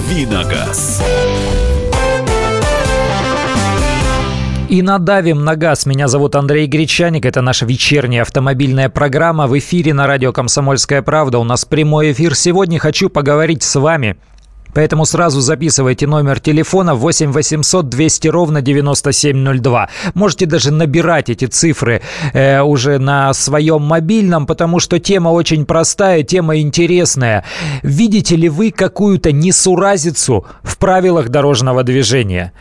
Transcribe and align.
«Дави 0.00 0.24
на 0.24 0.44
газ». 0.44 1.02
И 4.68 4.82
надавим 4.82 5.44
на 5.44 5.56
газ. 5.56 5.84
Меня 5.84 6.08
зовут 6.08 6.36
Андрей 6.36 6.66
Гречаник. 6.66 7.26
Это 7.26 7.42
наша 7.42 7.66
вечерняя 7.66 8.22
автомобильная 8.22 8.88
программа 8.88 9.46
в 9.46 9.58
эфире 9.58 9.92
на 9.92 10.06
радио 10.06 10.32
«Комсомольская 10.32 11.02
правда». 11.02 11.38
У 11.38 11.44
нас 11.44 11.64
прямой 11.64 12.12
эфир. 12.12 12.34
Сегодня 12.34 12.78
хочу 12.78 13.10
поговорить 13.10 13.62
с 13.62 13.78
вами 13.78 14.16
Поэтому 14.74 15.04
сразу 15.04 15.40
записывайте 15.40 16.06
номер 16.06 16.40
телефона 16.40 16.94
8 16.94 17.32
800 17.32 17.88
200 17.88 18.28
ровно 18.28 18.62
9702. 18.62 19.88
Можете 20.14 20.46
даже 20.46 20.72
набирать 20.72 21.30
эти 21.30 21.46
цифры 21.46 22.02
э, 22.32 22.60
уже 22.60 22.98
на 22.98 23.32
своем 23.34 23.82
мобильном, 23.82 24.46
потому 24.46 24.80
что 24.80 24.98
тема 24.98 25.28
очень 25.28 25.64
простая, 25.64 26.22
тема 26.22 26.58
интересная. 26.58 27.44
Видите 27.82 28.36
ли 28.36 28.48
вы 28.48 28.70
какую-то 28.70 29.32
несуразицу 29.32 30.46
в 30.62 30.78
правилах 30.78 31.28
дорожного 31.28 31.82
движения? 31.82 32.52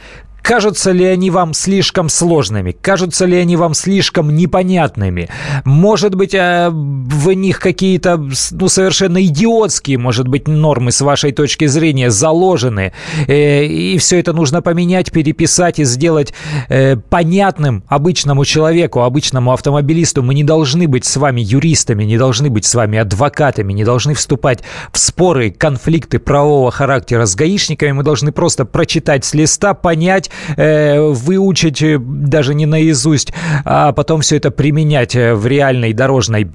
Кажутся 0.42 0.92
ли 0.92 1.06
они 1.06 1.30
вам 1.30 1.54
слишком 1.54 2.10
сложными? 2.10 2.72
Кажутся 2.72 3.26
ли 3.26 3.38
они 3.38 3.56
вам 3.56 3.74
слишком 3.74 4.36
непонятными? 4.36 5.30
Может 5.64 6.16
быть, 6.16 6.34
э, 6.34 6.70
в 6.72 7.32
них 7.34 7.60
какие-то 7.60 8.18
ну, 8.52 8.68
совершенно 8.68 9.24
идиотские, 9.24 9.98
может 9.98 10.28
быть, 10.28 10.48
нормы 10.48 10.92
с 10.92 11.02
вашей 11.02 11.32
точки 11.32 11.68
зрения 11.68 12.10
заложены. 12.10 12.94
Э, 13.28 13.66
и 13.66 13.98
все 13.98 14.20
это 14.20 14.34
нужно 14.34 14.62
поменять, 14.62 15.12
переписать 15.12 15.80
и 15.80 15.84
сделать 15.84 16.34
э, 16.70 16.96
понятным 16.96 17.84
обычному 17.88 18.46
человеку, 18.46 19.02
обычному 19.02 19.52
автомобилисту. 19.52 20.24
Мы 20.24 20.34
не 20.34 20.44
должны 20.44 20.88
быть 20.88 21.06
с 21.06 21.18
вами 21.18 21.42
юристами, 21.42 22.04
не 22.04 22.18
должны 22.18 22.50
быть 22.50 22.66
с 22.66 22.74
вами 22.74 22.98
адвокатами, 22.98 23.74
не 23.74 23.84
должны 23.84 24.14
вступать 24.14 24.64
в 24.92 24.98
споры, 24.98 25.52
конфликты 25.52 26.20
правового 26.20 26.72
характера 26.72 27.26
с 27.26 27.36
гаишниками. 27.36 27.92
Мы 27.92 28.04
должны 28.04 28.32
просто 28.32 28.66
прочитать 28.66 29.26
с 29.26 29.34
листа, 29.34 29.74
понять, 29.74 30.29
э, 30.58 31.00
выучить 31.02 31.82
э, 31.82 31.98
даже 32.00 32.54
не 32.54 32.66
наизусть, 32.66 33.34
а 33.66 33.92
потом 33.92 34.22
все 34.22 34.38
это 34.38 34.52
применять 34.52 35.16
э, 35.16 35.34
в 35.34 35.46
реальной 35.48 35.94
дорожной 35.94 36.50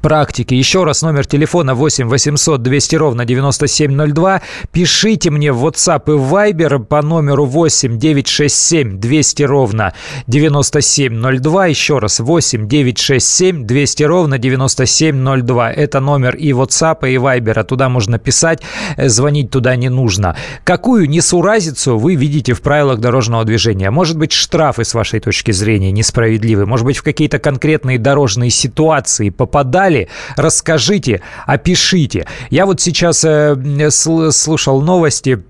практики. 0.00 0.54
Еще 0.54 0.84
раз 0.84 1.02
номер 1.02 1.26
телефона 1.26 1.74
8 1.74 2.08
800 2.08 2.62
200 2.62 2.96
ровно 2.96 3.24
9702. 3.24 4.42
Пишите 4.72 5.30
мне 5.30 5.52
в 5.52 5.66
WhatsApp 5.66 6.02
и 6.06 6.18
Viber 6.18 6.84
по 6.84 7.02
номеру 7.02 7.44
8 7.46 7.98
967 7.98 8.98
200 8.98 9.42
ровно 9.44 9.94
9702. 10.26 11.66
Еще 11.66 11.98
раз 11.98 12.20
8 12.20 12.68
967 12.68 13.66
200 13.66 14.02
ровно 14.04 14.38
9702. 14.38 15.72
Это 15.72 16.00
номер 16.00 16.34
и 16.36 16.50
WhatsApp, 16.50 17.08
и 17.08 17.16
Viber. 17.16 17.52
А 17.58 17.64
туда 17.64 17.88
можно 17.88 18.18
писать, 18.18 18.62
э, 18.96 19.08
звонить 19.08 19.50
туда 19.50 19.76
не 19.76 19.88
нужно. 19.88 20.36
Какую 20.64 21.08
несуразицу 21.08 21.98
вы 21.98 22.14
видите 22.14 22.52
в 22.52 22.62
правилах 22.62 22.98
дорожного 22.98 23.44
движения? 23.44 23.90
Может 23.90 24.18
быть, 24.18 24.32
штрафы 24.32 24.84
с 24.84 24.94
вашей 24.94 25.20
точки 25.20 25.52
зрения 25.52 25.92
несправедливы? 25.92 26.66
Может 26.66 26.86
быть, 26.86 26.96
в 26.96 27.02
какие-то 27.02 27.38
конкретные 27.38 27.98
дорожные 27.98 28.50
ситуации 28.50 29.30
попадают 29.30 29.73
далее. 29.74 30.06
Расскажите, 30.36 31.20
опишите. 31.46 32.26
Я 32.50 32.64
вот 32.64 32.80
сейчас 32.80 33.24
э, 33.24 33.90
слушал 33.90 34.82
новости 34.82 35.42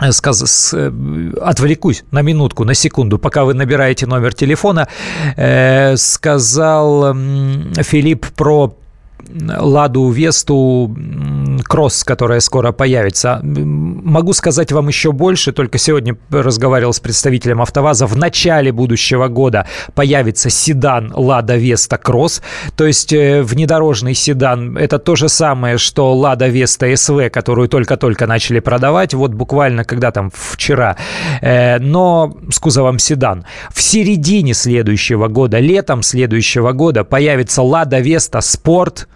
э, 0.00 0.12
сказ... 0.12 0.72
Э, 0.72 0.92
отвлекусь 1.42 2.04
на 2.12 2.22
минутку, 2.22 2.64
на 2.64 2.74
секунду, 2.74 3.18
пока 3.18 3.44
вы 3.44 3.54
набираете 3.54 4.06
номер 4.06 4.34
телефона, 4.34 4.86
э, 5.36 5.96
сказал 5.96 7.14
Филипп 7.82 8.26
про 8.36 8.76
Ладу 9.58 10.10
Весту 10.10 10.96
Кросс, 11.64 12.04
которая 12.04 12.40
скоро 12.40 12.72
появится. 12.72 13.40
Могу 13.42 14.32
сказать 14.32 14.72
вам 14.72 14.88
еще 14.88 15.12
больше, 15.12 15.52
только 15.52 15.78
сегодня 15.78 16.16
разговаривал 16.30 16.92
с 16.92 17.00
представителем 17.00 17.62
АвтоВАЗа. 17.62 18.06
В 18.06 18.16
начале 18.16 18.72
будущего 18.72 19.28
года 19.28 19.66
появится 19.94 20.50
седан 20.50 21.12
Лада 21.14 21.56
Веста 21.56 21.98
Кросс, 21.98 22.42
то 22.76 22.86
есть 22.86 23.12
э, 23.12 23.42
внедорожный 23.42 24.14
седан. 24.14 24.76
Это 24.76 24.98
то 24.98 25.16
же 25.16 25.28
самое, 25.28 25.78
что 25.78 26.14
Лада 26.14 26.48
Веста 26.48 26.94
СВ, 26.94 27.30
которую 27.30 27.68
только-только 27.68 28.26
начали 28.26 28.60
продавать, 28.60 29.14
вот 29.14 29.32
буквально 29.32 29.84
когда 29.84 30.10
там 30.10 30.30
вчера, 30.32 30.96
э, 31.40 31.78
но 31.78 32.36
с 32.50 32.58
кузовом 32.58 32.98
седан. 32.98 33.44
В 33.72 33.82
середине 33.82 34.54
следующего 34.54 35.28
года, 35.28 35.58
летом 35.58 36.02
следующего 36.02 36.72
года 36.72 37.04
появится 37.04 37.62
Лада 37.62 37.98
Веста 37.98 38.40
Спорт, 38.40 39.08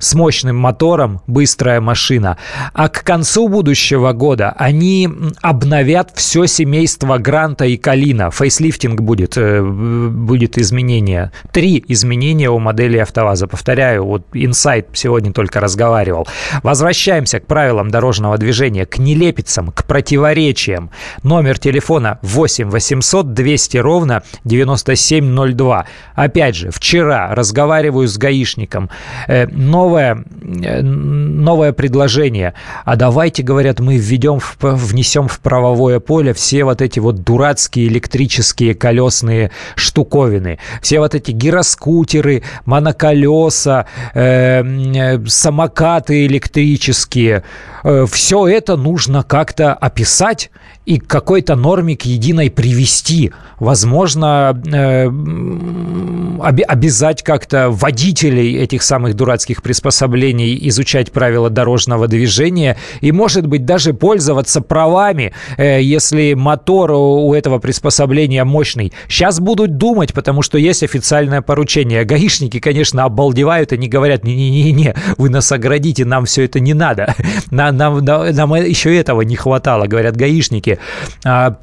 с 0.00 0.14
мощным 0.14 0.56
мотором, 0.56 1.20
быстрая 1.28 1.80
машина. 1.80 2.36
А 2.72 2.88
к 2.88 3.04
концу 3.04 3.48
будущего 3.48 4.12
года 4.12 4.52
они 4.58 5.08
обновят 5.40 6.10
все 6.14 6.46
семейство 6.46 7.18
Гранта 7.18 7.66
и 7.66 7.76
Калина. 7.76 8.30
Фейслифтинг 8.30 9.00
будет, 9.00 9.36
э, 9.36 9.62
будет 9.62 10.58
изменение. 10.58 11.30
Три 11.52 11.84
изменения 11.86 12.50
у 12.50 12.58
модели 12.58 12.98
АвтоВАЗа. 12.98 13.46
Повторяю, 13.46 14.04
вот 14.04 14.24
Инсайт 14.32 14.88
сегодня 14.94 15.32
только 15.32 15.60
разговаривал. 15.60 16.26
Возвращаемся 16.62 17.38
к 17.40 17.46
правилам 17.46 17.90
дорожного 17.90 18.38
движения, 18.38 18.86
к 18.86 18.98
нелепицам, 18.98 19.70
к 19.70 19.84
противоречиям. 19.84 20.90
Номер 21.22 21.58
телефона 21.58 22.18
8 22.22 22.70
800 22.70 23.34
200 23.34 23.76
ровно 23.78 24.22
9702. 24.44 25.86
Опять 26.14 26.56
же, 26.56 26.70
вчера 26.70 27.34
разговариваю 27.34 28.08
с 28.08 28.16
гаишником. 28.16 28.88
Э, 29.28 29.46
новый 29.46 29.89
новое, 29.90 30.24
э, 30.62 30.82
новое 30.82 31.72
предложение. 31.72 32.54
А 32.84 32.96
давайте, 32.96 33.42
говорят, 33.42 33.80
мы 33.80 33.96
введем, 33.96 34.38
внесем 34.60 35.28
в 35.28 35.40
правовое 35.40 36.00
поле 36.00 36.32
все 36.32 36.64
вот 36.64 36.80
эти 36.80 37.00
вот 37.00 37.22
дурацкие 37.24 37.88
электрические 37.88 38.74
колесные 38.74 39.50
штуковины. 39.74 40.58
Все 40.80 41.00
вот 41.00 41.14
эти 41.14 41.32
гироскутеры, 41.32 42.42
моноколеса, 42.64 43.86
э, 44.14 44.62
э, 44.62 45.26
самокаты 45.26 46.26
электрические. 46.26 47.42
Э, 47.82 48.06
все 48.10 48.46
это 48.46 48.76
нужно 48.76 49.22
как-то 49.22 49.74
описать 49.74 50.50
и 50.90 50.98
к 50.98 51.06
какой-то 51.06 51.54
норме 51.54 51.96
к 51.96 52.02
единой 52.02 52.50
привести. 52.50 53.30
Возможно, 53.60 54.60
э, 54.66 55.06
об, 55.06 56.60
обязать 56.66 57.22
как-то 57.22 57.70
водителей 57.70 58.56
этих 58.56 58.82
самых 58.82 59.14
дурацких 59.14 59.62
приспособлений 59.62 60.58
изучать 60.68 61.12
правила 61.12 61.48
дорожного 61.48 62.08
движения 62.08 62.76
и, 63.00 63.12
может 63.12 63.46
быть, 63.46 63.64
даже 63.64 63.94
пользоваться 63.94 64.62
правами, 64.62 65.32
э, 65.58 65.80
если 65.80 66.34
мотор 66.34 66.90
у 66.90 67.32
этого 67.34 67.60
приспособления 67.60 68.42
мощный. 68.42 68.92
Сейчас 69.06 69.38
будут 69.38 69.76
думать, 69.76 70.12
потому 70.12 70.42
что 70.42 70.58
есть 70.58 70.82
официальное 70.82 71.40
поручение. 71.40 72.04
Гаишники, 72.04 72.58
конечно, 72.58 73.04
обалдевают, 73.04 73.72
они 73.72 73.86
говорят, 73.86 74.24
не-не-не, 74.24 74.96
вы 75.18 75.28
нас 75.28 75.52
оградите, 75.52 76.04
нам 76.04 76.24
все 76.24 76.46
это 76.46 76.58
не 76.58 76.74
надо. 76.74 77.14
Нам, 77.50 77.76
нам, 77.76 78.04
нам 78.04 78.54
еще 78.54 78.96
этого 78.96 79.22
не 79.22 79.36
хватало, 79.36 79.86
говорят 79.86 80.16
гаишники. 80.16 80.79
А 81.24 81.56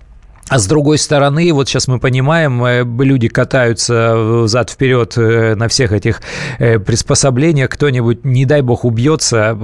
а 0.50 0.60
с 0.60 0.68
другой 0.68 0.98
стороны, 0.98 1.52
вот 1.52 1.68
сейчас 1.68 1.90
мы 1.90 2.00
понимаем, 2.00 2.64
э, 2.64 2.86
люди 3.04 3.28
катаются 3.28 4.48
зад-вперед 4.48 5.18
э, 5.18 5.56
на 5.56 5.68
всех 5.68 5.92
этих 5.92 6.22
э, 6.58 6.80
приспособлениях, 6.80 7.70
кто-нибудь, 7.70 8.24
не 8.24 8.46
дай 8.46 8.62
бог, 8.62 8.86
убьется, 8.86 9.58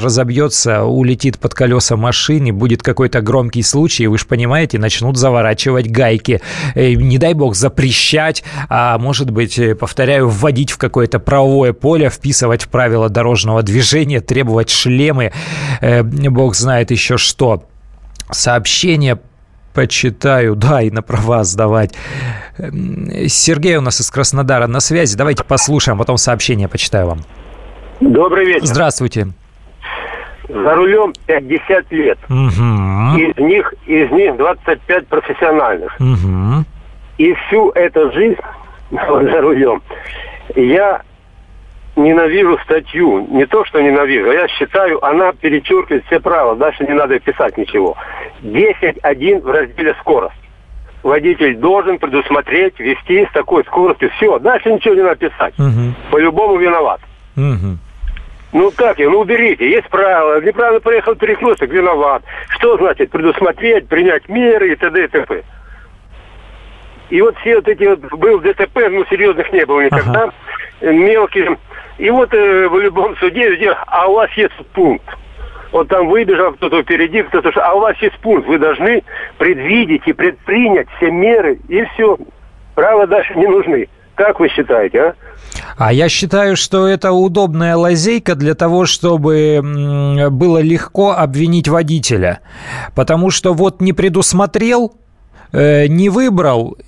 разобьется, 0.00 0.82
улетит 0.82 1.38
под 1.38 1.54
колеса 1.54 1.96
машины, 1.96 2.52
будет 2.52 2.82
какой-то 2.82 3.20
громкий 3.20 3.62
случай, 3.62 4.08
вы 4.08 4.18
же 4.18 4.26
понимаете, 4.26 4.78
начнут 4.78 5.16
заворачивать 5.16 5.88
гайки. 5.88 6.40
Не 6.74 7.18
дай 7.18 7.34
бог 7.34 7.54
запрещать, 7.54 8.42
а 8.68 8.98
может 8.98 9.30
быть, 9.30 9.60
повторяю, 9.78 10.28
вводить 10.28 10.72
в 10.72 10.78
какое-то 10.78 11.20
правовое 11.20 11.72
поле, 11.72 12.10
вписывать 12.10 12.62
в 12.62 12.68
правила 12.68 13.08
дорожного 13.08 13.62
движения, 13.62 14.20
требовать 14.20 14.70
шлемы, 14.70 15.32
бог 15.80 16.56
знает 16.56 16.90
еще 16.90 17.16
что. 17.16 17.64
Сообщение 18.30 19.18
почитаю, 19.74 20.56
да, 20.56 20.82
и 20.82 20.90
на 20.90 21.02
права 21.02 21.44
сдавать. 21.44 21.94
Сергей 22.58 23.76
у 23.76 23.80
нас 23.80 24.00
из 24.00 24.10
Краснодара 24.10 24.66
на 24.66 24.80
связи. 24.80 25.16
Давайте 25.16 25.44
послушаем, 25.44 25.98
потом 25.98 26.16
сообщение 26.16 26.68
почитаю 26.68 27.06
вам. 27.06 27.18
Добрый 28.00 28.46
вечер. 28.46 28.66
Здравствуйте. 28.66 29.28
За 30.48 30.74
рулем 30.74 31.12
50 31.26 31.92
лет. 31.92 32.18
Угу. 32.28 33.18
Из 33.18 33.36
них, 33.36 33.74
из 33.86 34.10
них 34.12 34.36
25 34.36 35.06
профессиональных. 35.08 35.94
Угу. 35.98 36.64
И 37.18 37.34
всю 37.34 37.70
эту 37.70 38.12
жизнь 38.12 38.38
за 38.90 39.40
рулем 39.40 39.82
я 40.54 41.02
ненавижу 41.96 42.58
статью. 42.64 43.26
Не 43.30 43.46
то, 43.46 43.64
что 43.64 43.80
ненавижу, 43.80 44.30
я 44.32 44.46
считаю, 44.48 45.04
она 45.04 45.32
перечеркивает 45.32 46.04
все 46.06 46.20
правила. 46.20 46.54
Дальше 46.54 46.84
не 46.84 46.94
надо 46.94 47.18
писать 47.18 47.56
ничего. 47.56 47.96
10.1 48.42 49.42
в 49.42 49.50
разделе 49.50 49.94
«Скорость». 50.00 50.36
Водитель 51.02 51.56
должен 51.56 51.98
предусмотреть, 51.98 52.78
вести 52.80 53.26
с 53.26 53.32
такой 53.32 53.64
скоростью. 53.64 54.10
Все, 54.16 54.38
дальше 54.38 54.72
ничего 54.72 54.94
не 54.94 55.02
надо 55.02 55.16
писать. 55.16 55.54
Угу. 55.58 55.94
По-любому 56.10 56.56
виноват. 56.56 57.00
Угу. 57.36 57.78
Ну 58.52 58.70
как 58.74 58.98
я? 58.98 59.08
Ну 59.08 59.20
уберите. 59.20 59.70
Есть 59.70 59.88
правила. 59.88 60.40
Неправильно 60.40 60.80
проехал 60.80 61.14
перекресток, 61.14 61.70
виноват. 61.70 62.22
Что 62.48 62.76
значит 62.78 63.10
предусмотреть, 63.10 63.86
принять 63.86 64.28
меры 64.28 64.72
и 64.72 64.76
т.д. 64.76 65.04
и 65.04 65.08
т.п. 65.08 65.42
И 67.10 67.20
вот 67.20 67.36
все 67.38 67.56
вот 67.56 67.68
эти 67.68 67.84
вот, 67.84 68.00
был 68.00 68.40
ДТП, 68.40 68.88
ну 68.90 69.04
серьезных 69.08 69.52
не 69.52 69.64
было 69.64 69.82
никогда, 69.82 70.32
ага. 70.80 70.92
мелкие. 70.92 71.56
И 71.98 72.10
вот 72.10 72.32
э, 72.34 72.68
в 72.68 72.78
любом 72.78 73.16
суде 73.16 73.50
везде, 73.50 73.74
а 73.86 74.06
у 74.06 74.14
вас 74.14 74.30
есть 74.32 74.54
пункт. 74.72 75.06
Вот 75.72 75.88
там 75.88 76.08
выбежал 76.08 76.52
кто-то 76.52 76.82
впереди, 76.82 77.22
кто-то... 77.22 77.50
А 77.62 77.74
у 77.74 77.80
вас 77.80 77.96
есть 77.98 78.18
пункт. 78.20 78.46
Вы 78.46 78.58
должны 78.58 79.02
предвидеть 79.38 80.02
и 80.06 80.12
предпринять 80.12 80.88
все 80.96 81.10
меры, 81.10 81.58
и 81.68 81.84
все. 81.94 82.18
Права 82.74 83.06
дальше 83.06 83.34
не 83.34 83.46
нужны. 83.46 83.88
Как 84.14 84.40
вы 84.40 84.48
считаете, 84.48 85.00
а? 85.00 85.14
А 85.76 85.92
я 85.92 86.08
считаю, 86.08 86.56
что 86.56 86.86
это 86.86 87.12
удобная 87.12 87.76
лазейка 87.76 88.34
для 88.34 88.54
того, 88.54 88.86
чтобы 88.86 89.60
было 90.30 90.58
легко 90.58 91.12
обвинить 91.12 91.68
водителя. 91.68 92.40
Потому 92.94 93.30
что 93.30 93.52
вот 93.52 93.82
не 93.82 93.92
предусмотрел, 93.92 94.94
э, 95.52 95.86
не 95.86 96.08
выбрал, 96.08 96.78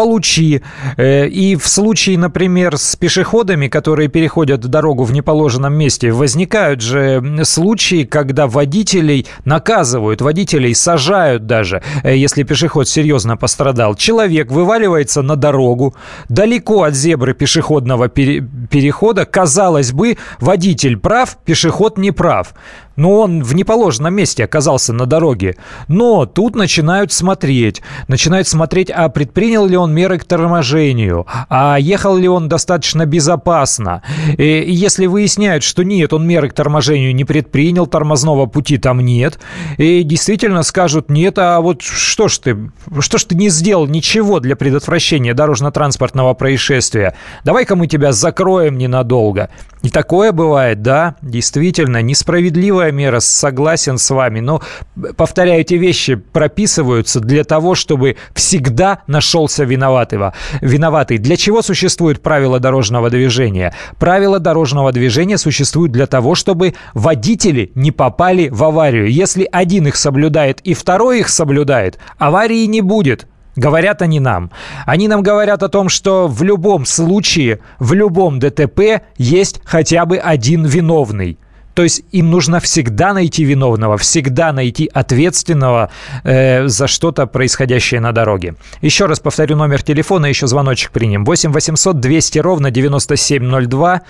получи. 0.00 0.62
Э, 0.96 1.26
и 1.26 1.56
в 1.56 1.68
случае, 1.68 2.16
например, 2.16 2.78
с 2.78 2.96
пешеходами, 2.96 3.68
которые 3.68 4.08
переходят 4.08 4.60
дорогу 4.60 5.04
в 5.04 5.12
неположенном 5.12 5.74
месте, 5.74 6.10
возникают 6.10 6.80
же 6.80 7.22
случаи, 7.44 8.04
когда 8.04 8.46
водителей 8.46 9.26
наказывают, 9.44 10.22
водителей 10.22 10.74
сажают 10.74 11.44
даже, 11.46 11.82
э, 12.02 12.16
если 12.16 12.44
пешеход 12.44 12.88
серьезно 12.88 13.36
пострадал. 13.36 13.94
Человек 13.94 14.50
вываливается 14.50 15.20
на 15.20 15.36
дорогу, 15.36 15.94
далеко 16.30 16.84
от 16.84 16.94
зебры 16.94 17.34
пешеходного 17.34 18.08
перехода. 18.08 19.26
Казалось 19.26 19.92
бы, 19.92 20.16
водитель 20.40 20.96
прав, 20.96 21.36
пешеход 21.44 21.98
не 21.98 22.10
прав 22.10 22.54
но 23.00 23.20
он 23.20 23.42
в 23.42 23.54
неположенном 23.54 24.14
месте 24.14 24.44
оказался 24.44 24.92
на 24.92 25.06
дороге. 25.06 25.56
Но 25.88 26.26
тут 26.26 26.54
начинают 26.54 27.12
смотреть. 27.12 27.80
Начинают 28.08 28.46
смотреть, 28.46 28.90
а 28.90 29.08
предпринял 29.08 29.66
ли 29.66 29.76
он 29.76 29.89
меры 29.92 30.18
к 30.18 30.24
торможению, 30.24 31.26
а 31.48 31.76
ехал 31.78 32.16
ли 32.16 32.28
он 32.28 32.48
достаточно 32.48 33.06
безопасно. 33.06 34.02
И 34.36 34.64
если 34.68 35.06
выясняют, 35.06 35.62
что 35.62 35.82
нет, 35.82 36.12
он 36.12 36.26
меры 36.26 36.48
к 36.50 36.54
торможению 36.54 37.14
не 37.14 37.24
предпринял, 37.24 37.86
тормозного 37.86 38.46
пути 38.46 38.78
там 38.78 39.00
нет, 39.00 39.38
и 39.78 40.02
действительно 40.02 40.62
скажут, 40.62 41.10
нет, 41.10 41.38
а 41.38 41.60
вот 41.60 41.82
что 41.82 42.28
ж 42.28 42.38
ты, 42.38 42.70
что 43.00 43.18
ж 43.18 43.24
ты 43.24 43.34
не 43.34 43.48
сделал 43.48 43.86
ничего 43.86 44.40
для 44.40 44.56
предотвращения 44.56 45.34
дорожно-транспортного 45.34 46.34
происшествия? 46.34 47.14
Давай-ка 47.44 47.76
мы 47.76 47.86
тебя 47.86 48.12
закроем 48.12 48.78
ненадолго. 48.78 49.50
И 49.82 49.88
такое 49.88 50.32
бывает, 50.32 50.82
да, 50.82 51.16
действительно, 51.22 52.02
несправедливая 52.02 52.92
мера, 52.92 53.20
согласен 53.20 53.96
с 53.96 54.10
вами. 54.10 54.40
Но, 54.40 54.60
повторяю, 55.16 55.62
эти 55.62 55.74
вещи 55.74 56.16
прописываются 56.16 57.20
для 57.20 57.44
того, 57.44 57.74
чтобы 57.74 58.16
всегда 58.34 59.00
нашелся 59.06 59.64
виноватого. 59.70 60.34
виноватый. 60.60 61.18
Для 61.18 61.36
чего 61.36 61.62
существуют 61.62 62.20
правила 62.20 62.60
дорожного 62.60 63.08
движения? 63.08 63.74
Правила 63.98 64.38
дорожного 64.38 64.92
движения 64.92 65.38
существуют 65.38 65.92
для 65.92 66.06
того, 66.06 66.34
чтобы 66.34 66.74
водители 66.94 67.72
не 67.74 67.92
попали 67.92 68.48
в 68.48 68.62
аварию. 68.64 69.10
Если 69.10 69.48
один 69.50 69.86
их 69.86 69.96
соблюдает 69.96 70.60
и 70.60 70.74
второй 70.74 71.20
их 71.20 71.28
соблюдает, 71.28 71.98
аварии 72.18 72.66
не 72.66 72.80
будет. 72.82 73.26
Говорят 73.56 74.00
они 74.02 74.20
нам. 74.20 74.50
Они 74.86 75.08
нам 75.08 75.22
говорят 75.22 75.62
о 75.62 75.68
том, 75.68 75.88
что 75.88 76.28
в 76.28 76.42
любом 76.42 76.86
случае, 76.86 77.60
в 77.78 77.92
любом 77.92 78.38
ДТП 78.38 79.02
есть 79.18 79.60
хотя 79.64 80.06
бы 80.06 80.18
один 80.18 80.64
виновный. 80.64 81.38
То 81.74 81.82
есть 81.82 82.02
им 82.12 82.30
нужно 82.30 82.60
всегда 82.60 83.12
найти 83.12 83.44
виновного, 83.44 83.96
всегда 83.96 84.52
найти 84.52 84.90
ответственного 84.92 85.90
э, 86.24 86.66
за 86.66 86.86
что-то 86.86 87.26
происходящее 87.26 88.00
на 88.00 88.12
дороге. 88.12 88.54
Еще 88.82 89.06
раз 89.06 89.20
повторю 89.20 89.56
номер 89.56 89.82
телефона, 89.82 90.26
еще 90.26 90.46
звоночек 90.46 90.90
примем. 90.90 91.24
8 91.24 91.52
800 91.52 92.00
200 92.00 92.38
ровно 92.38 92.70
9702. 92.70 94.02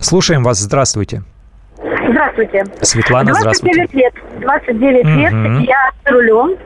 Слушаем 0.00 0.42
вас. 0.42 0.58
Здравствуйте. 0.58 1.22
Здравствуйте. 2.08 2.64
Светлана, 2.82 3.32
29 3.32 3.90
здравствуйте. 3.90 3.96
лет. 3.98 4.14
29 4.40 5.06
угу. 5.06 5.18
лет. 5.18 5.68
Я 5.68 5.90
за 6.04 6.10
рулем. 6.10 6.56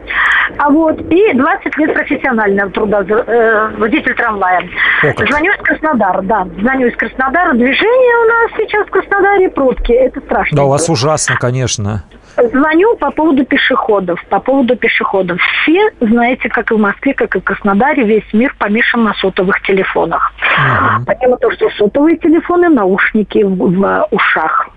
А 0.58 0.70
вот, 0.70 1.00
и 1.00 1.32
20 1.32 1.76
лет 1.78 1.94
профессионального 1.94 2.70
труда, 2.70 3.04
э, 3.08 3.70
водитель 3.78 4.14
трамвая. 4.14 4.68
О, 5.02 5.26
Звоню 5.26 5.52
из 5.52 5.62
Краснодара, 5.62 6.22
да. 6.22 6.48
Звоню 6.60 6.88
из 6.88 6.96
Краснодара. 6.96 7.52
Движение 7.54 8.16
у 8.16 8.28
нас 8.28 8.50
сейчас 8.58 8.86
в 8.86 8.90
Краснодаре 8.90 9.50
пробки. 9.50 9.92
Это 9.92 10.20
страшно. 10.20 10.56
Да, 10.56 10.64
у 10.64 10.68
вас 10.68 10.88
ужасно, 10.88 11.36
конечно. 11.36 12.02
Звоню 12.42 12.96
по 12.96 13.10
поводу 13.10 13.44
пешеходов. 13.44 14.22
По 14.28 14.38
поводу 14.38 14.76
пешеходов. 14.76 15.38
Все, 15.62 15.90
знаете, 16.00 16.48
как 16.48 16.70
и 16.70 16.74
в 16.74 16.78
Москве, 16.78 17.14
как 17.14 17.34
и 17.34 17.40
в 17.40 17.44
Краснодаре, 17.44 18.04
весь 18.04 18.32
мир 18.32 18.54
помешан 18.58 19.04
на 19.04 19.14
сотовых 19.14 19.60
телефонах. 19.62 20.32
Угу. 20.40 21.04
Помимо 21.06 21.36
того, 21.38 21.52
что 21.54 21.68
сотовые 21.70 22.16
телефоны, 22.16 22.68
наушники 22.68 23.42
в, 23.42 23.56
в 23.56 24.08
ушах. 24.10 24.68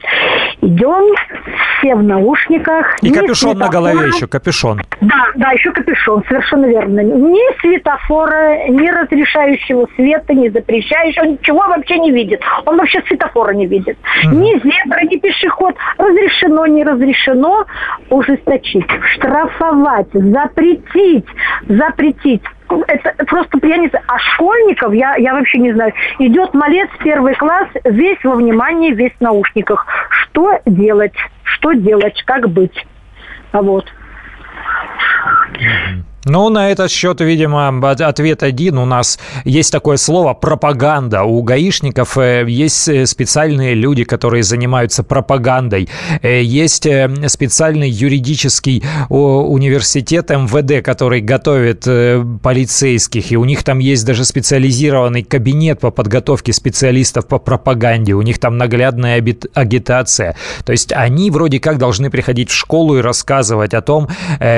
Идем, 0.62 1.16
все 1.78 1.96
в 1.96 2.04
наушниках. 2.04 2.98
И 3.02 3.12
капюшон 3.12 3.58
на 3.58 3.70
голове 3.70 4.08
еще, 4.08 4.28
капюшон. 4.28 4.82
Да, 5.02 5.26
да, 5.36 5.52
еще 5.52 5.72
капюшон, 5.72 6.24
совершенно 6.28 6.66
верно. 6.66 7.02
Ни 7.02 7.60
светофора, 7.62 8.68
ни 8.70 8.88
разрешающего 8.90 9.88
света, 9.96 10.34
ни 10.34 10.50
запрещающего, 10.50 11.26
ничего 11.26 11.60
вообще 11.60 12.00
не 12.00 12.12
видит. 12.12 12.42
Он 12.66 12.78
вообще 12.78 13.02
светофора 13.08 13.52
не 13.54 13.68
видит. 13.68 13.98
Угу. 14.26 14.36
Ни 14.36 14.54
зебра, 14.60 15.02
ни 15.04 15.18
пешеход. 15.18 15.76
Разрешено, 15.98 16.66
не 16.66 16.84
разрешено 16.84 17.51
ужесточить, 18.10 18.88
штрафовать, 19.14 20.12
запретить, 20.14 21.26
запретить 21.68 22.44
это 22.88 23.26
просто, 23.26 23.60
знаю, 23.60 24.02
а 24.08 24.18
школьников, 24.20 24.94
я, 24.94 25.16
я 25.18 25.34
вообще 25.34 25.60
не 25.60 25.74
знаю, 25.74 25.94
идет 26.20 26.54
малец 26.54 26.90
первый 27.04 27.36
класс, 27.36 27.68
весь 27.84 28.24
во 28.24 28.36
внимании, 28.36 28.94
весь 28.94 29.14
в 29.14 29.22
наушниках. 29.22 29.86
Что 30.10 30.60
делать? 30.66 31.14
Что 31.44 31.74
делать? 31.74 32.22
Как 32.26 32.50
быть? 32.50 32.86
А 33.52 33.62
вот. 33.62 33.86
Ну, 36.26 36.50
на 36.50 36.70
этот 36.70 36.92
счет, 36.92 37.20
видимо, 37.20 37.70
ответ 37.92 38.44
один. 38.44 38.78
У 38.78 38.86
нас 38.86 39.18
есть 39.44 39.72
такое 39.72 39.98
слово 39.98 40.36
пропаганда. 40.36 41.24
У 41.24 41.42
гаишников 41.42 42.16
э, 42.18 42.46
есть 42.48 42.88
э, 42.88 43.08
специальные 43.08 43.74
люди, 43.74 44.04
которые 44.04 44.44
занимаются 44.44 45.04
пропагандой. 45.04 45.90
Э, 46.22 46.44
есть 46.44 46.88
специальный 47.28 47.90
юридический 47.90 48.84
университет 49.10 50.30
МВД, 50.30 50.86
который 50.86 51.22
готовит 51.22 51.88
полицейских. 52.42 53.32
И 53.32 53.38
у 53.38 53.46
них 53.46 53.64
там 53.64 53.80
есть 53.80 54.06
даже 54.06 54.24
специализированный 54.24 55.24
кабинет 55.24 55.80
по 55.80 55.90
подготовке 55.90 56.54
специалистов 56.54 57.28
по 57.28 57.40
пропаганде. 57.40 58.14
У 58.14 58.22
них 58.22 58.40
там 58.40 58.58
наглядная 58.58 59.24
агитация. 59.54 60.36
То 60.66 60.72
есть 60.72 60.94
они 60.94 61.32
вроде 61.32 61.60
как 61.60 61.78
должны 61.80 62.10
приходить 62.12 62.50
в 62.50 62.54
школу 62.54 62.98
и 62.98 63.02
рассказывать 63.02 63.74
о 63.74 63.82
том, 63.82 64.08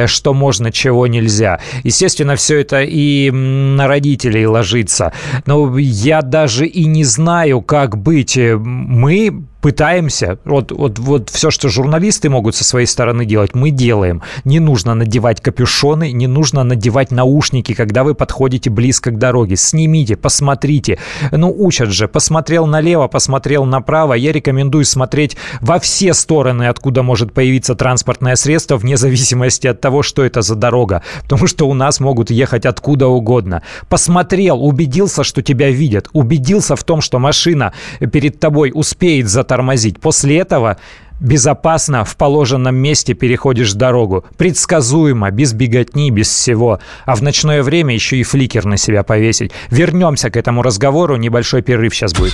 что 0.08 0.34
можно, 0.34 0.72
чего 0.72 1.08
нельзя. 1.08 1.53
Естественно, 1.84 2.36
все 2.36 2.62
это 2.62 2.82
и 2.84 3.32
на 3.32 3.88
родителей 3.88 4.46
ложится. 4.46 5.14
Но 5.46 5.78
я 5.78 6.22
даже 6.22 6.66
и 6.66 6.86
не 6.86 7.04
знаю, 7.04 7.62
как 7.62 7.98
быть. 7.98 8.38
Мы 8.38 9.44
пытаемся, 9.64 10.40
вот, 10.44 10.74
вот, 10.74 11.00
вот 11.00 11.30
все, 11.30 11.50
что 11.50 11.70
журналисты 11.70 12.30
могут 12.30 12.54
со 12.54 12.66
своей 12.66 12.86
стороны 12.86 13.24
делать, 13.26 13.56
мы 13.56 13.72
делаем. 13.72 14.22
Не 14.44 14.60
нужно 14.60 14.94
надевать 14.94 15.40
капюшоны, 15.40 16.12
не 16.12 16.28
нужно 16.28 16.66
надевать 16.66 17.12
наушники, 17.12 17.74
когда 17.74 18.04
вы 18.04 18.14
подходите 18.14 18.70
близко 18.70 19.12
к 19.12 19.18
дороге. 19.18 19.56
Снимите, 19.56 20.18
посмотрите. 20.18 21.00
Ну, 21.32 21.50
учат 21.58 21.92
же. 21.92 22.10
Посмотрел 22.10 22.66
налево, 22.66 23.08
посмотрел 23.08 23.64
направо. 23.64 24.16
Я 24.16 24.34
рекомендую 24.34 24.84
смотреть 24.84 25.38
во 25.62 25.80
все 25.80 26.14
стороны, 26.14 26.68
откуда 26.68 27.02
может 27.02 27.32
появиться 27.32 27.74
транспортное 27.74 28.36
средство, 28.36 28.76
вне 28.76 28.98
зависимости 28.98 29.68
от 29.68 29.80
того, 29.80 30.04
что 30.04 30.26
это 30.26 30.42
за 30.42 30.56
дорога. 30.56 31.04
Потому 31.22 31.48
что 31.48 31.70
у 31.70 31.74
нас 31.74 32.02
могут 32.02 32.32
ехать 32.32 32.66
откуда 32.66 33.08
угодно. 33.08 33.62
Посмотрел, 33.88 34.62
убедился, 34.62 35.24
что 35.24 35.42
тебя 35.42 35.70
видят. 35.70 36.10
Убедился 36.12 36.76
в 36.76 36.84
том, 36.84 37.00
что 37.00 37.18
машина 37.18 37.72
перед 38.12 38.42
тобой 38.42 38.74
успеет 38.76 39.30
затормозить 39.30 39.53
тормозить. 39.54 40.00
После 40.00 40.40
этого 40.40 40.78
безопасно 41.20 42.04
в 42.06 42.18
положенном 42.18 42.76
месте 42.76 43.14
переходишь 43.14 43.74
дорогу. 43.74 44.26
Предсказуемо, 44.36 45.30
без 45.30 45.54
беготни, 45.54 46.10
без 46.10 46.28
всего. 46.28 46.80
А 47.06 47.16
в 47.16 47.22
ночное 47.22 47.62
время 47.62 47.94
еще 47.94 48.18
и 48.18 48.24
фликер 48.24 48.66
на 48.66 48.78
себя 48.78 49.04
повесить. 49.04 49.52
Вернемся 49.70 50.32
к 50.32 50.38
этому 50.38 50.64
разговору. 50.64 51.18
Небольшой 51.18 51.62
перерыв 51.62 51.94
сейчас 51.94 52.14
будет. 52.14 52.34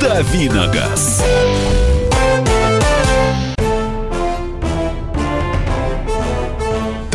Давиногаз. 0.00 1.13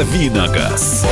«Давиногаз». 0.00 1.04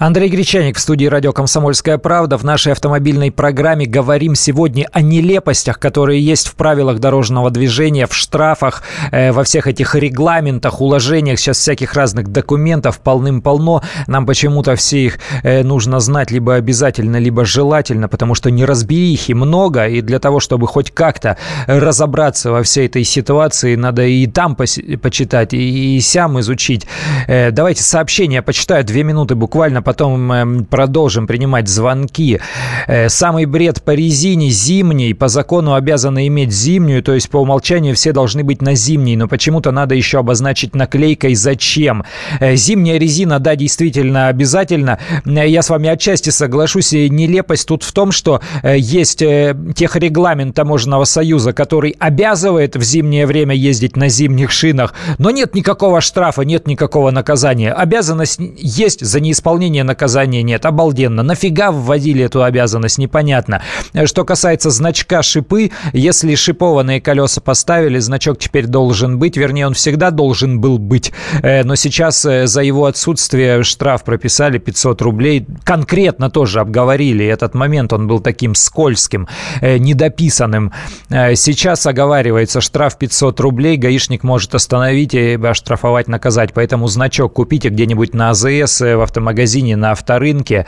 Андрей 0.00 0.30
Гречаник 0.30 0.78
в 0.78 0.80
студии 0.80 1.04
радио 1.04 1.30
«Комсомольская 1.34 1.98
правда». 1.98 2.38
В 2.38 2.42
нашей 2.42 2.72
автомобильной 2.72 3.30
программе 3.30 3.84
говорим 3.84 4.34
сегодня 4.34 4.88
о 4.92 5.02
нелепостях, 5.02 5.78
которые 5.78 6.24
есть 6.24 6.48
в 6.48 6.54
правилах 6.54 7.00
дорожного 7.00 7.50
движения, 7.50 8.06
в 8.06 8.14
штрафах, 8.14 8.82
э, 9.12 9.30
во 9.30 9.44
всех 9.44 9.66
этих 9.66 9.94
регламентах, 9.94 10.80
уложениях. 10.80 11.38
Сейчас 11.38 11.58
всяких 11.58 11.92
разных 11.92 12.28
документов 12.28 12.98
полным-полно. 13.00 13.82
Нам 14.06 14.24
почему-то 14.24 14.74
все 14.74 15.04
их 15.04 15.18
э, 15.42 15.62
нужно 15.64 16.00
знать 16.00 16.30
либо 16.30 16.54
обязательно, 16.54 17.18
либо 17.18 17.44
желательно, 17.44 18.08
потому 18.08 18.34
что 18.34 18.50
неразберихи 18.50 19.32
много. 19.32 19.86
И 19.86 20.00
для 20.00 20.18
того, 20.18 20.40
чтобы 20.40 20.66
хоть 20.66 20.92
как-то 20.92 21.36
разобраться 21.66 22.50
во 22.52 22.62
всей 22.62 22.86
этой 22.86 23.04
ситуации, 23.04 23.74
надо 23.74 24.06
и 24.06 24.26
там 24.26 24.56
почитать, 24.56 25.52
и, 25.52 25.98
и 25.98 26.00
сям 26.00 26.40
изучить. 26.40 26.86
Э, 27.26 27.50
давайте 27.50 27.82
сообщения 27.82 28.40
почитаю. 28.40 28.82
Две 28.82 29.02
минуты 29.02 29.34
буквально 29.34 29.82
потом 29.90 30.30
эм, 30.30 30.64
продолжим 30.66 31.26
принимать 31.26 31.66
звонки. 31.66 32.38
Э, 32.86 33.08
самый 33.08 33.44
бред 33.46 33.82
по 33.82 33.90
резине 33.90 34.48
зимний, 34.48 35.14
по 35.14 35.26
закону 35.26 35.74
обязаны 35.74 36.28
иметь 36.28 36.52
зимнюю, 36.52 37.02
то 37.02 37.12
есть 37.12 37.28
по 37.28 37.38
умолчанию 37.38 37.96
все 37.96 38.12
должны 38.12 38.44
быть 38.44 38.62
на 38.62 38.76
зимней, 38.76 39.16
но 39.16 39.26
почему-то 39.26 39.72
надо 39.72 39.96
еще 39.96 40.20
обозначить 40.20 40.76
наклейкой 40.76 41.34
«Зачем?». 41.34 42.04
Э, 42.38 42.54
зимняя 42.54 42.98
резина, 42.98 43.40
да, 43.40 43.56
действительно 43.56 44.28
обязательно. 44.28 45.00
Э, 45.24 45.48
я 45.48 45.60
с 45.60 45.70
вами 45.70 45.88
отчасти 45.88 46.30
соглашусь. 46.30 46.92
Нелепость 46.92 47.66
тут 47.66 47.82
в 47.82 47.92
том, 47.92 48.12
что 48.12 48.40
есть 48.62 49.18
техрегламент 49.18 50.54
Таможенного 50.54 51.02
союза, 51.02 51.52
который 51.52 51.96
обязывает 51.98 52.76
в 52.76 52.82
зимнее 52.82 53.26
время 53.26 53.56
ездить 53.56 53.96
на 53.96 54.08
зимних 54.08 54.52
шинах, 54.52 54.94
но 55.18 55.30
нет 55.30 55.56
никакого 55.56 56.00
штрафа, 56.00 56.42
нет 56.42 56.68
никакого 56.68 57.10
наказания. 57.10 57.72
Обязанность 57.72 58.38
есть 58.56 59.04
за 59.04 59.20
неисполнение 59.20 59.79
наказания, 59.82 60.20
наказания 60.20 60.42
нет. 60.42 60.66
Обалденно. 60.66 61.22
Нафига 61.22 61.70
вводили 61.70 62.24
эту 62.24 62.42
обязанность, 62.42 62.98
непонятно. 62.98 63.62
Что 64.04 64.24
касается 64.24 64.70
значка 64.70 65.22
шипы, 65.22 65.70
если 65.92 66.34
шипованные 66.34 67.00
колеса 67.00 67.40
поставили, 67.40 67.98
значок 68.00 68.38
теперь 68.38 68.66
должен 68.66 69.18
быть, 69.18 69.36
вернее, 69.36 69.66
он 69.66 69.74
всегда 69.74 70.10
должен 70.10 70.60
был 70.60 70.78
быть, 70.78 71.12
э, 71.42 71.64
но 71.64 71.76
сейчас 71.76 72.24
э, 72.24 72.46
за 72.46 72.62
его 72.62 72.86
отсутствие 72.86 73.62
штраф 73.62 74.04
прописали 74.04 74.58
500 74.58 75.02
рублей. 75.02 75.46
Конкретно 75.64 76.30
тоже 76.30 76.60
обговорили 76.60 77.24
этот 77.24 77.54
момент, 77.54 77.92
он 77.92 78.06
был 78.06 78.20
таким 78.20 78.54
скользким, 78.54 79.28
э, 79.60 79.78
недописанным. 79.78 80.72
Сейчас 81.08 81.86
оговаривается 81.86 82.60
штраф 82.60 82.98
500 82.98 83.40
рублей, 83.40 83.76
гаишник 83.76 84.22
может 84.22 84.54
остановить 84.54 85.14
и 85.14 85.38
оштрафовать, 85.42 86.08
наказать, 86.08 86.52
поэтому 86.52 86.88
значок 86.88 87.34
купите 87.34 87.68
где-нибудь 87.68 88.14
на 88.14 88.30
АЗС 88.30 88.80
в 88.80 89.02
автомагазине 89.02 89.69
магазине, 89.70 89.76
на 89.76 89.92
авторынке. 89.92 90.66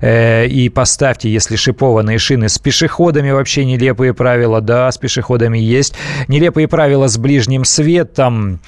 Э, 0.00 0.46
и 0.46 0.68
поставьте, 0.68 1.28
если 1.28 1.56
шипованные 1.56 2.18
шины 2.18 2.48
с 2.48 2.58
пешеходами 2.58 3.30
вообще 3.30 3.64
нелепые 3.64 4.14
правила, 4.14 4.60
да, 4.60 4.90
с 4.90 4.98
пешеходами 4.98 5.58
есть, 5.58 5.94
нелепые 6.28 6.68
правила 6.68 7.08
с 7.08 7.18
ближним 7.18 7.64
светом, 7.64 8.60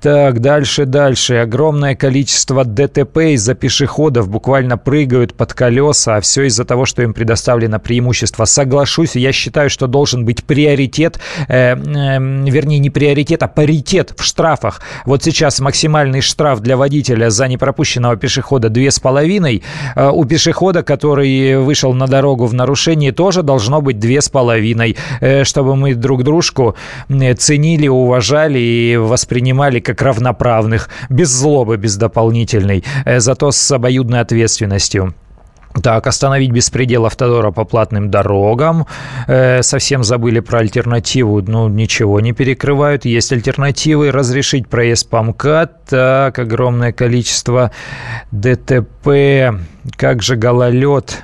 так, 0.00 0.40
дальше, 0.40 0.86
дальше. 0.86 1.34
Огромное 1.34 1.94
количество 1.94 2.64
ДТП 2.64 3.18
из-за 3.34 3.54
пешеходов 3.54 4.30
буквально 4.30 4.78
прыгают 4.78 5.34
под 5.34 5.52
колеса, 5.52 6.16
а 6.16 6.20
все 6.22 6.44
из-за 6.44 6.64
того, 6.64 6.86
что 6.86 7.02
им 7.02 7.12
предоставлено 7.12 7.78
преимущество. 7.78 8.46
Соглашусь, 8.46 9.14
я 9.14 9.30
считаю, 9.32 9.68
что 9.68 9.86
должен 9.86 10.24
быть 10.24 10.44
приоритет, 10.44 11.20
э, 11.48 11.74
э, 11.74 11.76
вернее, 11.76 12.78
не 12.78 12.88
приоритет, 12.88 13.42
а 13.42 13.48
паритет 13.48 14.14
в 14.16 14.24
штрафах. 14.24 14.80
Вот 15.04 15.22
сейчас 15.22 15.60
максимальный 15.60 16.22
штраф 16.22 16.60
для 16.60 16.78
водителя 16.78 17.28
за 17.28 17.46
непропущенного 17.46 18.16
пешехода 18.16 18.68
2,5. 18.68 19.62
Э, 19.96 20.08
у 20.08 20.24
пешехода, 20.24 20.82
который 20.82 21.58
вышел 21.58 21.92
на 21.92 22.06
дорогу 22.06 22.46
в 22.46 22.54
нарушении, 22.54 23.10
тоже 23.10 23.42
должно 23.42 23.82
быть 23.82 23.98
2,5, 23.98 24.96
э, 25.20 25.44
чтобы 25.44 25.76
мы 25.76 25.94
друг 25.94 26.22
дружку 26.22 26.74
э, 27.10 27.34
ценили, 27.34 27.86
уважали 27.88 28.58
и 28.58 28.96
воспринимали 28.96 29.80
как 29.94 30.02
равноправных, 30.02 30.88
без 31.08 31.28
злобы, 31.28 31.76
без 31.76 31.96
дополнительной, 31.96 32.84
э, 33.04 33.20
зато 33.20 33.50
с 33.50 33.70
обоюдной 33.70 34.20
ответственностью. 34.20 35.14
Так, 35.82 36.06
остановить 36.08 36.50
беспредел 36.50 37.06
автодора 37.06 37.52
по 37.52 37.64
платным 37.64 38.10
дорогам. 38.10 38.86
Э, 39.28 39.62
совсем 39.62 40.02
забыли 40.02 40.40
про 40.40 40.58
альтернативу. 40.58 41.40
Ну, 41.42 41.68
ничего 41.68 42.20
не 42.20 42.32
перекрывают. 42.32 43.04
Есть 43.04 43.32
альтернативы. 43.32 44.10
Разрешить 44.10 44.68
проезд 44.68 45.08
по 45.08 45.22
МКАД. 45.22 45.84
Так, 45.86 46.38
огромное 46.38 46.92
количество 46.92 47.70
ДТП. 48.32 49.54
Как 49.96 50.22
же 50.22 50.34
гололед 50.34 51.22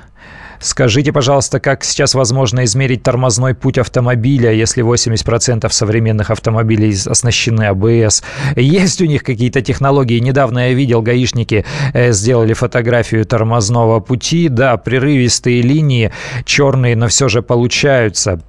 Скажите, 0.59 1.11
пожалуйста, 1.11 1.59
как 1.59 1.83
сейчас 1.83 2.13
возможно 2.13 2.63
измерить 2.63 3.03
тормозной 3.03 3.53
путь 3.53 3.77
автомобиля, 3.77 4.51
если 4.51 4.83
80% 4.83 5.69
современных 5.69 6.31
автомобилей 6.31 6.95
оснащены 7.05 7.63
АБС? 7.63 8.23
Есть 8.55 9.01
у 9.01 9.05
них 9.05 9.23
какие-то 9.23 9.61
технологии? 9.61 10.19
Недавно 10.19 10.69
я 10.69 10.73
видел, 10.73 11.01
гаишники 11.01 11.65
э, 11.93 12.11
сделали 12.11 12.53
фотографию 12.53 13.25
тормозного 13.25 13.99
пути. 13.99 14.49
Да, 14.49 14.77
прерывистые 14.77 15.61
линии, 15.61 16.11
черные, 16.45 16.95
но 16.95 17.07
все 17.07 17.27
же 17.29 17.41
получаются. 17.41 18.41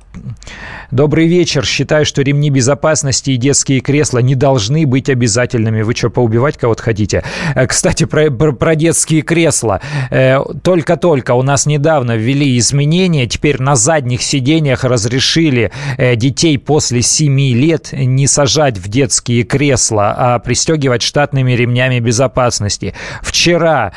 Добрый 0.90 1.26
вечер. 1.26 1.66
Считаю, 1.66 2.06
что 2.06 2.22
ремни 2.22 2.48
безопасности 2.48 3.32
и 3.32 3.36
детские 3.36 3.80
кресла 3.80 4.20
не 4.20 4.34
должны 4.34 4.86
быть 4.86 5.10
обязательными. 5.10 5.82
Вы 5.82 5.94
что, 5.94 6.08
поубивать 6.08 6.56
кого-то 6.56 6.82
хотите? 6.82 7.24
Э, 7.54 7.66
кстати, 7.66 8.04
про, 8.04 8.30
про, 8.30 8.52
про 8.52 8.74
детские 8.74 9.20
кресла. 9.20 9.82
Э, 10.10 10.38
только-только 10.62 11.34
у 11.34 11.42
нас 11.42 11.66
недавно 11.66 12.16
ввели 12.16 12.56
изменения. 12.56 13.26
Теперь 13.26 13.60
на 13.60 13.76
задних 13.76 14.22
сиденьях 14.22 14.84
разрешили 14.84 15.72
э, 15.98 16.16
детей 16.16 16.58
после 16.58 17.02
7 17.02 17.38
лет 17.38 17.92
не 17.92 18.26
сажать 18.26 18.78
в 18.78 18.88
детские 18.88 19.42
кресла, 19.42 20.14
а 20.16 20.38
пристегивать 20.38 21.02
штатными 21.02 21.52
ремнями 21.52 22.00
безопасности. 22.00 22.94
Вчера 23.22 23.92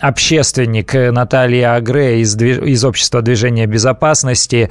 общественник 0.00 0.92
Наталья 0.94 1.74
Агре 1.74 2.20
из, 2.20 2.36
из 2.36 2.84
Общества 2.84 3.22
движения 3.22 3.66
безопасности 3.66 4.70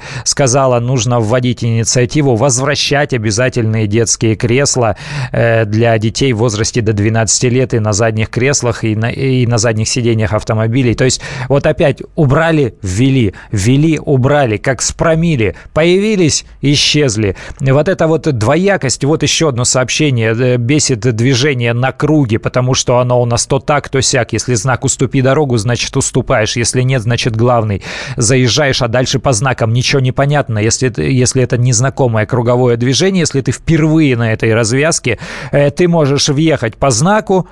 сказала, 0.60 0.80
нужно 0.80 1.20
вводить 1.20 1.64
инициативу 1.64 2.36
возвращать 2.36 3.14
обязательные 3.14 3.86
детские 3.86 4.36
кресла 4.36 4.96
э, 5.32 5.64
для 5.64 5.96
детей 5.98 6.34
в 6.34 6.38
возрасте 6.38 6.82
до 6.82 6.92
12 6.92 7.44
лет 7.44 7.72
и 7.72 7.78
на 7.78 7.92
задних 7.94 8.28
креслах, 8.28 8.84
и 8.84 8.94
на, 8.94 9.10
и 9.10 9.46
на 9.46 9.56
задних 9.56 9.88
сиденьях 9.88 10.34
автомобилей. 10.34 10.94
То 10.94 11.04
есть 11.04 11.22
вот 11.48 11.66
опять 11.66 12.02
убрали, 12.14 12.74
ввели, 12.82 13.32
ввели, 13.52 13.98
убрали, 13.98 14.58
как 14.58 14.82
с 14.82 14.92
промили. 14.92 15.54
Появились, 15.72 16.44
исчезли. 16.60 17.36
Вот 17.60 17.88
это 17.88 18.06
вот 18.06 18.22
двоякость, 18.22 19.04
вот 19.04 19.22
еще 19.22 19.48
одно 19.48 19.64
сообщение, 19.64 20.34
э, 20.38 20.56
бесит 20.58 21.00
движение 21.00 21.72
на 21.72 21.92
круге, 21.92 22.38
потому 22.38 22.74
что 22.74 22.98
оно 22.98 23.22
у 23.22 23.24
нас 23.24 23.46
то 23.46 23.60
так, 23.60 23.88
то 23.88 24.02
сяк. 24.02 24.34
Если 24.34 24.54
знак 24.54 24.84
«уступи 24.84 25.22
дорогу», 25.22 25.56
значит 25.56 25.96
уступаешь. 25.96 26.56
Если 26.56 26.82
нет, 26.82 27.00
значит 27.00 27.34
главный. 27.34 27.82
Заезжаешь, 28.18 28.82
а 28.82 28.88
дальше 28.88 29.18
по 29.20 29.32
знакам 29.32 29.72
ничего 29.72 30.00
не 30.00 30.12
понятно. 30.12 30.39
Если, 30.48 30.92
если 31.02 31.42
это 31.42 31.58
незнакомое 31.58 32.26
круговое 32.26 32.76
движение, 32.76 33.20
если 33.20 33.40
ты 33.40 33.52
впервые 33.52 34.16
на 34.16 34.32
этой 34.32 34.54
развязке, 34.54 35.18
э, 35.52 35.70
ты 35.70 35.88
можешь 35.88 36.28
въехать 36.28 36.76
по 36.76 36.90
знаку, 36.90 37.48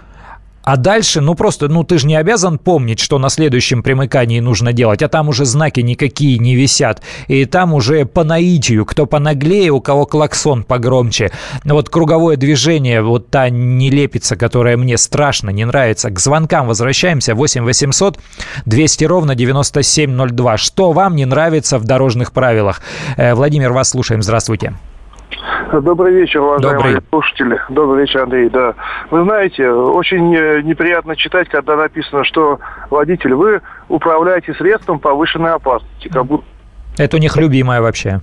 А 0.68 0.76
дальше, 0.76 1.22
ну 1.22 1.34
просто, 1.34 1.68
ну 1.68 1.82
ты 1.82 1.96
же 1.96 2.06
не 2.06 2.14
обязан 2.14 2.58
помнить, 2.58 3.00
что 3.00 3.18
на 3.18 3.30
следующем 3.30 3.82
примыкании 3.82 4.38
нужно 4.40 4.74
делать, 4.74 5.02
а 5.02 5.08
там 5.08 5.30
уже 5.30 5.46
знаки 5.46 5.80
никакие 5.80 6.36
не 6.38 6.54
висят. 6.54 7.00
И 7.26 7.46
там 7.46 7.72
уже 7.72 8.04
по 8.04 8.22
наитию, 8.22 8.84
кто 8.84 9.06
понаглее, 9.06 9.70
у 9.70 9.80
кого 9.80 10.04
клаксон 10.04 10.64
погромче. 10.64 11.32
Вот 11.64 11.88
круговое 11.88 12.36
движение, 12.36 13.00
вот 13.00 13.30
та 13.30 13.48
нелепица, 13.48 14.36
которая 14.36 14.76
мне 14.76 14.98
страшно 14.98 15.48
не 15.48 15.64
нравится. 15.64 16.10
К 16.10 16.18
звонкам 16.18 16.66
возвращаемся. 16.66 17.34
8 17.34 17.64
800 17.64 18.18
200 18.66 19.04
ровно 19.04 19.34
9702. 19.34 20.58
Что 20.58 20.92
вам 20.92 21.16
не 21.16 21.24
нравится 21.24 21.78
в 21.78 21.84
дорожных 21.84 22.32
правилах? 22.32 22.82
Э, 23.16 23.32
Владимир, 23.32 23.72
вас 23.72 23.88
слушаем. 23.88 24.22
Здравствуйте. 24.22 24.74
Добрый 25.72 26.14
вечер, 26.14 26.40
уважаемые 26.40 26.94
Добрый. 26.94 27.02
слушатели. 27.10 27.60
Добрый 27.68 28.02
вечер, 28.02 28.22
Андрей. 28.22 28.48
Да. 28.48 28.74
Вы 29.10 29.24
знаете, 29.24 29.68
очень 29.70 30.34
э, 30.34 30.62
неприятно 30.62 31.14
читать, 31.14 31.48
когда 31.48 31.76
написано, 31.76 32.24
что 32.24 32.58
водитель, 32.90 33.34
вы 33.34 33.60
управляете 33.88 34.54
средством 34.54 34.98
повышенной 34.98 35.52
опасности. 35.52 36.08
Как 36.08 36.24
будто... 36.24 36.44
Это 36.96 37.16
у 37.16 37.20
них 37.20 37.36
любимое 37.36 37.82
вообще. 37.82 38.20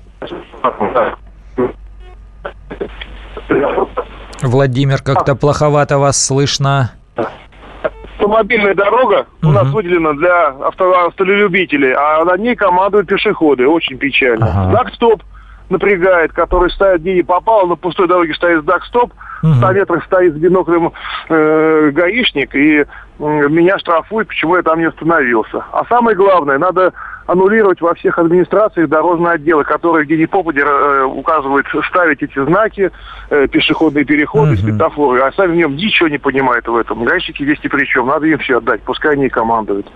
Владимир, 4.42 5.02
как-то 5.04 5.36
плоховато 5.36 6.00
вас 6.00 6.24
слышно. 6.24 6.92
Автомобильная 8.18 8.74
дорога 8.74 9.28
угу. 9.42 9.50
у 9.50 9.52
нас 9.52 9.68
выделена 9.72 10.14
для 10.14 10.48
авто, 10.48 10.92
автолюбителей, 11.06 11.94
а 11.94 12.26
на 12.26 12.38
ней 12.38 12.56
командуют 12.56 13.08
пешеходы. 13.08 13.68
Очень 13.68 13.98
печально. 13.98 14.48
Ага. 14.48 14.70
Знак 14.72 14.94
стоп 14.96 15.22
напрягает, 15.70 16.34
который 16.34 16.70
ставит 16.72 17.02
где 17.02 17.16
не 17.16 17.24
попало, 17.24 17.68
на 17.68 17.76
пустой 17.76 18.08
дороге 18.08 18.34
стоит 18.34 18.64
знак 18.64 18.84
стоп, 18.86 19.14
угу. 19.42 19.52
в 19.52 19.58
100 19.58 19.72
метрах 19.74 20.06
стоит 20.06 20.34
с 20.34 20.38
биноклем 20.38 20.92
э, 21.30 21.92
гаишник, 21.92 22.56
и 22.56 22.80
э, 22.80 22.86
меня 23.20 23.78
штрафуют, 23.80 24.28
почему 24.28 24.56
я 24.58 24.64
там 24.64 24.80
не 24.80 24.86
остановился. 24.86 25.64
А 25.72 25.86
самое 25.86 26.16
главное, 26.16 26.58
надо 26.58 26.94
аннулировать 27.28 27.82
во 27.82 27.94
всех 27.96 28.20
администрациях 28.20 28.90
дорожные 28.90 29.34
отделы, 29.34 29.64
которые 29.64 30.06
где 30.06 30.18
ни 30.18 30.26
попади 30.26 30.62
э, 30.62 31.04
указывают 31.04 31.68
ставить 31.90 32.22
эти 32.22 32.44
знаки, 32.44 32.92
э, 33.44 33.48
пешеходные 33.48 34.06
переходы, 34.06 34.54
uh-huh. 34.54 34.62
светофоры, 34.62 35.22
а 35.22 35.32
сами 35.34 35.54
в 35.54 35.56
нем 35.56 35.76
ничего 35.76 36.08
не 36.08 36.18
понимают 36.18 36.68
в 36.68 36.76
этом. 36.76 37.04
Гаишники 37.04 37.44
здесь 37.44 37.58
ни 37.64 37.68
при 37.68 37.86
чем, 37.86 38.08
надо 38.08 38.28
им 38.28 38.38
все 38.40 38.58
отдать, 38.58 38.82
пускай 38.82 39.14
они 39.14 39.30
командуют. 39.30 39.88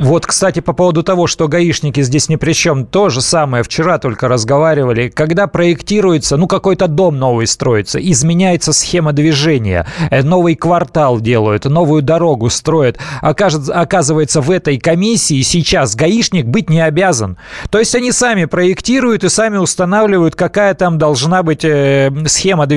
Вот, 0.00 0.26
кстати, 0.26 0.60
по 0.60 0.72
поводу 0.72 1.02
того, 1.02 1.26
что 1.26 1.48
гаишники 1.48 2.02
здесь 2.02 2.28
ни 2.28 2.36
при 2.36 2.52
чем, 2.52 2.84
то 2.84 3.08
же 3.08 3.20
самое, 3.20 3.62
вчера 3.62 3.98
только 3.98 4.28
разговаривали, 4.28 5.08
когда 5.08 5.46
проектируется, 5.46 6.36
ну, 6.36 6.46
какой-то 6.46 6.88
дом 6.88 7.18
новый 7.18 7.46
строится, 7.46 7.98
изменяется 7.98 8.72
схема 8.72 9.12
движения, 9.12 9.86
э, 10.10 10.22
новый 10.22 10.56
квартал 10.56 11.20
делают, 11.20 11.64
новую 11.64 12.02
дорогу 12.02 12.50
строят, 12.50 12.98
оказывается, 13.22 14.40
в 14.40 14.50
этой 14.50 14.78
комиссии 14.78 15.40
сейчас 15.42 15.96
гаишник 15.96 16.44
быть 16.46 16.66
быть 16.66 16.70
не 16.70 16.80
обязан. 16.80 17.36
То 17.70 17.78
есть 17.78 17.94
они 17.94 18.12
сами 18.12 18.44
проектируют 18.44 19.24
и 19.24 19.28
сами 19.28 19.56
устанавливают, 19.56 20.34
какая 20.34 20.74
там 20.74 20.98
должна 20.98 21.42
быть 21.42 21.64
э, 21.64 22.10
схема 22.26 22.66
движения. 22.66 22.75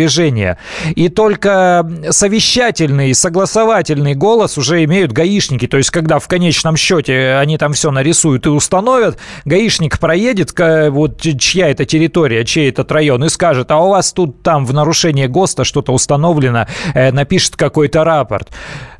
И 0.95 1.09
только 1.09 1.89
совещательный, 2.09 3.13
согласовательный 3.13 4.15
голос 4.15 4.57
уже 4.57 4.83
имеют 4.83 5.11
гаишники. 5.11 5.67
То 5.67 5.77
есть 5.77 5.89
когда 5.89 6.19
в 6.19 6.27
конечном 6.27 6.77
счете 6.77 7.35
они 7.39 7.57
там 7.57 7.73
все 7.73 7.91
нарисуют 7.91 8.45
и 8.45 8.49
установят, 8.49 9.17
гаишник 9.45 9.99
проедет, 9.99 10.53
вот 10.89 11.21
чья 11.21 11.69
это 11.69 11.85
территория, 11.85 12.45
чей 12.45 12.69
этот 12.69 12.91
район, 12.91 13.23
и 13.23 13.29
скажет, 13.29 13.71
а 13.71 13.77
у 13.79 13.89
вас 13.89 14.13
тут 14.13 14.41
там 14.43 14.65
в 14.65 14.73
нарушение 14.73 15.27
ГОСТа 15.27 15.63
что-то 15.63 15.93
установлено, 15.93 16.67
э, 16.93 17.11
напишет 17.11 17.55
какой-то 17.55 18.03
рапорт. 18.03 18.49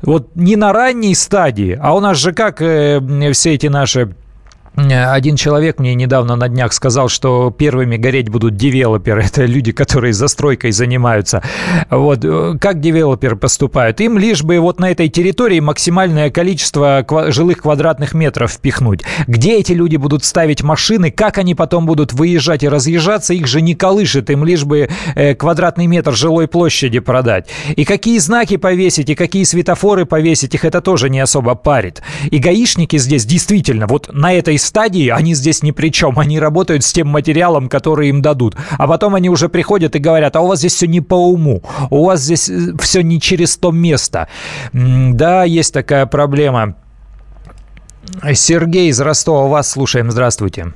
Вот 0.02 0.34
не 0.34 0.56
на 0.56 0.72
ранней 0.72 1.14
стадии, 1.14 1.78
а 1.80 1.94
у 1.94 2.00
нас 2.00 2.18
же 2.18 2.32
как 2.32 2.60
э, 2.62 3.00
все 3.32 3.54
эти 3.54 3.66
наши 3.66 4.14
один 4.76 5.36
человек 5.36 5.78
мне 5.78 5.94
недавно 5.94 6.36
на 6.36 6.48
днях 6.48 6.72
сказал, 6.72 7.08
что 7.08 7.50
первыми 7.50 7.96
гореть 7.96 8.28
будут 8.28 8.56
девелоперы. 8.56 9.24
Это 9.30 9.44
люди, 9.44 9.72
которые 9.72 10.12
застройкой 10.12 10.72
занимаются. 10.72 11.42
Вот. 11.90 12.24
Как 12.60 12.80
девелоперы 12.80 13.36
поступают? 13.36 14.00
Им 14.00 14.18
лишь 14.18 14.42
бы 14.42 14.58
вот 14.60 14.78
на 14.78 14.90
этой 14.90 15.08
территории 15.08 15.60
максимальное 15.60 16.30
количество 16.30 17.04
жилых 17.28 17.58
квадратных 17.58 18.14
метров 18.14 18.52
впихнуть. 18.52 19.02
Где 19.26 19.58
эти 19.58 19.72
люди 19.72 19.96
будут 19.96 20.24
ставить 20.24 20.62
машины? 20.62 21.10
Как 21.10 21.38
они 21.38 21.54
потом 21.54 21.86
будут 21.86 22.12
выезжать 22.12 22.62
и 22.62 22.68
разъезжаться? 22.68 23.34
Их 23.34 23.46
же 23.46 23.60
не 23.60 23.74
колышет. 23.74 24.30
Им 24.30 24.44
лишь 24.44 24.64
бы 24.64 24.88
э, 25.14 25.34
квадратный 25.34 25.86
метр 25.86 26.14
жилой 26.14 26.46
площади 26.46 27.00
продать. 27.00 27.48
И 27.76 27.84
какие 27.84 28.18
знаки 28.18 28.56
повесить, 28.56 29.10
и 29.10 29.14
какие 29.14 29.44
светофоры 29.44 30.06
повесить, 30.06 30.54
их 30.54 30.64
это 30.64 30.80
тоже 30.80 31.10
не 31.10 31.20
особо 31.20 31.54
парит. 31.54 32.02
И 32.30 32.38
гаишники 32.38 32.96
здесь 32.98 33.24
действительно 33.24 33.86
вот 33.86 34.10
на 34.12 34.32
этой 34.32 34.59
стадии 34.60 35.08
они 35.08 35.34
здесь 35.34 35.62
ни 35.62 35.70
при 35.70 35.90
чем. 35.90 36.18
Они 36.18 36.38
работают 36.38 36.84
с 36.84 36.92
тем 36.92 37.08
материалом, 37.08 37.68
который 37.68 38.08
им 38.08 38.22
дадут. 38.22 38.56
А 38.78 38.86
потом 38.86 39.14
они 39.14 39.28
уже 39.28 39.48
приходят 39.48 39.96
и 39.96 39.98
говорят, 39.98 40.36
а 40.36 40.40
у 40.40 40.46
вас 40.46 40.60
здесь 40.60 40.74
все 40.74 40.86
не 40.86 41.00
по 41.00 41.14
уму. 41.14 41.62
У 41.90 42.04
вас 42.04 42.20
здесь 42.20 42.48
э, 42.48 42.72
все 42.80 43.02
не 43.02 43.20
через 43.20 43.56
то 43.56 43.70
место. 43.70 44.28
Да, 44.72 45.44
есть 45.44 45.72
такая 45.74 46.06
проблема. 46.06 46.76
Сергей 48.32 48.88
из 48.88 49.00
Ростова, 49.00 49.46
вас 49.46 49.70
слушаем. 49.70 50.10
Здравствуйте 50.10 50.72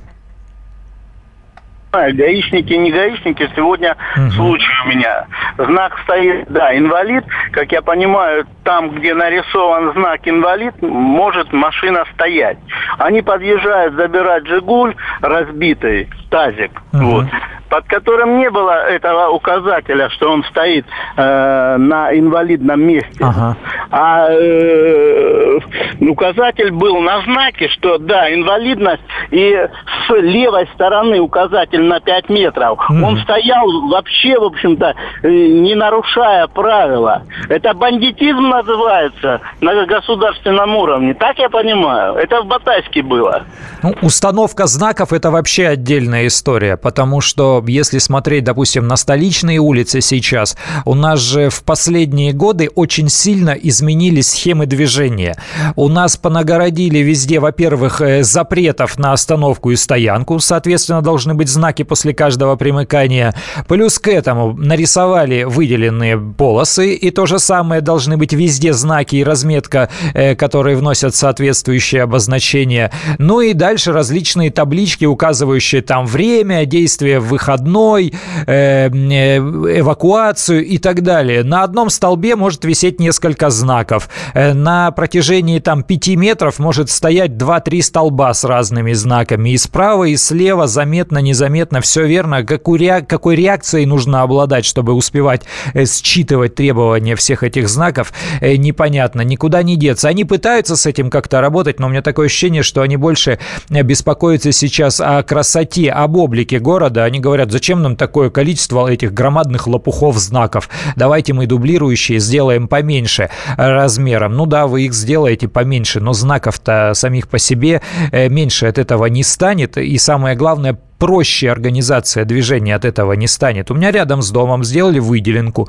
гаишники, 2.11 2.73
не 2.73 2.91
гаишники. 2.91 3.49
Сегодня 3.55 3.95
угу. 4.15 4.31
случай 4.31 4.71
у 4.85 4.89
меня. 4.89 5.27
Знак 5.57 5.97
стоит, 6.03 6.47
да, 6.49 6.75
инвалид. 6.77 7.23
Как 7.51 7.71
я 7.71 7.81
понимаю, 7.81 8.45
там, 8.63 8.89
где 8.89 9.13
нарисован 9.13 9.93
знак 9.93 10.21
инвалид, 10.25 10.81
может 10.81 11.51
машина 11.53 12.03
стоять. 12.13 12.57
Они 12.97 13.21
подъезжают 13.21 13.95
забирать 13.95 14.47
«Жигуль» 14.47 14.95
разбитый, 15.21 16.09
тазик. 16.29 16.71
Угу. 16.93 17.03
Вот 17.03 17.25
под 17.69 17.85
которым 17.87 18.37
не 18.37 18.49
было 18.49 18.87
этого 18.87 19.29
указателя, 19.29 20.09
что 20.09 20.31
он 20.31 20.43
стоит 20.45 20.85
э, 21.17 21.75
на 21.77 22.17
инвалидном 22.17 22.81
месте. 22.81 23.19
Ага. 23.19 23.57
А 23.91 24.29
э, 24.29 25.59
указатель 26.01 26.71
был 26.71 27.01
на 27.01 27.21
знаке, 27.23 27.67
что 27.69 27.97
да, 27.97 28.33
инвалидность, 28.33 29.03
и 29.31 29.67
с 30.07 30.13
левой 30.13 30.67
стороны 30.73 31.19
указатель 31.19 31.83
на 31.83 31.99
5 31.99 32.29
метров. 32.29 32.79
Mm. 32.89 33.03
Он 33.03 33.17
стоял 33.19 33.65
вообще, 33.89 34.39
в 34.39 34.43
общем-то, 34.43 34.93
э, 35.23 35.29
не 35.29 35.75
нарушая 35.75 36.47
правила. 36.47 37.23
Это 37.49 37.73
бандитизм 37.73 38.49
называется 38.49 39.41
на 39.61 39.85
государственном 39.85 40.75
уровне. 40.75 41.13
Так 41.13 41.37
я 41.39 41.49
понимаю. 41.49 42.15
Это 42.15 42.41
в 42.41 42.45
Батайске 42.45 43.01
было. 43.01 43.43
Ну, 43.83 43.93
установка 44.01 44.67
знаков– 44.67 45.11
это 45.13 45.31
вообще 45.31 45.67
отдельная 45.67 46.24
история, 46.27 46.77
потому 46.77 47.21
что 47.21 47.63
если 47.67 47.99
смотреть, 47.99 48.43
допустим, 48.43 48.87
на 48.87 48.97
столичные 48.97 49.59
улицы 49.59 50.01
сейчас, 50.01 50.57
у 50.85 50.93
нас 50.95 51.19
же 51.19 51.49
в 51.49 51.63
последние 51.63 52.33
годы 52.33 52.69
очень 52.75 53.09
сильно 53.09 53.51
изменились 53.51 54.29
схемы 54.29 54.65
движения. 54.65 55.35
У 55.75 55.87
нас 55.89 56.17
понагородили 56.17 56.99
везде, 56.99 57.39
во-первых, 57.39 58.01
э, 58.01 58.23
запретов 58.23 58.97
на 58.97 59.13
остановку 59.13 59.71
и 59.71 59.75
стоянку, 59.75 60.39
соответственно, 60.39 61.01
должны 61.01 61.33
быть 61.33 61.49
знаки 61.49 61.83
после 61.83 62.13
каждого 62.13 62.55
примыкания. 62.55 63.33
Плюс 63.67 63.99
к 63.99 64.07
этому 64.07 64.53
нарисовали 64.53 65.43
выделенные 65.43 66.17
полосы, 66.17 66.93
и 66.93 67.11
то 67.11 67.25
же 67.25 67.39
самое 67.39 67.81
должны 67.81 68.17
быть 68.17 68.33
везде 68.33 68.73
знаки 68.73 69.15
и 69.17 69.23
разметка, 69.23 69.89
э, 70.13 70.35
которые 70.35 70.75
вносят 70.75 71.15
соответствующее 71.15 72.03
обозначение. 72.03 72.91
Ну 73.17 73.41
и 73.41 73.53
дальше 73.53 73.91
различные 73.91 74.51
таблички, 74.51 75.05
указывающие 75.05 75.81
там 75.81 76.04
время, 76.05 76.65
действия 76.65 77.19
выходной, 77.19 78.13
э, 78.45 78.87
эвакуацию 78.89 80.65
и 80.65 80.77
так 80.77 81.01
далее. 81.01 81.43
На 81.43 81.63
одном 81.63 81.89
столбе 81.89 82.35
может 82.35 82.65
висеть 82.65 82.99
несколько 82.99 83.49
знаков. 83.49 84.09
На 84.33 84.91
протяжении 84.91 85.59
там 85.59 85.83
5 85.83 86.15
метров 86.15 86.59
может 86.59 86.89
стоять 86.89 87.31
2-3 87.31 87.81
столба 87.81 88.33
с 88.33 88.43
разными 88.43 88.93
знаками. 88.93 89.51
И 89.51 89.57
справа, 89.57 90.05
и 90.05 90.17
слева 90.17 90.67
заметно, 90.67 91.19
незаметно, 91.19 91.81
все 91.81 92.05
верно. 92.05 92.43
Какой, 92.43 92.79
реак- 92.79 93.07
какой 93.07 93.35
реакцией 93.35 93.85
нужно 93.85 94.21
обладать, 94.21 94.65
чтобы 94.65 94.93
успевать 94.93 95.43
э, 95.73 95.85
считывать 95.85 96.55
требования 96.55 97.15
всех 97.15 97.43
этих 97.43 97.69
знаков, 97.69 98.13
э, 98.41 98.55
непонятно. 98.55 99.21
Никуда 99.21 99.63
не 99.63 99.75
деться. 99.75 100.07
Они 100.09 100.25
пытаются 100.25 100.75
с 100.75 100.85
этим 100.85 101.09
как-то 101.09 101.41
работать, 101.41 101.79
но 101.79 101.87
у 101.87 101.89
меня 101.89 102.01
такое 102.01 102.27
ощущение, 102.27 102.63
что 102.63 102.81
они 102.81 102.97
больше 102.97 103.39
э, 103.69 103.81
беспокоятся 103.81 104.51
сейчас 104.51 104.99
о 105.01 105.23
красоте, 105.23 105.91
об 106.03 106.15
облике 106.17 106.59
города. 106.59 107.03
Они 107.03 107.19
говорят, 107.19 107.51
зачем 107.51 107.81
нам 107.81 107.95
такое 107.95 108.29
количество 108.29 108.87
этих 108.87 109.13
громадных 109.13 109.67
лопухов 109.67 110.17
знаков? 110.17 110.69
Давайте 110.95 111.33
мы 111.33 111.47
дублирующие 111.47 112.19
сделаем 112.19 112.67
поменьше 112.67 113.29
размером. 113.57 114.35
Ну 114.35 114.45
да, 114.45 114.67
вы 114.67 114.83
их 114.83 114.93
сделаете 114.93 115.47
поменьше, 115.47 115.99
но 115.99 116.13
знаков-то 116.13 116.91
самих 116.93 117.27
по 117.27 117.39
себе 117.39 117.81
меньше 118.11 118.67
от 118.67 118.77
этого 118.77 119.05
не 119.05 119.23
станет. 119.23 119.77
И 119.77 119.97
самое 119.97 120.35
главное, 120.35 120.77
проще 120.97 121.51
организация 121.51 122.25
движения 122.25 122.75
от 122.75 122.85
этого 122.85 123.13
не 123.13 123.27
станет. 123.27 123.71
У 123.71 123.73
меня 123.73 123.91
рядом 123.91 124.21
с 124.21 124.31
домом 124.31 124.63
сделали 124.63 124.99
выделенку. 124.99 125.67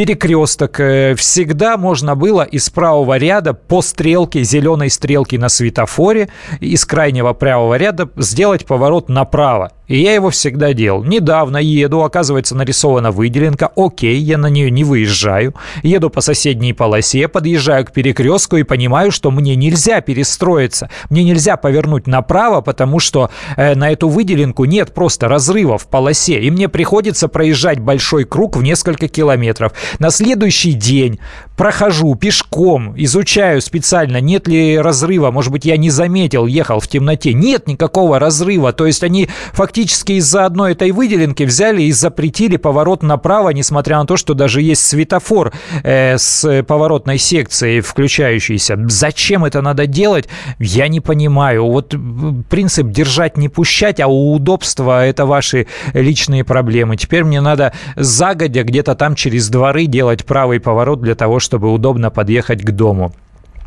Перекресток, 0.00 0.80
э, 0.80 1.14
всегда 1.14 1.76
можно 1.76 2.16
было 2.16 2.40
из 2.40 2.70
правого 2.70 3.18
ряда 3.18 3.52
по 3.52 3.82
стрелке, 3.82 4.44
зеленой 4.44 4.88
стрелки 4.88 5.36
на 5.36 5.50
светофоре, 5.50 6.30
из 6.58 6.86
крайнего 6.86 7.34
правого 7.34 7.74
ряда 7.74 8.08
сделать 8.16 8.64
поворот 8.64 9.10
направо. 9.10 9.72
И 9.90 10.00
я 10.02 10.14
его 10.14 10.30
всегда 10.30 10.72
делал. 10.72 11.02
Недавно 11.02 11.56
еду, 11.56 12.02
оказывается, 12.02 12.54
нарисована 12.54 13.10
выделенка. 13.10 13.72
Окей, 13.74 14.18
я 14.18 14.38
на 14.38 14.46
нее 14.46 14.70
не 14.70 14.84
выезжаю. 14.84 15.52
Еду 15.82 16.10
по 16.10 16.20
соседней 16.20 16.72
полосе, 16.72 17.26
подъезжаю 17.26 17.84
к 17.84 17.90
перекрестку 17.90 18.56
и 18.56 18.62
понимаю, 18.62 19.10
что 19.10 19.32
мне 19.32 19.56
нельзя 19.56 20.00
перестроиться. 20.00 20.90
Мне 21.10 21.24
нельзя 21.24 21.56
повернуть 21.56 22.06
направо, 22.06 22.60
потому 22.60 23.00
что 23.00 23.30
э, 23.56 23.74
на 23.74 23.90
эту 23.90 24.08
выделенку 24.08 24.64
нет 24.64 24.94
просто 24.94 25.26
разрыва 25.26 25.76
в 25.76 25.88
полосе. 25.88 26.38
И 26.38 26.52
мне 26.52 26.68
приходится 26.68 27.26
проезжать 27.26 27.80
большой 27.80 28.24
круг 28.24 28.56
в 28.56 28.62
несколько 28.62 29.08
километров. 29.08 29.72
На 29.98 30.10
следующий 30.10 30.72
день 30.72 31.18
прохожу 31.60 32.14
пешком, 32.14 32.94
изучаю 32.96 33.60
специально, 33.60 34.18
нет 34.18 34.48
ли 34.48 34.78
разрыва. 34.78 35.30
Может 35.30 35.52
быть, 35.52 35.66
я 35.66 35.76
не 35.76 35.90
заметил, 35.90 36.46
ехал 36.46 36.80
в 36.80 36.88
темноте. 36.88 37.34
Нет 37.34 37.68
никакого 37.68 38.18
разрыва. 38.18 38.72
То 38.72 38.86
есть 38.86 39.04
они 39.04 39.28
фактически 39.52 40.12
из-за 40.12 40.46
одной 40.46 40.72
этой 40.72 40.90
выделенки 40.90 41.42
взяли 41.42 41.82
и 41.82 41.92
запретили 41.92 42.56
поворот 42.56 43.02
направо, 43.02 43.50
несмотря 43.50 43.98
на 43.98 44.06
то, 44.06 44.16
что 44.16 44.32
даже 44.32 44.62
есть 44.62 44.80
светофор 44.86 45.52
э, 45.82 46.16
с 46.16 46.62
поворотной 46.62 47.18
секцией 47.18 47.82
включающийся. 47.82 48.78
Зачем 48.88 49.44
это 49.44 49.60
надо 49.60 49.86
делать, 49.86 50.30
я 50.58 50.88
не 50.88 51.00
понимаю. 51.00 51.66
Вот 51.66 51.94
принцип 52.48 52.86
держать, 52.86 53.36
не 53.36 53.50
пущать, 53.50 54.00
а 54.00 54.06
у 54.06 54.32
удобства 54.32 55.04
это 55.04 55.26
ваши 55.26 55.66
личные 55.92 56.42
проблемы. 56.42 56.96
Теперь 56.96 57.24
мне 57.24 57.42
надо 57.42 57.74
загодя 57.96 58.62
где-то 58.62 58.94
там 58.94 59.14
через 59.14 59.50
дворы 59.50 59.84
делать 59.84 60.24
правый 60.24 60.58
поворот 60.58 61.02
для 61.02 61.14
того, 61.14 61.38
чтобы 61.38 61.49
удобно 61.58 62.10
подъехать 62.10 62.62
к 62.62 62.70
дому. 62.70 63.12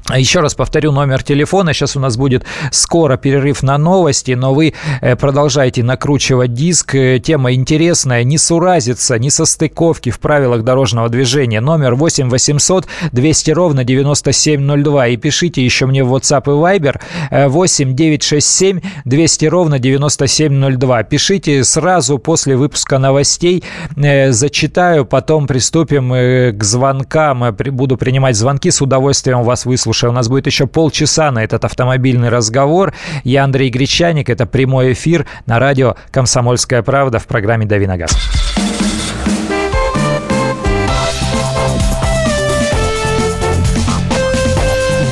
А 0.09 0.19
еще 0.19 0.41
раз 0.41 0.53
повторю 0.53 0.91
номер 0.91 1.23
телефона. 1.23 1.71
Сейчас 1.71 1.95
у 1.95 1.99
нас 2.01 2.17
будет 2.17 2.43
скоро 2.71 3.15
перерыв 3.15 3.63
на 3.63 3.77
новости, 3.77 4.31
но 4.31 4.53
вы 4.53 4.73
э, 4.99 5.15
продолжайте 5.15 5.81
накручивать 5.81 6.53
диск. 6.53 6.93
Э, 6.95 7.19
тема 7.19 7.53
интересная. 7.53 8.25
Не 8.25 8.37
суразится, 8.37 9.17
не 9.17 9.29
состыковки 9.29 10.09
в 10.09 10.19
правилах 10.19 10.63
дорожного 10.63 11.07
движения. 11.07 11.61
Номер 11.61 11.95
8 11.95 12.29
800 12.29 12.85
200 13.13 13.51
ровно 13.51 13.85
9702. 13.85 15.07
И 15.07 15.17
пишите 15.17 15.63
еще 15.63 15.85
мне 15.85 16.03
в 16.03 16.13
WhatsApp 16.13 16.43
и 16.47 16.79
Viber 16.79 17.47
8 17.47 17.95
967 17.95 18.81
200 19.05 19.45
ровно 19.45 19.79
9702. 19.79 21.03
Пишите 21.03 21.63
сразу 21.63 22.19
после 22.19 22.57
выпуска 22.57 22.97
новостей. 22.99 23.63
Э, 23.95 24.33
зачитаю, 24.33 25.05
потом 25.05 25.47
приступим 25.47 26.11
к 26.11 26.61
звонкам. 26.61 27.55
Буду 27.55 27.95
принимать 27.95 28.35
звонки. 28.35 28.69
С 28.69 28.81
удовольствием 28.81 29.43
вас 29.43 29.65
выслушаю 29.65 29.92
Слушай, 29.93 30.09
у 30.09 30.13
нас 30.13 30.27
будет 30.27 30.47
еще 30.47 30.65
полчаса 30.65 31.29
на 31.29 31.43
этот 31.43 31.65
автомобильный 31.65 32.29
разговор. 32.29 32.95
Я 33.23 33.43
Андрей 33.43 33.69
Гречаник, 33.69 34.27
это 34.27 34.47
прямой 34.47 34.93
эфир 34.93 35.27
на 35.45 35.59
радио 35.59 35.95
«Комсомольская 36.09 36.81
правда» 36.81 37.19
в 37.19 37.27
программе 37.27 37.67
«Дави 37.67 37.85
на 37.85 37.95
газ». 37.95 38.17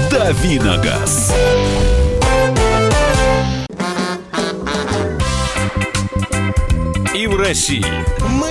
«Дави 0.09 0.57
на 0.57 0.77
газ». 0.77 1.31
И 7.15 7.27
в 7.27 7.39
России. 7.39 7.85
Мысли 8.27 8.50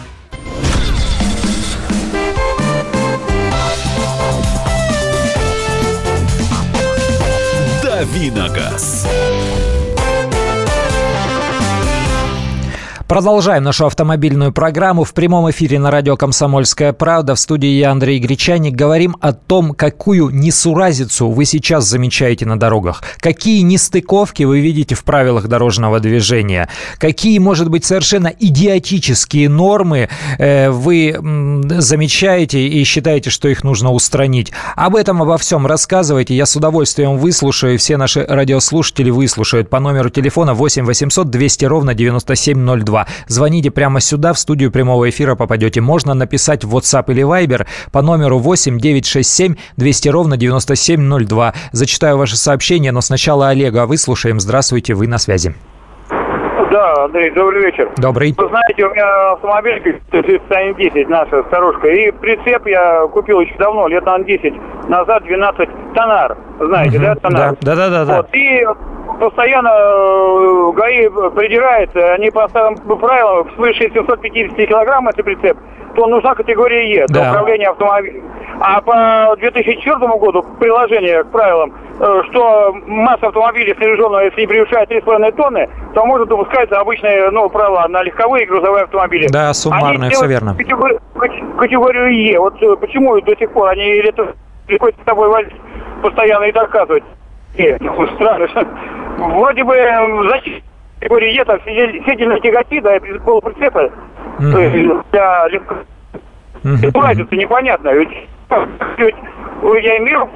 Давиногаз. 8.01 9.05
Продолжаем 13.11 13.63
нашу 13.63 13.87
автомобильную 13.87 14.53
программу 14.53 15.03
в 15.03 15.13
прямом 15.13 15.51
эфире 15.51 15.79
на 15.79 15.91
радио 15.91 16.15
«Комсомольская 16.15 16.93
правда». 16.93 17.35
В 17.35 17.41
студии 17.41 17.67
я, 17.67 17.91
Андрей 17.91 18.19
Гречаник. 18.19 18.73
Говорим 18.73 19.17
о 19.19 19.33
том, 19.33 19.73
какую 19.73 20.29
несуразицу 20.29 21.27
вы 21.27 21.43
сейчас 21.43 21.83
замечаете 21.83 22.45
на 22.45 22.57
дорогах. 22.57 23.03
Какие 23.17 23.63
нестыковки 23.63 24.43
вы 24.43 24.61
видите 24.61 24.95
в 24.95 25.03
правилах 25.03 25.49
дорожного 25.49 25.99
движения. 25.99 26.69
Какие, 26.99 27.37
может 27.39 27.69
быть, 27.69 27.83
совершенно 27.83 28.27
идиотические 28.27 29.49
нормы 29.49 30.07
э, 30.37 30.69
вы 30.69 31.09
м, 31.09 31.81
замечаете 31.81 32.65
и 32.65 32.81
считаете, 32.85 33.29
что 33.29 33.49
их 33.49 33.65
нужно 33.65 33.91
устранить. 33.91 34.53
Об 34.77 34.95
этом, 34.95 35.21
обо 35.21 35.37
всем 35.37 35.67
рассказывайте. 35.67 36.33
Я 36.33 36.45
с 36.45 36.55
удовольствием 36.55 37.17
выслушаю. 37.17 37.77
Все 37.77 37.97
наши 37.97 38.25
радиослушатели 38.25 39.09
выслушают 39.09 39.69
по 39.69 39.81
номеру 39.81 40.09
телефона 40.09 40.53
8 40.53 40.85
800 40.85 41.29
200 41.29 41.65
ровно 41.65 41.93
9702. 41.93 43.00
Звоните 43.27 43.71
прямо 43.71 43.99
сюда, 43.99 44.33
в 44.33 44.39
студию 44.39 44.71
прямого 44.71 45.09
эфира 45.09 45.35
попадете. 45.35 45.81
Можно 45.81 46.13
написать 46.13 46.63
в 46.63 46.75
WhatsApp 46.75 47.05
или 47.11 47.23
Viber 47.23 47.67
по 47.91 48.01
номеру 48.01 48.39
8 48.39 48.79
967 48.79 49.55
200 49.77 50.09
ровно 50.09 50.37
9702. 50.37 51.53
Зачитаю 51.71 52.17
ваше 52.17 52.37
сообщение, 52.37 52.91
но 52.91 53.01
сначала 53.01 53.49
Олега 53.49 53.85
выслушаем. 53.85 54.39
Здравствуйте, 54.39 54.93
вы 54.93 55.07
на 55.07 55.17
связи. 55.17 55.55
Да, 56.81 57.03
Андрей, 57.03 57.29
добрый 57.29 57.63
вечер. 57.63 57.91
Добрый. 57.97 58.33
Вы 58.35 58.47
знаете, 58.47 58.85
у 58.87 58.89
меня 58.89 59.33
автомобиль 59.33 60.01
10, 60.11 61.09
наша 61.09 61.43
старушка, 61.43 61.87
и 61.87 62.09
прицеп 62.09 62.65
я 62.65 63.05
купил 63.05 63.39
еще 63.39 63.53
давно, 63.59 63.87
лет 63.87 64.03
на 64.03 64.17
10 64.17 64.53
назад, 64.89 65.23
12, 65.23 65.69
тонар, 65.93 66.35
знаете, 66.59 66.97
угу, 66.97 67.05
да, 67.05 67.15
тонар? 67.15 67.55
Да, 67.61 67.75
да, 67.75 67.89
да. 67.89 68.05
да. 68.05 68.17
Вот, 68.17 68.29
и 68.33 68.65
постоянно 69.19 69.69
э, 69.69 70.71
ГАИ 70.73 71.09
придирает, 71.35 71.95
они 71.95 72.31
по 72.31 72.47
старым 72.49 72.75
правилам, 72.77 73.47
свыше 73.53 73.91
750 73.93 74.67
килограмм, 74.67 75.07
это 75.07 75.21
прицеп, 75.21 75.55
то 75.95 76.07
нужна 76.07 76.33
категория 76.33 76.89
Е 76.89 77.05
для 77.05 77.21
да. 77.21 77.29
управления 77.29 77.69
автомобилем. 77.69 78.23
А 78.59 78.81
по 78.81 79.35
2004 79.37 79.97
году 80.17 80.43
приложение 80.59 81.23
к 81.25 81.27
правилам, 81.27 81.73
что 82.01 82.73
масса 82.87 83.27
автомобиля 83.27 83.75
снаряженного, 83.75 84.21
если 84.21 84.41
не 84.41 84.47
превышает 84.47 84.89
3,5 84.89 85.31
тонны, 85.35 85.69
то 85.93 86.05
может 86.05 86.29
допускаться 86.29 86.79
обычные 86.79 87.29
ну, 87.29 87.47
правила 87.49 87.85
на 87.87 88.01
легковые 88.01 88.45
и 88.45 88.47
грузовые 88.47 88.85
автомобили. 88.85 89.27
Да, 89.27 89.53
суммарно, 89.53 90.09
все 90.09 90.25
верно. 90.25 90.55
Категорию, 90.55 90.99
категорию 91.57 92.13
Е. 92.13 92.39
Вот 92.39 92.61
э, 92.61 92.75
почему 92.77 93.21
до 93.21 93.35
сих 93.37 93.51
пор 93.51 93.69
они 93.69 93.83
это 93.83 94.33
приходится 94.65 95.01
с 95.01 95.05
тобой 95.05 95.29
возить 95.29 95.53
постоянно 96.01 96.45
и 96.45 96.51
доказывать? 96.51 97.03
Е, 97.55 97.77
ну, 97.79 98.07
странно. 98.15 98.47
Вроде 99.17 99.63
бы 99.63 99.75
защита 100.29 100.63
категории 101.01 101.33
Е, 101.35 101.45
там 101.45 101.59
сидельные 101.61 102.41
тяготи, 102.41 102.79
да, 102.79 102.95
и 102.95 103.19
полуприцепы 103.19 103.91
mm-hmm. 104.39 105.05
для 105.11 105.47
легко... 105.49 105.75
Mm-hmm. 106.63 106.99
Разница 106.99 107.35
непонятная. 107.35 107.93
Ведь, 107.93 108.09
ведь 108.97 109.15
я 109.83 109.97
имею 109.97 110.29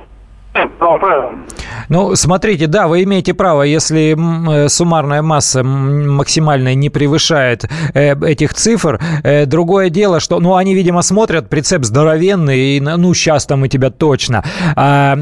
ну, 1.90 2.16
смотрите, 2.16 2.68
да, 2.68 2.88
вы 2.88 3.04
имеете 3.04 3.34
право, 3.34 3.64
если 3.64 4.16
э, 4.16 4.70
суммарная 4.70 5.22
масса 5.22 5.64
максимальная 5.64 6.76
не 6.76 6.90
превышает 6.90 7.66
э, 7.94 8.16
этих 8.26 8.54
цифр, 8.54 9.00
э, 9.24 9.46
другое 9.46 9.90
дело, 9.90 10.20
что, 10.20 10.40
ну, 10.40 10.56
они, 10.56 10.74
видимо, 10.74 11.02
смотрят, 11.02 11.50
прицеп 11.50 11.84
здоровенный, 11.84 12.78
и, 12.78 12.80
ну, 12.80 13.14
сейчас-то 13.14 13.56
мы 13.56 13.68
тебя 13.68 13.90
точно. 13.90 14.44
А, 14.76 15.18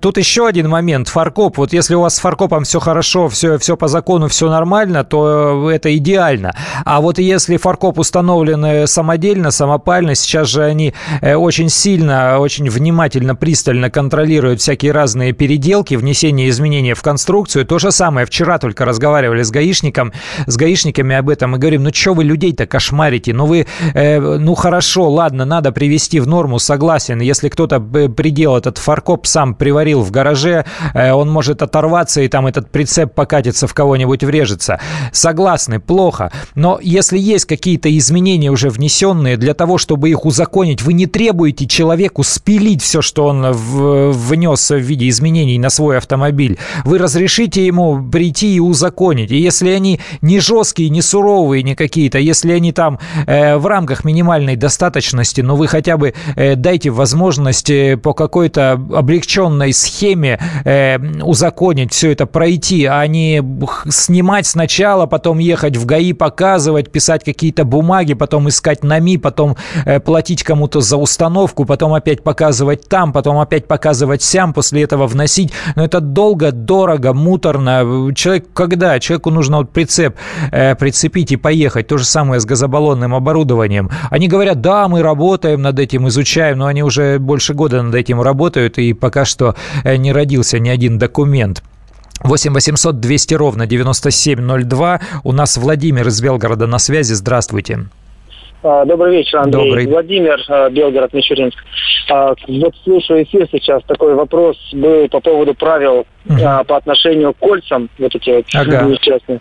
тут 0.00 0.18
еще 0.18 0.46
один 0.46 0.68
момент, 0.68 1.08
фаркоп, 1.08 1.58
вот 1.58 1.72
если 1.72 1.94
у 1.94 2.00
вас 2.00 2.16
с 2.16 2.18
фаркопом 2.18 2.64
все 2.64 2.80
хорошо, 2.80 3.28
все, 3.28 3.58
все 3.58 3.76
по 3.76 3.88
закону, 3.88 4.28
все 4.28 4.50
нормально, 4.50 5.04
то 5.04 5.70
это 5.70 5.96
идеально. 5.96 6.54
А 6.84 7.00
вот 7.00 7.18
если 7.18 7.56
фаркоп 7.56 7.98
установлен 7.98 8.86
самодельно, 8.86 9.50
самопально, 9.50 10.14
сейчас 10.14 10.48
же 10.48 10.64
они 10.64 10.94
очень 11.22 11.68
сильно, 11.68 12.38
очень 12.38 12.68
внимательно, 12.68 13.34
пристально 13.34 13.90
контролируют 13.90 14.60
вся 14.60 14.71
всякие 14.72 14.92
разные 14.92 15.32
переделки, 15.32 15.96
внесение 15.96 16.48
изменений 16.48 16.94
в 16.94 17.02
конструкцию. 17.02 17.66
То 17.66 17.78
же 17.78 17.92
самое. 17.92 18.24
Вчера 18.24 18.58
только 18.58 18.86
разговаривали 18.86 19.42
с 19.42 19.50
гаишником, 19.50 20.14
с 20.46 20.56
гаишниками 20.56 21.14
об 21.14 21.28
этом 21.28 21.54
и 21.54 21.58
говорим, 21.58 21.82
ну 21.82 21.90
что 21.92 22.14
вы 22.14 22.24
людей-то 22.24 22.66
кошмарите? 22.66 23.34
Ну 23.34 23.44
вы, 23.44 23.66
э, 23.92 24.18
ну 24.18 24.54
хорошо, 24.54 25.10
ладно, 25.10 25.44
надо 25.44 25.72
привести 25.72 26.20
в 26.20 26.26
норму, 26.26 26.58
согласен. 26.58 27.20
Если 27.20 27.50
кто-то 27.50 27.80
предел 27.80 28.56
этот 28.56 28.78
фаркоп 28.78 29.26
сам 29.26 29.54
приварил 29.54 30.00
в 30.00 30.10
гараже, 30.10 30.64
э, 30.94 31.12
он 31.12 31.28
может 31.28 31.60
оторваться 31.60 32.22
и 32.22 32.28
там 32.28 32.46
этот 32.46 32.70
прицеп 32.70 33.12
покатится 33.12 33.66
в 33.66 33.74
кого-нибудь 33.74 34.24
врежется. 34.24 34.80
Согласны, 35.12 35.80
плохо. 35.80 36.32
Но 36.54 36.78
если 36.82 37.18
есть 37.18 37.44
какие-то 37.44 37.94
изменения 37.98 38.50
уже 38.50 38.70
внесенные, 38.70 39.36
для 39.36 39.52
того, 39.52 39.76
чтобы 39.76 40.08
их 40.08 40.24
узаконить, 40.24 40.80
вы 40.80 40.94
не 40.94 41.04
требуете 41.04 41.66
человеку 41.66 42.22
спилить 42.22 42.80
все, 42.80 43.02
что 43.02 43.26
он 43.26 43.52
в, 43.52 44.12
внес 44.12 44.61
в 44.70 44.78
виде 44.78 45.08
изменений 45.08 45.58
на 45.58 45.70
свой 45.70 45.98
автомобиль. 45.98 46.58
Вы 46.84 46.98
разрешите 46.98 47.66
ему 47.66 48.02
прийти 48.02 48.54
и 48.56 48.60
узаконить. 48.60 49.30
И 49.30 49.36
если 49.36 49.70
они 49.70 50.00
не 50.20 50.40
жесткие, 50.40 50.90
не 50.90 51.02
суровые, 51.02 51.62
не 51.62 51.74
какие-то, 51.74 52.18
если 52.18 52.52
они 52.52 52.72
там 52.72 52.98
э, 53.26 53.56
в 53.56 53.66
рамках 53.66 54.04
минимальной 54.04 54.56
достаточности, 54.56 55.40
но 55.40 55.56
вы 55.56 55.66
хотя 55.66 55.96
бы 55.96 56.14
э, 56.36 56.56
дайте 56.56 56.90
возможность 56.90 57.70
э, 57.70 57.96
по 57.96 58.14
какой-то 58.14 58.72
облегченной 58.72 59.72
схеме 59.72 60.38
э, 60.64 60.98
узаконить 61.22 61.92
все 61.92 62.12
это, 62.12 62.26
пройти, 62.26 62.86
а 62.86 63.06
не 63.06 63.42
снимать 63.90 64.46
сначала, 64.46 65.06
потом 65.06 65.38
ехать 65.38 65.76
в 65.76 65.86
ГАИ, 65.86 66.12
показывать, 66.12 66.90
писать 66.90 67.24
какие-то 67.24 67.64
бумаги, 67.64 68.14
потом 68.14 68.48
искать 68.48 68.84
НАМИ, 68.84 69.18
потом 69.18 69.56
э, 69.84 70.00
платить 70.00 70.42
кому-то 70.42 70.80
за 70.80 70.96
установку, 70.96 71.64
потом 71.64 71.94
опять 71.94 72.22
показывать 72.22 72.88
там, 72.88 73.12
потом 73.12 73.38
опять 73.38 73.66
показывать 73.66 74.22
сям, 74.22 74.51
после 74.52 74.82
этого 74.82 75.06
вносить. 75.06 75.52
Но 75.76 75.84
это 75.84 76.00
долго, 76.00 76.52
дорого, 76.52 77.12
муторно. 77.12 78.12
Человек, 78.14 78.46
когда? 78.52 78.98
Человеку 79.00 79.30
нужно 79.30 79.58
вот 79.58 79.70
прицеп 79.70 80.16
э, 80.50 80.74
прицепить 80.74 81.32
и 81.32 81.36
поехать. 81.36 81.86
То 81.86 81.98
же 81.98 82.04
самое 82.04 82.40
с 82.40 82.44
газобаллонным 82.44 83.14
оборудованием. 83.14 83.90
Они 84.10 84.28
говорят, 84.28 84.60
да, 84.60 84.88
мы 84.88 85.02
работаем 85.02 85.62
над 85.62 85.78
этим, 85.78 86.08
изучаем, 86.08 86.58
но 86.58 86.66
они 86.66 86.82
уже 86.82 87.18
больше 87.18 87.54
года 87.54 87.82
над 87.82 87.94
этим 87.94 88.20
работают, 88.20 88.78
и 88.78 88.92
пока 88.92 89.24
что 89.24 89.54
э, 89.84 89.96
не 89.96 90.12
родился 90.12 90.58
ни 90.58 90.68
один 90.68 90.98
документ. 90.98 91.62
8 92.20 92.52
800 92.52 93.00
200 93.00 93.34
ровно 93.34 93.66
9702. 93.66 95.00
У 95.24 95.32
нас 95.32 95.56
Владимир 95.56 96.08
из 96.08 96.20
Белгорода 96.20 96.66
на 96.66 96.78
связи. 96.78 97.14
Здравствуйте. 97.14 97.86
А, 98.62 98.84
добрый 98.84 99.16
вечер, 99.16 99.38
Андрей. 99.38 99.70
Добрый. 99.70 99.86
Владимир, 99.86 100.40
а, 100.48 100.70
Белгород, 100.70 101.12
Мичуринск. 101.12 101.58
А, 102.08 102.34
вот 102.46 102.74
слушаю 102.84 103.24
эфир 103.24 103.48
сейчас. 103.50 103.82
Такой 103.84 104.14
вопрос 104.14 104.56
был 104.72 105.08
по 105.08 105.20
поводу 105.20 105.54
правил 105.54 106.06
угу. 106.28 106.38
по 106.66 106.76
отношению 106.76 107.32
к 107.32 107.38
кольцам, 107.38 107.88
вот 107.98 108.14
эти 108.14 108.30
вот 108.30 108.44
ага. 108.54 108.82
несчастные. 108.82 109.40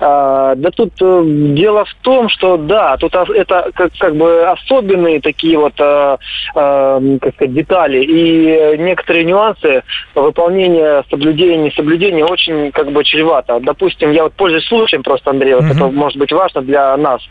Да 0.00 0.70
тут 0.76 0.92
а, 1.00 1.22
дело 1.24 1.84
в 1.86 1.94
том, 2.02 2.28
что 2.28 2.58
да, 2.58 2.96
тут 2.98 3.14
это 3.14 3.70
как, 3.74 3.92
как 3.98 4.16
бы 4.16 4.42
особенные 4.44 5.20
такие 5.20 5.58
вот, 5.58 5.74
как 5.76 7.34
сказать, 7.34 7.54
детали 7.54 8.04
и 8.04 8.78
некоторые 8.78 9.24
нюансы 9.24 9.82
выполнения 10.14 11.04
соблюдения, 11.08 11.56
несоблюдения 11.56 12.24
очень 12.24 12.70
как 12.72 12.90
бы 12.92 13.02
чревато. 13.04 13.60
Допустим, 13.60 14.12
я 14.12 14.24
вот 14.24 14.34
пользуюсь 14.34 14.66
случаем 14.66 15.02
просто, 15.02 15.30
Андрей, 15.30 15.54
вот 15.54 15.64
угу. 15.64 15.72
это 15.72 15.86
может 15.88 16.18
быть 16.18 16.32
важно 16.32 16.60
для 16.62 16.96
нас, 16.96 17.22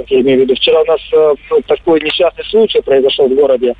а, 0.00 0.04
я 0.08 0.20
имею 0.20 0.38
в 0.38 0.42
виду. 0.42 0.54
Вчера 0.54 0.80
у 0.80 0.84
нас 0.84 1.00
ну, 1.12 1.60
такой 1.66 2.00
несчастный 2.00 2.44
случай 2.44 2.80
произошел 2.80 3.28
в 3.28 3.34
городе. 3.34 3.74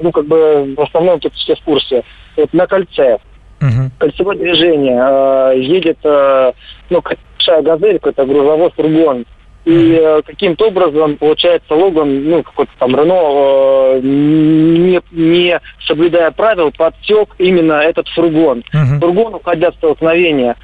Ну, 0.00 0.12
как 0.12 0.26
бы 0.26 0.74
в 0.76 0.80
основном 0.82 1.20
тут 1.20 1.34
все 1.34 1.54
в 1.54 1.60
курсе. 1.62 2.02
Вот 2.36 2.52
на 2.52 2.66
кольце 2.66 3.18
Угу. 3.60 3.90
Кольцевое 3.98 4.38
движение. 4.38 5.00
Э, 5.00 5.52
едет, 5.56 5.98
э, 6.04 6.52
ну, 6.90 7.02
большая 7.02 7.62
газель, 7.62 7.98
какой-то 7.98 8.24
грузовой 8.26 8.70
фургон. 8.70 9.24
И 9.64 9.98
э, 10.00 10.22
каким-то 10.24 10.68
образом, 10.68 11.16
получается, 11.16 11.74
Логан, 11.74 12.24
ну, 12.24 12.42
какой-то 12.42 12.72
там 12.78 12.96
Рено, 12.96 13.96
э, 13.96 14.00
не, 14.02 15.00
не 15.10 15.60
соблюдая 15.86 16.30
правил, 16.30 16.72
подсек 16.76 17.34
именно 17.38 17.74
этот 17.74 18.08
фургон. 18.08 18.62
Угу. 18.72 19.00
Фургон, 19.00 19.34
уходя 19.34 19.70
в 19.70 19.74
столкновение, 19.74 20.56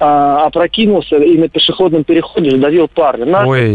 э, 0.00 0.04
опрокинулся 0.04 1.16
и 1.16 1.36
на 1.38 1.48
пешеходном 1.48 2.04
переходе 2.04 2.50
задавил 2.50 2.88
парня. 2.88 3.26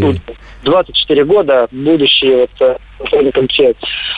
Тут 0.02 0.38
24 0.64 1.26
года, 1.26 1.68
будущий 1.72 2.36
вот, 2.36 2.50
э, 2.60 2.78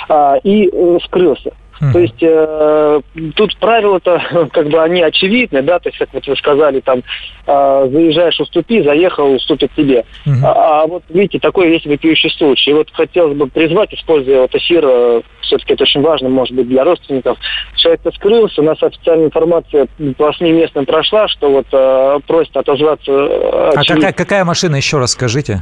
э, 0.09 0.39
и 0.43 0.69
э, 0.71 0.97
скрылся. 1.05 1.51
Mm. 1.81 1.93
То 1.93 1.99
есть 1.99 2.21
э, 2.21 3.01
тут 3.35 3.57
правила-то 3.57 4.49
как 4.53 4.69
бы 4.69 4.81
они 4.81 5.01
очевидны, 5.01 5.61
да, 5.61 5.79
то 5.79 5.89
есть 5.89 5.99
как 5.99 6.09
вот 6.13 6.25
вы 6.27 6.35
сказали, 6.35 6.79
там 6.79 7.03
э, 7.45 7.89
заезжаешь, 7.91 8.39
уступи, 8.39 8.83
заехал, 8.83 9.33
уступит 9.33 9.71
тебе. 9.75 10.05
Mm-hmm. 10.25 10.43
А, 10.43 10.83
а 10.83 10.87
вот 10.87 11.03
видите, 11.09 11.39
такой 11.39 11.71
есть 11.71 11.85
вопиющий 11.85 12.29
случай. 12.31 12.71
И 12.71 12.73
вот 12.73 12.89
хотелось 12.91 13.37
бы 13.37 13.47
призвать, 13.47 13.93
используя 13.93 14.41
вот 14.41 14.55
эфир, 14.55 14.83
э, 14.85 15.21
все-таки 15.41 15.73
это 15.73 15.83
очень 15.83 16.01
важно, 16.01 16.29
может 16.29 16.55
быть, 16.55 16.67
для 16.67 16.83
родственников. 16.83 17.37
Человек-то 17.75 18.11
скрылся, 18.11 18.61
у 18.61 18.65
нас 18.65 18.81
официальная 18.81 19.27
информация 19.27 19.87
по 20.17 20.33
СМИ 20.33 20.51
местным 20.51 20.85
прошла, 20.85 21.27
что 21.27 21.49
вот 21.49 21.67
э, 21.71 22.19
просит 22.27 22.55
отозваться. 22.57 23.11
Э, 23.11 23.71
а 23.75 23.83
какая, 23.83 24.13
какая 24.13 24.45
машина, 24.45 24.75
еще 24.75 24.97
раз 24.97 25.11
скажите? 25.11 25.61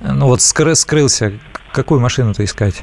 Ну 0.00 0.26
вот 0.26 0.40
скры, 0.40 0.74
скрылся, 0.74 1.32
какую 1.72 2.00
машину-то 2.00 2.44
искать? 2.44 2.82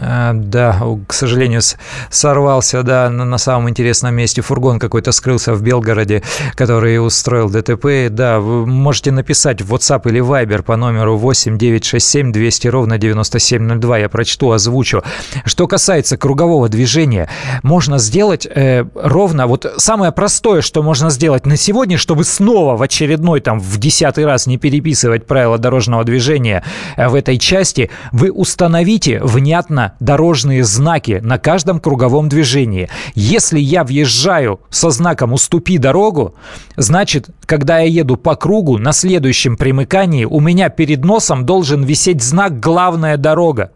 Да, 0.00 0.80
к 1.06 1.12
сожалению, 1.12 1.60
сорвался, 2.08 2.82
да, 2.82 3.10
на 3.10 3.38
самом 3.38 3.68
интересном 3.68 4.14
месте. 4.14 4.40
Фургон 4.40 4.78
какой-то 4.78 5.12
скрылся 5.12 5.52
в 5.52 5.62
Белгороде, 5.62 6.22
который 6.54 7.04
устроил 7.04 7.50
ДТП. 7.50 8.08
Да, 8.10 8.40
вы 8.40 8.66
можете 8.66 9.10
написать 9.10 9.60
в 9.60 9.74
WhatsApp 9.74 10.08
или 10.08 10.22
Viber 10.22 10.62
по 10.62 10.76
номеру 10.76 11.16
8 11.18 11.58
967 11.58 12.32
200 12.32 12.68
ровно 12.68 12.98
9702. 12.98 13.98
Я 13.98 14.08
прочту, 14.08 14.52
озвучу. 14.52 15.02
Что 15.44 15.66
касается 15.66 16.16
кругового 16.16 16.68
движения, 16.68 17.28
можно 17.62 17.98
сделать 17.98 18.46
э, 18.46 18.84
ровно, 18.94 19.46
вот 19.46 19.70
самое 19.76 20.12
простое, 20.12 20.62
что 20.62 20.82
можно 20.82 21.10
сделать 21.10 21.44
на 21.44 21.56
сегодня, 21.56 21.98
чтобы 21.98 22.24
снова 22.24 22.76
в 22.76 22.82
очередной, 22.82 23.40
там, 23.40 23.60
в 23.60 23.78
десятый 23.78 24.24
раз 24.24 24.46
не 24.46 24.56
переписывать 24.56 25.26
правила 25.26 25.58
дорожного 25.58 26.04
движения 26.04 26.64
э, 26.96 27.08
в 27.08 27.14
этой 27.14 27.38
части, 27.38 27.90
вы 28.12 28.30
установите 28.30 29.20
внятно 29.22 29.89
дорожные 29.98 30.64
знаки 30.64 31.20
на 31.22 31.38
каждом 31.38 31.80
круговом 31.80 32.28
движении. 32.28 32.88
Если 33.14 33.58
я 33.58 33.84
въезжаю 33.84 34.60
со 34.70 34.90
знаком 34.90 35.32
«Уступи 35.32 35.78
дорогу», 35.78 36.34
значит, 36.76 37.30
когда 37.46 37.78
я 37.80 37.88
еду 37.88 38.16
по 38.16 38.36
кругу, 38.36 38.78
на 38.78 38.92
следующем 38.92 39.56
примыкании 39.56 40.24
у 40.24 40.40
меня 40.40 40.68
перед 40.68 41.04
носом 41.04 41.44
должен 41.46 41.82
висеть 41.82 42.22
знак 42.22 42.60
«Главная 42.60 43.16
дорога». 43.16 43.72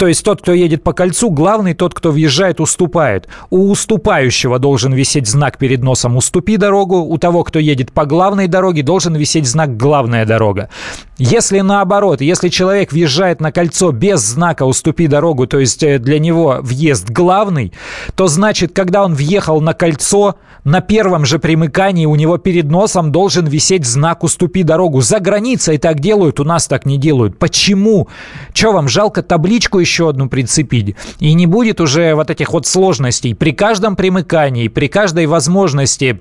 То 0.00 0.06
есть 0.06 0.24
тот, 0.24 0.40
кто 0.40 0.54
едет 0.54 0.82
по 0.82 0.94
кольцу, 0.94 1.28
главный 1.28 1.74
тот, 1.74 1.92
кто 1.92 2.10
въезжает, 2.10 2.58
уступает. 2.58 3.28
У 3.50 3.70
уступающего 3.70 4.58
должен 4.58 4.94
висеть 4.94 5.26
знак 5.26 5.58
перед 5.58 5.82
носом 5.82 6.16
«Уступи 6.16 6.56
дорогу», 6.56 7.00
у 7.02 7.18
того, 7.18 7.44
кто 7.44 7.58
едет 7.58 7.92
по 7.92 8.06
главной 8.06 8.46
дороге, 8.46 8.82
должен 8.82 9.14
висеть 9.14 9.46
знак 9.46 9.76
«Главная 9.76 10.24
дорога». 10.24 10.70
Если 11.18 11.60
наоборот, 11.60 12.22
если 12.22 12.48
человек 12.48 12.92
въезжает 12.92 13.42
на 13.42 13.52
кольцо 13.52 13.92
без 13.92 14.20
знака 14.20 14.64
«Уступи 14.64 15.06
дорогу», 15.06 15.46
то 15.46 15.58
есть 15.58 15.82
э, 15.82 15.98
для 15.98 16.18
него 16.18 16.60
въезд 16.62 17.10
главный, 17.10 17.74
то 18.14 18.26
значит, 18.26 18.72
когда 18.72 19.04
он 19.04 19.12
въехал 19.12 19.60
на 19.60 19.74
кольцо, 19.74 20.36
на 20.64 20.80
первом 20.80 21.26
же 21.26 21.38
примыкании 21.38 22.06
у 22.06 22.14
него 22.16 22.38
перед 22.38 22.70
носом 22.70 23.12
должен 23.12 23.46
висеть 23.46 23.84
знак 23.84 24.24
«Уступи 24.24 24.62
дорогу». 24.62 25.02
За 25.02 25.20
границей 25.20 25.76
так 25.76 26.00
делают, 26.00 26.40
у 26.40 26.44
нас 26.44 26.66
так 26.66 26.86
не 26.86 26.96
делают. 26.96 27.38
Почему? 27.38 28.08
Че 28.54 28.72
вам, 28.72 28.88
жалко 28.88 29.22
табличку 29.22 29.78
еще 29.78 29.89
еще 29.90 30.08
одну 30.08 30.28
прицепить. 30.28 30.94
И 31.18 31.34
не 31.34 31.46
будет 31.46 31.80
уже 31.80 32.14
вот 32.14 32.30
этих 32.30 32.52
вот 32.52 32.66
сложностей. 32.66 33.34
При 33.34 33.52
каждом 33.52 33.96
примыкании, 33.96 34.68
при 34.68 34.86
каждой 34.86 35.26
возможности 35.26 36.20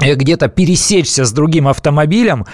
э, 0.00 0.14
где-то 0.14 0.48
пересечься 0.48 1.24
с 1.24 1.32
другим 1.32 1.66
автомобилем, 1.66 2.46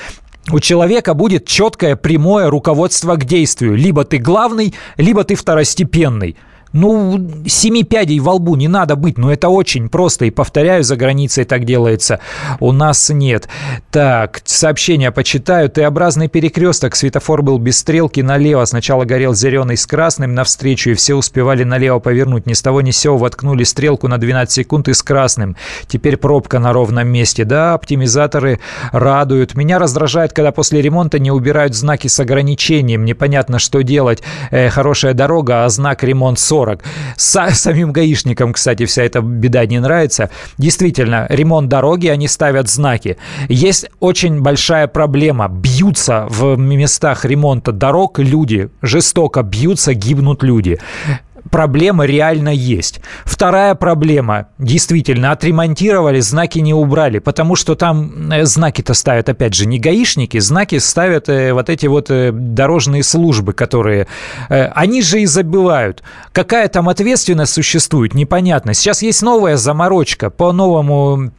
у 0.51 0.61
человека 0.61 1.15
будет 1.15 1.47
четкое 1.47 1.97
прямое 1.97 2.49
руководство 2.49 3.17
к 3.17 3.25
действию. 3.25 3.77
Либо 3.77 4.05
ты 4.05 4.19
главный, 4.19 4.75
либо 4.97 5.25
ты 5.25 5.35
второстепенный. 5.35 6.37
Ну, 6.75 7.31
семи 7.47 7.85
пядей 7.85 8.19
во 8.19 8.33
лбу 8.33 8.57
не 8.57 8.67
надо 8.67 8.97
быть, 8.97 9.17
но 9.17 9.33
это 9.33 9.49
очень 9.49 9.89
просто. 9.89 10.25
И 10.25 10.31
повторяю, 10.31 10.83
за 10.83 10.97
границей 10.97 11.45
так 11.45 11.65
делается. 11.65 12.19
У 12.59 12.73
нас 12.73 13.11
нет. 13.11 13.49
Так, 13.93 14.43
сообщение 14.45 15.13
почитаю. 15.13 15.71
Т-образный 15.71 16.27
перекресток. 16.27 16.97
Светофор 16.97 17.43
был 17.43 17.59
без 17.59 17.79
стрелки 17.79 18.23
налево. 18.23 18.65
Сначала 18.65 19.05
горел 19.05 19.35
зеленый 19.35 19.77
с 19.77 19.87
красным 19.87 20.35
навстречу, 20.35 20.91
и 20.91 20.95
все 20.95 21.15
успевали 21.15 21.63
налево 21.63 22.01
повернуть. 22.01 22.47
Ни 22.47 22.55
с 22.55 22.61
того 22.61 22.81
ни 22.81 22.91
с 22.91 22.99
сего 22.99 23.19
воткнули 23.19 23.63
стрелку 23.63 24.09
на 24.09 24.19
12 24.19 24.53
секунд 24.53 24.89
и 24.89 24.95
с 24.95 25.03
красным. 25.05 25.55
Теперь 25.87 26.17
пробка 26.17 26.59
на 26.59 26.73
ровном 26.73 27.07
месте. 27.07 27.45
Да, 27.45 27.75
оптимизаторы 27.75 28.59
радуют. 28.91 29.55
Меня 29.55 29.79
раздражает, 29.79 30.33
когда 30.33 30.51
после 30.51 30.83
ремонта 30.83 31.21
не 31.21 31.31
убирают 31.31 31.77
знаки 31.77 32.09
с 32.09 32.19
ограничением. 32.19 33.05
Непонятно, 33.05 33.61
что 33.61 33.83
делать. 33.83 34.25
Э, 34.51 34.71
хорошая 34.71 35.15
дорога, 35.15 35.65
а 35.65 35.69
знак 35.69 36.03
ремонт 36.03 36.41
40. 36.41 36.64
40. 36.65 36.83
С, 37.17 37.51
самим 37.55 37.93
гаишникам, 37.93 38.53
кстати, 38.53 38.87
вся 38.87 39.03
эта 39.03 39.21
беда 39.21 39.67
не 39.67 39.81
нравится. 39.81 40.31
Действительно, 40.59 41.27
ремонт 41.29 41.69
дороги, 41.69 42.09
они 42.09 42.29
ставят 42.29 42.69
знаки. 42.69 43.17
Есть 43.49 43.87
очень 44.01 44.41
большая 44.41 44.87
проблема. 44.87 45.49
Бьются 45.49 46.27
в 46.29 46.57
местах 46.57 47.25
ремонта 47.25 47.73
дорог 47.73 48.19
люди, 48.19 48.71
жестоко 48.83 49.43
бьются, 49.43 49.95
гибнут 49.95 50.43
люди 50.43 50.79
проблема 51.51 52.07
реально 52.07 52.49
есть. 52.49 53.01
Вторая 53.25 53.75
проблема. 53.75 54.49
Действительно, 54.59 55.33
отремонтировали, 55.33 56.21
знаки 56.21 56.59
не 56.59 56.75
убрали, 56.75 57.19
потому 57.19 57.57
что 57.57 57.75
там 57.75 58.31
э, 58.33 58.45
знаки-то 58.45 58.95
ставят, 58.95 59.29
опять 59.29 59.55
же, 59.55 59.67
не 59.67 59.79
гаишники, 59.79 60.39
знаки 60.39 60.79
ставят 60.79 61.29
э, 61.29 61.53
вот 61.53 61.69
эти 61.69 61.87
вот 61.87 62.11
э, 62.11 62.31
дорожные 62.33 63.03
службы, 63.03 63.53
которые... 63.53 64.07
Они 64.49 65.03
же 65.03 65.23
и 65.23 65.27
забивают. 65.27 66.03
Какая 66.33 66.69
там 66.69 66.89
ответственность 66.89 67.53
существует, 67.53 68.15
непонятно. 68.15 68.75
Сейчас 68.75 69.03
есть 69.03 69.23
новая 69.23 69.57
заморочка 69.57 70.31
по 70.31 70.53
новому 70.53 71.33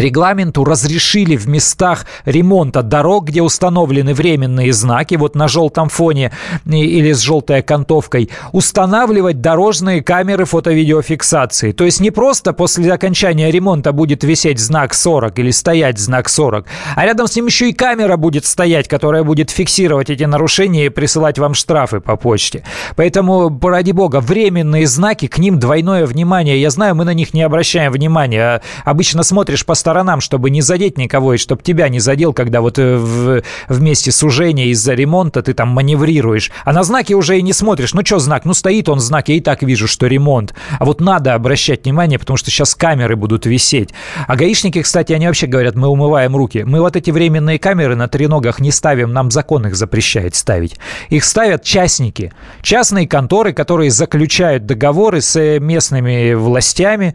регламенту 0.00 0.64
разрешили 0.64 1.36
в 1.36 1.48
местах 1.48 2.06
ремонта 2.24 2.82
дорог, 2.82 3.26
где 3.26 3.42
установлены 3.42 4.14
временные 4.14 4.72
знаки, 4.72 5.14
вот 5.14 5.34
на 5.34 5.48
желтом 5.48 5.88
фоне 5.88 6.32
или 6.66 7.12
с 7.12 7.20
желтой 7.20 7.58
окантовкой, 7.58 8.30
устанавливать 8.52 9.40
дорожные 9.40 10.02
камеры 10.02 10.44
фото-видеофиксации. 10.44 11.72
То 11.72 11.84
есть 11.84 12.00
не 12.00 12.10
просто 12.10 12.52
после 12.52 12.92
окончания 12.92 13.50
ремонта 13.50 13.92
будет 13.92 14.24
висеть 14.24 14.58
знак 14.58 14.94
40 14.94 15.38
или 15.38 15.50
стоять 15.50 15.98
знак 15.98 16.28
40, 16.28 16.66
а 16.96 17.04
рядом 17.04 17.26
с 17.26 17.36
ним 17.36 17.46
еще 17.46 17.70
и 17.70 17.72
камера 17.72 18.16
будет 18.16 18.44
стоять, 18.44 18.88
которая 18.88 19.24
будет 19.24 19.50
фиксировать 19.50 20.10
эти 20.10 20.24
нарушения 20.24 20.86
и 20.86 20.88
присылать 20.88 21.38
вам 21.38 21.54
штрафы 21.54 22.00
по 22.00 22.16
почте. 22.16 22.64
Поэтому, 22.96 23.58
ради 23.62 23.92
бога, 23.92 24.20
временные 24.20 24.86
знаки, 24.86 25.26
к 25.26 25.38
ним 25.38 25.58
двойное 25.58 26.06
внимание. 26.06 26.60
Я 26.60 26.70
знаю, 26.70 26.94
мы 26.94 27.04
на 27.04 27.14
них 27.14 27.34
не 27.34 27.42
обращаем 27.42 27.92
внимания. 27.92 28.62
Обычно 28.84 29.22
смотришь 29.22 29.64
по 29.64 29.74
сторонам, 29.84 30.22
чтобы 30.22 30.48
не 30.48 30.62
задеть 30.62 30.96
никого, 30.96 31.34
и 31.34 31.36
чтобы 31.36 31.62
тебя 31.62 31.90
не 31.90 32.00
задел, 32.00 32.32
когда 32.32 32.62
вот 32.62 32.78
э, 32.78 32.96
в, 32.96 33.42
вместе 33.68 34.12
сужения 34.12 34.68
из-за 34.68 34.94
ремонта 34.94 35.42
ты 35.42 35.52
там 35.52 35.68
маневрируешь. 35.68 36.50
А 36.64 36.72
на 36.72 36.84
знаки 36.84 37.12
уже 37.12 37.38
и 37.38 37.42
не 37.42 37.52
смотришь. 37.52 37.92
Ну 37.92 38.00
что 38.02 38.18
знак? 38.18 38.46
Ну 38.46 38.54
стоит 38.54 38.88
он 38.88 38.98
знак, 38.98 39.28
я 39.28 39.34
и 39.34 39.40
так 39.40 39.62
вижу, 39.62 39.86
что 39.86 40.06
ремонт. 40.06 40.54
А 40.78 40.86
вот 40.86 41.02
надо 41.02 41.34
обращать 41.34 41.84
внимание, 41.84 42.18
потому 42.18 42.38
что 42.38 42.50
сейчас 42.50 42.74
камеры 42.74 43.14
будут 43.14 43.44
висеть. 43.44 43.90
А 44.26 44.36
гаишники, 44.36 44.80
кстати, 44.80 45.12
они 45.12 45.26
вообще 45.26 45.46
говорят, 45.46 45.74
мы 45.74 45.88
умываем 45.88 46.34
руки. 46.34 46.64
Мы 46.64 46.80
вот 46.80 46.96
эти 46.96 47.10
временные 47.10 47.58
камеры 47.58 47.94
на 47.94 48.08
треногах 48.08 48.60
не 48.60 48.70
ставим, 48.70 49.12
нам 49.12 49.30
закон 49.30 49.66
их 49.66 49.76
запрещает 49.76 50.34
ставить. 50.34 50.78
Их 51.10 51.24
ставят 51.24 51.62
частники. 51.62 52.32
Частные 52.62 53.06
конторы, 53.06 53.52
которые 53.52 53.90
заключают 53.90 54.64
договоры 54.64 55.20
с 55.20 55.36
э, 55.36 55.58
местными 55.58 56.32
властями, 56.32 57.14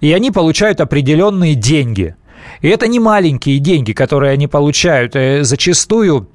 и 0.00 0.12
они 0.12 0.30
получают 0.30 0.80
определенные 0.80 1.54
деньги. 1.54 2.16
И 2.60 2.68
это 2.68 2.86
не 2.86 3.00
маленькие 3.00 3.58
деньги, 3.58 3.92
которые 3.92 4.32
они 4.32 4.46
получают. 4.46 5.16
Э, 5.16 5.42
зачастую 5.42 6.28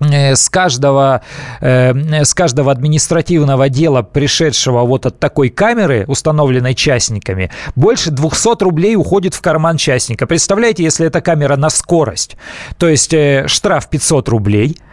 э, 0.00 0.34
с 0.34 0.48
каждого, 0.48 1.22
э, 1.60 2.24
с 2.24 2.34
каждого 2.34 2.72
административного 2.72 3.68
дела, 3.68 4.02
пришедшего 4.02 4.82
вот 4.82 5.06
от 5.06 5.18
такой 5.18 5.50
камеры, 5.50 6.04
установленной 6.08 6.74
частниками, 6.74 7.50
больше 7.76 8.10
200 8.10 8.62
рублей 8.62 8.96
уходит 8.96 9.34
в 9.34 9.40
карман 9.40 9.76
частника. 9.76 10.26
Представляете, 10.26 10.82
если 10.82 11.06
эта 11.06 11.20
камера 11.20 11.56
на 11.56 11.70
скорость, 11.70 12.36
то 12.78 12.88
есть 12.88 13.14
штраф 13.46 13.88
500 13.88 14.28
рублей– 14.28 14.78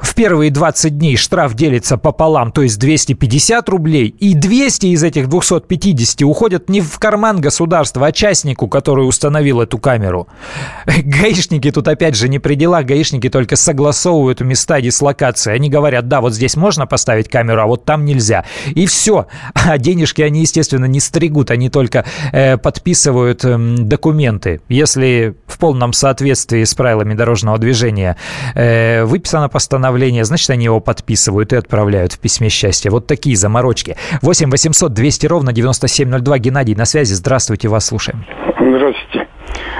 в 0.00 0.14
первые 0.14 0.50
20 0.50 0.98
дней 0.98 1.16
штраф 1.16 1.54
делится 1.54 1.96
пополам, 1.96 2.52
то 2.52 2.62
есть 2.62 2.78
250 2.78 3.68
рублей, 3.68 4.08
и 4.08 4.34
200 4.34 4.86
из 4.86 5.02
этих 5.02 5.28
250 5.28 6.22
уходят 6.22 6.68
не 6.68 6.80
в 6.80 6.98
карман 6.98 7.40
государства, 7.40 8.06
а 8.06 8.12
частнику, 8.12 8.68
который 8.68 9.06
установил 9.06 9.60
эту 9.60 9.78
камеру. 9.78 10.28
Гаишники 10.86 11.70
тут 11.70 11.88
опять 11.88 12.16
же 12.16 12.28
не 12.28 12.38
при 12.38 12.54
делах, 12.54 12.86
гаишники 12.86 13.28
только 13.28 13.56
согласовывают 13.56 14.40
места 14.40 14.80
дислокации. 14.80 15.52
Они 15.52 15.68
говорят, 15.68 16.08
да, 16.08 16.20
вот 16.20 16.34
здесь 16.34 16.56
можно 16.56 16.86
поставить 16.86 17.28
камеру, 17.28 17.62
а 17.62 17.66
вот 17.66 17.84
там 17.84 18.04
нельзя. 18.04 18.44
И 18.74 18.86
все. 18.86 19.26
А 19.54 19.78
денежки 19.78 20.22
они, 20.22 20.40
естественно, 20.40 20.86
не 20.86 21.00
стригут, 21.00 21.50
они 21.50 21.68
только 21.68 22.04
э, 22.32 22.56
подписывают 22.56 23.44
э, 23.44 23.56
документы. 23.58 24.60
Если 24.68 25.34
в 25.46 25.58
полном 25.58 25.92
соответствии 25.92 26.64
с 26.64 26.74
правилами 26.74 27.14
дорожного 27.14 27.58
движения 27.58 28.16
э, 28.54 29.04
выписано 29.04 29.48
постановление, 29.48 29.89
постановление, 29.90 30.24
значит, 30.24 30.50
они 30.50 30.64
его 30.64 30.80
подписывают 30.80 31.52
и 31.52 31.56
отправляют 31.56 32.12
в 32.12 32.20
письме 32.20 32.48
счастья. 32.48 32.90
Вот 32.90 33.06
такие 33.06 33.36
заморочки. 33.36 33.96
8 34.22 34.50
800 34.50 34.92
200 34.92 35.26
ровно 35.26 35.52
9702. 35.52 36.38
Геннадий, 36.38 36.74
на 36.76 36.84
связи. 36.84 37.12
Здравствуйте, 37.14 37.68
вас 37.68 37.86
слушаем. 37.86 38.24
Здравствуйте. 38.56 39.28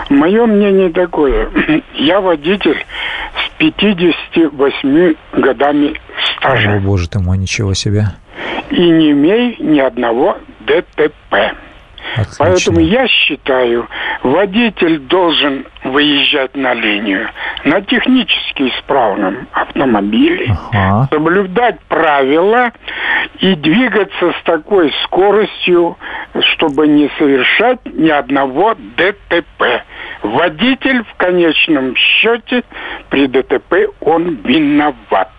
Мое 0.08 0.46
мнение 0.46 0.90
такое. 0.90 1.48
Я 1.94 2.20
водитель 2.20 2.84
с 3.36 3.58
58 3.58 5.14
годами 5.32 5.94
стажа. 6.36 6.76
О, 6.76 6.80
боже 6.80 7.08
ты 7.08 7.20
мой, 7.20 7.38
ничего 7.38 7.74
себе. 7.74 8.06
И 8.70 8.80
не 8.80 9.12
имею 9.12 9.54
ни 9.60 9.78
одного 9.78 10.38
ДТП. 10.60 11.54
Отлично. 12.16 12.36
Поэтому 12.38 12.80
я 12.80 13.06
считаю, 13.06 13.86
водитель 14.22 14.98
должен 15.00 15.66
выезжать 15.84 16.54
на 16.56 16.74
линию 16.74 17.28
на 17.64 17.80
технически 17.80 18.68
исправном 18.68 19.48
автомобиле, 19.52 20.56
ага. 20.72 21.08
соблюдать 21.10 21.80
правила 21.88 22.72
и 23.38 23.54
двигаться 23.54 24.32
с 24.32 24.42
такой 24.44 24.92
скоростью, 25.04 25.96
чтобы 26.52 26.86
не 26.88 27.10
совершать 27.18 27.80
ни 27.86 28.08
одного 28.08 28.74
ДТП. 28.96 29.84
Водитель 30.22 31.02
в 31.04 31.14
конечном 31.16 31.96
счете 31.96 32.62
при 33.08 33.26
ДТП 33.26 33.90
он 34.00 34.36
виноват. 34.44 35.30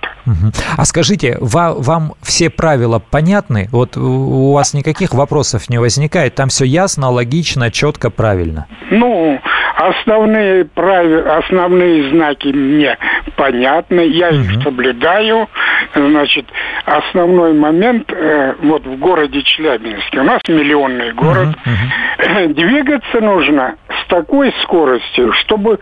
А 0.77 0.85
скажите, 0.85 1.37
вам, 1.39 2.13
все 2.21 2.49
правила 2.49 2.99
понятны? 2.99 3.67
Вот 3.71 3.97
у 3.97 4.53
вас 4.53 4.73
никаких 4.73 5.13
вопросов 5.13 5.69
не 5.69 5.79
возникает? 5.79 6.35
Там 6.35 6.49
все 6.49 6.65
ясно, 6.65 7.09
логично, 7.09 7.71
четко, 7.71 8.09
правильно? 8.09 8.67
Ну, 8.89 9.39
основные 9.81 10.65
правила, 10.65 11.37
основные 11.37 12.09
знаки 12.11 12.47
мне 12.47 12.97
понятны, 13.35 14.01
я 14.01 14.29
угу. 14.29 14.37
их 14.37 14.63
соблюдаю. 14.63 15.47
Значит, 15.93 16.45
основной 16.85 17.53
момент, 17.53 18.11
э, 18.11 18.55
вот 18.61 18.85
в 18.85 18.97
городе 18.97 19.41
Челябинске, 19.43 20.19
у 20.19 20.23
нас 20.23 20.41
миллионный 20.47 21.13
город, 21.13 21.49
угу, 21.65 22.45
угу. 22.45 22.53
двигаться 22.53 23.19
нужно 23.19 23.75
с 24.03 24.07
такой 24.07 24.53
скоростью, 24.63 25.33
чтобы 25.33 25.79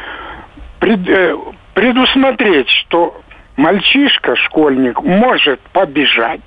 э, 0.82 1.36
предусмотреть, 1.74 2.70
что 2.70 3.22
мальчишка, 3.60 4.36
школьник, 4.38 5.02
может 5.02 5.60
побежать, 5.74 6.40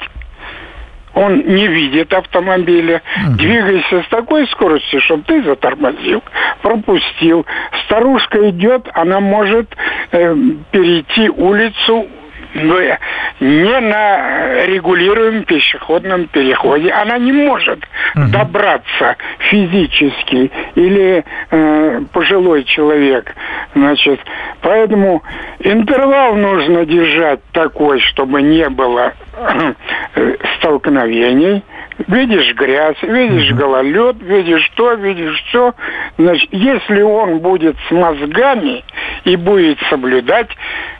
он 1.15 1.41
не 1.41 1.67
видит 1.67 2.13
автомобиля, 2.15 3.03
mm-hmm. 3.03 3.37
двигайся 3.37 4.03
с 4.03 4.09
такой 4.09 4.49
скоростью, 4.49 5.01
чтобы 5.03 5.25
ты 5.25 5.43
затормозил, 5.43 6.23
пропустил. 6.63 7.45
Старушка 7.85 8.49
идет, 8.49 8.89
она 8.95 9.21
может 9.21 9.77
э, 10.11 10.35
перейти 10.71 11.29
улицу 11.29 12.07
не 12.55 13.81
на 13.81 14.65
регулируемом 14.67 15.45
пешеходном 15.45 16.27
переходе. 16.27 16.91
Она 16.91 17.19
не 17.19 17.33
может 17.33 17.79
угу. 18.15 18.29
добраться 18.31 19.17
физически 19.51 20.51
или 20.75 21.25
э, 21.51 22.01
пожилой 22.13 22.65
человек. 22.65 23.35
Значит, 23.75 24.21
поэтому 24.61 25.23
интервал 25.61 26.35
нужно 26.35 26.85
держать 26.85 27.41
такой, 27.53 28.01
чтобы 28.01 28.43
не 28.43 28.69
было 28.69 29.13
э, 29.35 30.37
столкновений. 30.59 31.63
Видишь 32.09 32.55
грязь, 32.55 33.01
видишь 33.03 33.53
гололед, 33.53 34.17
видишь 34.23 34.71
то, 34.75 34.95
видишь 34.95 35.43
все. 35.49 35.75
Значит, 36.19 36.49
если 36.53 37.03
он 37.03 37.39
будет 37.39 37.77
с 37.89 37.91
мозгами 37.91 38.83
и 39.25 39.37
будет 39.37 39.79
соблюдать 39.91 40.49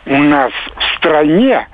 у 0.07 0.19
нас 0.19 0.53
в 0.77 0.92
стране 1.03 1.67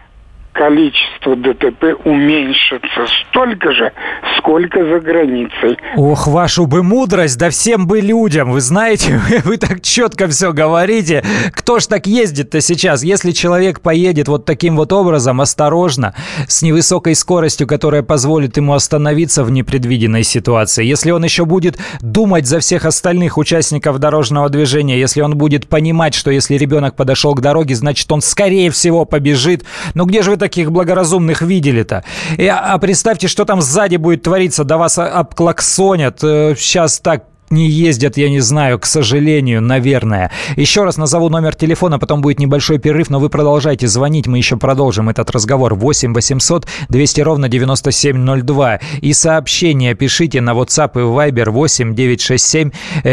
количество 0.53 1.37
ДТП 1.37 1.95
уменьшится 2.05 3.07
столько 3.29 3.73
же, 3.73 3.93
сколько 4.39 4.85
за 4.85 5.01
границей. 5.01 5.79
Ох, 5.97 6.27
вашу 6.27 6.67
бы 6.67 6.83
мудрость, 6.83 7.39
да 7.39 7.51
всем 7.51 7.87
бы 7.87 8.01
людям. 8.01 8.51
Вы 8.53 8.61
знаете, 8.61 9.21
вы 9.45 9.57
так 9.57 9.83
четко 9.83 10.27
все 10.29 10.53
говорите. 10.53 11.25
Кто 11.53 11.79
ж 11.79 11.87
так 11.87 12.07
ездит-то 12.07 12.61
сейчас? 12.61 13.03
Если 13.03 13.33
человек 13.33 13.81
поедет 13.81 14.29
вот 14.29 14.45
таким 14.45 14.77
вот 14.77 14.93
образом, 14.93 15.41
осторожно, 15.41 16.15
с 16.47 16.63
невысокой 16.63 17.15
скоростью, 17.15 17.67
которая 17.67 18.03
позволит 18.03 18.57
ему 18.57 18.75
остановиться 18.75 19.45
в 19.45 19.51
непредвиденной 19.51 20.25
ситуации, 20.25 20.85
если 20.85 21.11
он 21.11 21.25
еще 21.25 21.45
будет 21.45 21.79
думать 22.01 22.47
за 22.47 22.61
всех 22.61 22.85
остальных 22.85 23.39
участников 23.39 23.99
дорожного 23.99 24.49
движения, 24.49 24.99
если 24.99 25.21
он 25.21 25.37
будет 25.37 25.69
понимать, 25.69 26.15
что 26.15 26.31
если 26.31 26.57
ребенок 26.57 26.97
подошел 26.97 27.35
к 27.35 27.41
дороге, 27.41 27.75
значит, 27.75 28.11
он 28.11 28.21
скорее 28.21 28.71
всего 28.71 29.05
побежит. 29.05 29.65
Но 29.95 30.05
где 30.05 30.23
же 30.23 30.31
вы 30.31 30.37
таких 30.49 30.73
благоразумных 30.73 31.43
видели-то? 31.43 32.05
И, 32.39 32.47
а, 32.47 32.75
а 32.75 32.79
представьте, 32.79 33.29
что 33.29 33.45
там 33.45 33.61
сзади 33.61 33.97
будет 33.97 34.23
твориться, 34.23 34.65
до 34.65 34.79
вас 34.79 34.99
обклаксонят. 34.99 36.21
Сейчас 36.21 36.99
э, 36.99 37.03
так 37.03 37.25
не 37.51 37.69
ездят, 37.69 38.17
я 38.17 38.31
не 38.31 38.41
знаю, 38.41 38.79
к 38.79 38.87
сожалению, 38.87 39.61
наверное. 39.61 40.31
Еще 40.57 40.85
раз 40.85 40.97
назову 40.97 41.29
номер 41.29 41.55
телефона, 41.55 41.99
потом 41.99 42.21
будет 42.21 42.39
небольшой 42.39 42.79
перерыв, 42.79 43.11
но 43.11 43.21
вы 43.21 43.29
продолжайте 43.29 43.87
звонить, 43.89 44.27
мы 44.27 44.39
еще 44.39 44.57
продолжим 44.57 45.09
этот 45.09 45.31
разговор. 45.31 45.75
8 45.75 46.15
800 46.15 46.67
200 46.89 47.21
ровно 47.21 47.49
9702. 47.49 48.81
И 49.01 49.13
сообщения 49.13 49.95
пишите 49.95 50.41
на 50.41 50.53
WhatsApp 50.53 50.93
и 50.95 50.99
Viber 50.99 51.51
8 51.51 51.95
967 51.95 52.71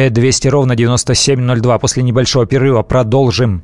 200 0.09 0.47
ровно 0.47 0.75
9702. 0.75 1.79
После 1.79 2.03
небольшого 2.03 2.45
перерыва 2.45 2.81
продолжим. 2.81 3.63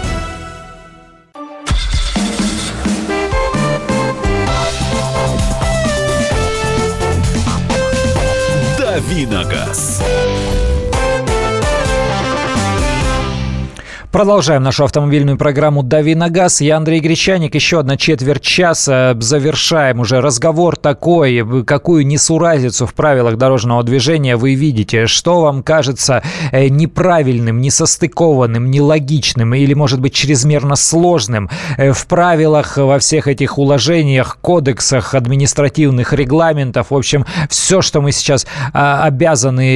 Продолжаем 14.11 14.61
нашу 14.61 14.83
автомобильную 14.83 15.37
программу 15.37 15.83
«Дави 15.83 16.15
на 16.15 16.29
газ». 16.29 16.59
Я 16.59 16.75
Андрей 16.75 16.99
Гречаник. 16.99 17.55
Еще 17.55 17.79
одна 17.79 17.95
четверть 17.95 18.41
часа. 18.41 19.15
Завершаем 19.17 20.01
уже 20.01 20.19
разговор 20.19 20.75
такой. 20.75 21.63
Какую 21.63 22.05
несуразицу 22.05 22.85
в 22.85 22.93
правилах 22.93 23.37
дорожного 23.37 23.83
движения 23.83 24.35
вы 24.35 24.55
видите? 24.55 25.07
Что 25.07 25.39
вам 25.39 25.63
кажется 25.63 26.23
э, 26.51 26.67
неправильным, 26.67 27.61
несостыкованным, 27.61 28.69
нелогичным 28.69 29.53
или, 29.53 29.73
может 29.73 30.01
быть, 30.01 30.13
чрезмерно 30.13 30.75
сложным 30.75 31.49
э, 31.77 31.93
в 31.93 32.05
правилах, 32.05 32.75
во 32.75 32.99
всех 32.99 33.29
этих 33.29 33.57
уложениях, 33.57 34.39
кодексах, 34.41 35.15
административных 35.15 36.11
регламентов? 36.11 36.87
В 36.91 36.97
общем, 36.97 37.25
все, 37.49 37.81
что 37.81 38.01
мы 38.01 38.11
сейчас 38.11 38.45
а, 38.73 39.05
обязаны 39.05 39.69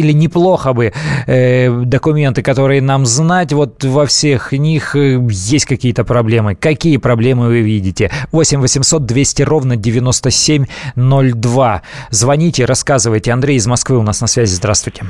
или 0.00 0.10
неплохо 0.10 0.72
бы 0.72 0.92
э, 1.28 1.70
документы, 1.84 2.42
которые 2.42 2.82
нам 2.82 3.06
знать, 3.06 3.52
вот 3.52 3.75
во 3.84 4.06
всех 4.06 4.52
них 4.52 4.96
э, 4.96 5.18
есть 5.28 5.66
какие-то 5.66 6.04
проблемы. 6.04 6.54
Какие 6.54 6.98
проблемы 6.98 7.48
вы 7.48 7.60
видите? 7.60 8.10
8 8.32 8.60
800 8.60 9.04
200 9.04 9.42
ровно 9.42 9.76
9702. 9.76 11.82
Звоните, 12.10 12.64
рассказывайте. 12.64 13.32
Андрей 13.32 13.56
из 13.56 13.66
Москвы 13.66 13.98
у 13.98 14.02
нас 14.02 14.20
на 14.20 14.26
связи. 14.26 14.54
Здравствуйте. 14.54 15.04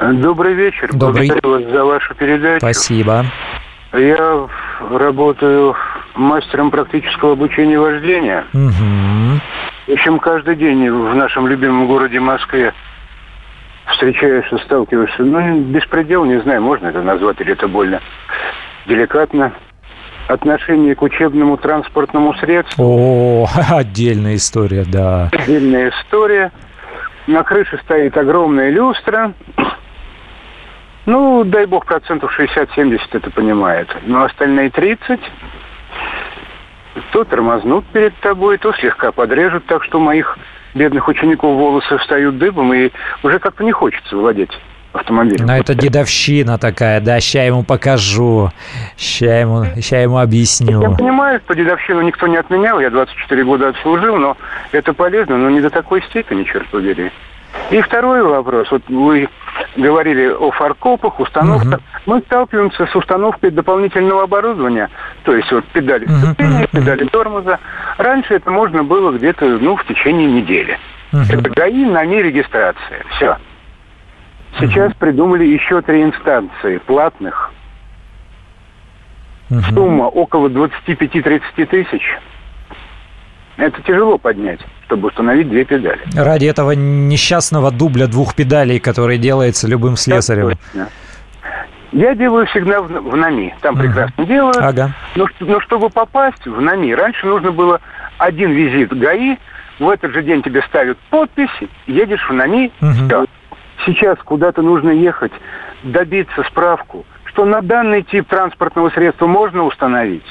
Добрый 0.00 0.54
вечер. 0.54 0.90
Добрый. 0.92 1.28
Благодарю 1.28 1.50
вас 1.50 1.72
за 1.72 1.84
вашу 1.84 2.14
передачу. 2.14 2.58
Спасибо. 2.58 3.26
Я 3.92 4.48
работаю 4.90 5.76
мастером 6.14 6.70
практического 6.70 7.32
обучения 7.32 7.78
вождения. 7.78 8.44
Угу. 8.52 9.40
В 9.86 9.92
общем, 9.92 10.18
каждый 10.18 10.56
день 10.56 10.90
в 10.90 11.14
нашем 11.14 11.46
любимом 11.46 11.86
городе 11.86 12.18
Москве 12.18 12.72
встречаешься, 13.86 14.58
сталкиваешься. 14.58 15.22
Ну, 15.22 15.60
беспредел, 15.60 16.24
не 16.24 16.40
знаю, 16.40 16.62
можно 16.62 16.88
это 16.88 17.02
назвать 17.02 17.40
или 17.40 17.52
это 17.52 17.68
больно 17.68 18.00
деликатно. 18.86 19.52
Отношение 20.26 20.94
к 20.94 21.02
учебному 21.02 21.58
транспортному 21.58 22.34
средству. 22.34 22.84
О, 22.84 23.46
отдельная 23.70 24.36
история, 24.36 24.84
да. 24.86 25.28
Отдельная 25.32 25.90
история. 25.90 26.50
На 27.26 27.42
крыше 27.42 27.78
стоит 27.84 28.16
огромная 28.16 28.70
люстра. 28.70 29.34
Ну, 31.06 31.44
дай 31.44 31.66
бог, 31.66 31.84
процентов 31.84 32.38
60-70 32.38 33.00
это 33.12 33.30
понимает. 33.30 33.94
Но 34.06 34.24
остальные 34.24 34.70
30 34.70 35.20
то 37.12 37.24
тормознут 37.24 37.84
перед 37.86 38.14
тобой, 38.20 38.58
то 38.58 38.72
слегка 38.72 39.12
подрежут, 39.12 39.66
так 39.66 39.84
что 39.84 39.98
моих 39.98 40.38
бедных 40.74 41.08
учеников 41.08 41.56
волосы 41.56 41.98
встают 41.98 42.38
дыбом, 42.38 42.72
и 42.74 42.90
уже 43.22 43.38
как-то 43.38 43.64
не 43.64 43.72
хочется 43.72 44.16
владеть 44.16 44.50
автомобилем. 44.92 45.46
Но 45.46 45.56
это 45.56 45.74
дедовщина 45.74 46.58
такая, 46.58 47.00
да, 47.00 47.20
ща 47.20 47.42
ему 47.42 47.64
покажу, 47.64 48.50
ща 48.96 49.40
ему, 49.40 49.64
ща 49.80 49.98
ему 49.98 50.18
объясню. 50.18 50.80
Я 50.80 50.90
понимаю, 50.90 51.40
что 51.44 51.54
дедовщину 51.54 52.02
никто 52.02 52.26
не 52.26 52.36
отменял, 52.36 52.80
я 52.80 52.90
24 52.90 53.44
года 53.44 53.68
отслужил, 53.68 54.16
но 54.16 54.36
это 54.72 54.92
полезно, 54.92 55.36
но 55.36 55.50
не 55.50 55.60
до 55.60 55.70
такой 55.70 56.02
степени, 56.02 56.44
черт 56.44 56.66
побери. 56.68 57.10
И 57.70 57.80
второй 57.80 58.22
вопрос. 58.22 58.70
Вот 58.70 58.82
вы 58.88 59.28
говорили 59.76 60.26
о 60.28 60.50
фаркопах, 60.50 61.18
установках. 61.20 61.80
Угу. 61.80 61.82
Мы 62.06 62.20
сталкиваемся 62.20 62.86
с 62.86 62.94
установкой 62.94 63.50
дополнительного 63.50 64.24
оборудования. 64.24 64.90
То 65.24 65.34
есть 65.34 65.50
вот 65.50 65.64
педали 65.66 66.06
сцепления, 66.06 66.64
угу. 66.64 66.78
педали 66.78 67.04
тормоза. 67.06 67.58
Раньше 67.98 68.34
это 68.34 68.50
можно 68.50 68.84
было 68.84 69.12
где-то 69.12 69.46
ну, 69.46 69.76
в 69.76 69.84
течение 69.86 70.30
недели. 70.30 70.78
Угу. 71.12 71.22
Это 71.30 71.50
ГАИ 71.50 71.84
на 71.86 72.04
ней 72.04 72.22
регистрация. 72.22 73.04
Все. 73.16 73.36
Сейчас 74.58 74.90
угу. 74.92 74.98
придумали 74.98 75.44
еще 75.44 75.80
три 75.82 76.02
инстанции 76.02 76.78
платных. 76.78 77.52
Угу. 79.50 79.60
Сумма 79.74 80.04
около 80.04 80.48
25-30 80.48 81.66
тысяч. 81.66 82.18
Это 83.56 83.80
тяжело 83.82 84.18
поднять, 84.18 84.60
чтобы 84.94 85.08
установить 85.08 85.48
две 85.48 85.64
педали. 85.64 85.98
Ради 86.14 86.46
этого 86.46 86.70
несчастного 86.70 87.72
дубля 87.72 88.06
двух 88.06 88.36
педалей, 88.36 88.78
который 88.78 89.18
делается 89.18 89.66
любым 89.66 89.96
слесарем. 89.96 90.52
Да, 90.72 90.86
Я 91.90 92.14
делаю 92.14 92.46
всегда 92.46 92.80
в, 92.80 92.86
в 92.86 93.16
НАМИ. 93.16 93.54
Там 93.60 93.74
угу. 93.74 93.82
прекрасно 93.82 94.24
делаю. 94.24 94.54
Ага. 94.56 94.92
Но, 95.16 95.26
но 95.40 95.60
чтобы 95.62 95.90
попасть 95.90 96.46
в 96.46 96.60
НАМИ, 96.60 96.94
раньше 96.94 97.26
нужно 97.26 97.50
было 97.50 97.80
один 98.18 98.52
визит 98.52 98.96
ГАИ, 98.96 99.36
в 99.80 99.88
этот 99.88 100.12
же 100.12 100.22
день 100.22 100.42
тебе 100.42 100.62
ставят 100.62 100.96
подпись, 101.10 101.50
едешь 101.88 102.24
в 102.28 102.32
НАМИ, 102.32 102.70
угу. 102.80 102.90
все. 102.92 103.26
Сейчас 103.86 104.16
куда-то 104.18 104.62
нужно 104.62 104.90
ехать, 104.90 105.32
добиться 105.82 106.44
справку, 106.44 107.04
что 107.24 107.44
на 107.44 107.62
данный 107.62 108.02
тип 108.02 108.28
транспортного 108.28 108.90
средства 108.90 109.26
можно 109.26 109.64
установить. 109.64 110.24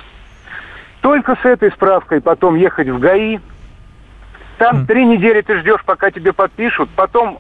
Только 1.02 1.36
с 1.36 1.44
этой 1.44 1.70
справкой 1.74 2.22
потом 2.22 2.56
ехать 2.56 2.88
в 2.88 2.98
ГАИ. 2.98 3.40
Там 4.64 4.86
три 4.86 5.04
недели 5.06 5.42
ты 5.42 5.60
ждешь, 5.60 5.84
пока 5.86 6.10
тебе 6.10 6.32
подпишут. 6.32 6.90
Потом 6.96 7.40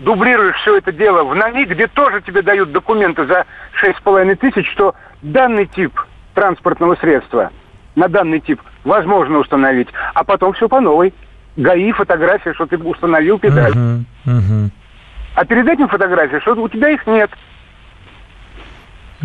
дублируешь 0.00 0.56
все 0.56 0.78
это 0.78 0.92
дело 0.92 1.22
в 1.22 1.34
НАМИ, 1.34 1.66
где 1.66 1.88
тоже 1.88 2.22
тебе 2.22 2.40
дают 2.40 2.72
документы 2.72 3.26
за 3.26 3.44
шесть 3.74 3.98
с 3.98 4.00
половиной 4.00 4.36
тысяч, 4.36 4.66
что 4.72 4.94
данный 5.20 5.66
тип 5.66 5.92
транспортного 6.32 6.94
средства 6.96 7.50
на 7.96 8.08
данный 8.08 8.40
тип 8.40 8.62
возможно 8.82 9.40
установить, 9.40 9.88
а 10.14 10.24
потом 10.24 10.54
все 10.54 10.66
по 10.66 10.80
новой. 10.80 11.12
ГАИ, 11.58 11.92
фотография, 11.92 12.54
что 12.54 12.64
ты 12.64 12.78
установил 12.78 13.38
педаль. 13.38 13.72
Uh-huh, 13.72 14.04
uh-huh. 14.24 14.70
А 15.34 15.44
перед 15.44 15.68
этим 15.68 15.88
фотография, 15.88 16.40
что 16.40 16.54
у 16.54 16.68
тебя 16.70 16.88
их 16.88 17.06
нет. 17.06 17.30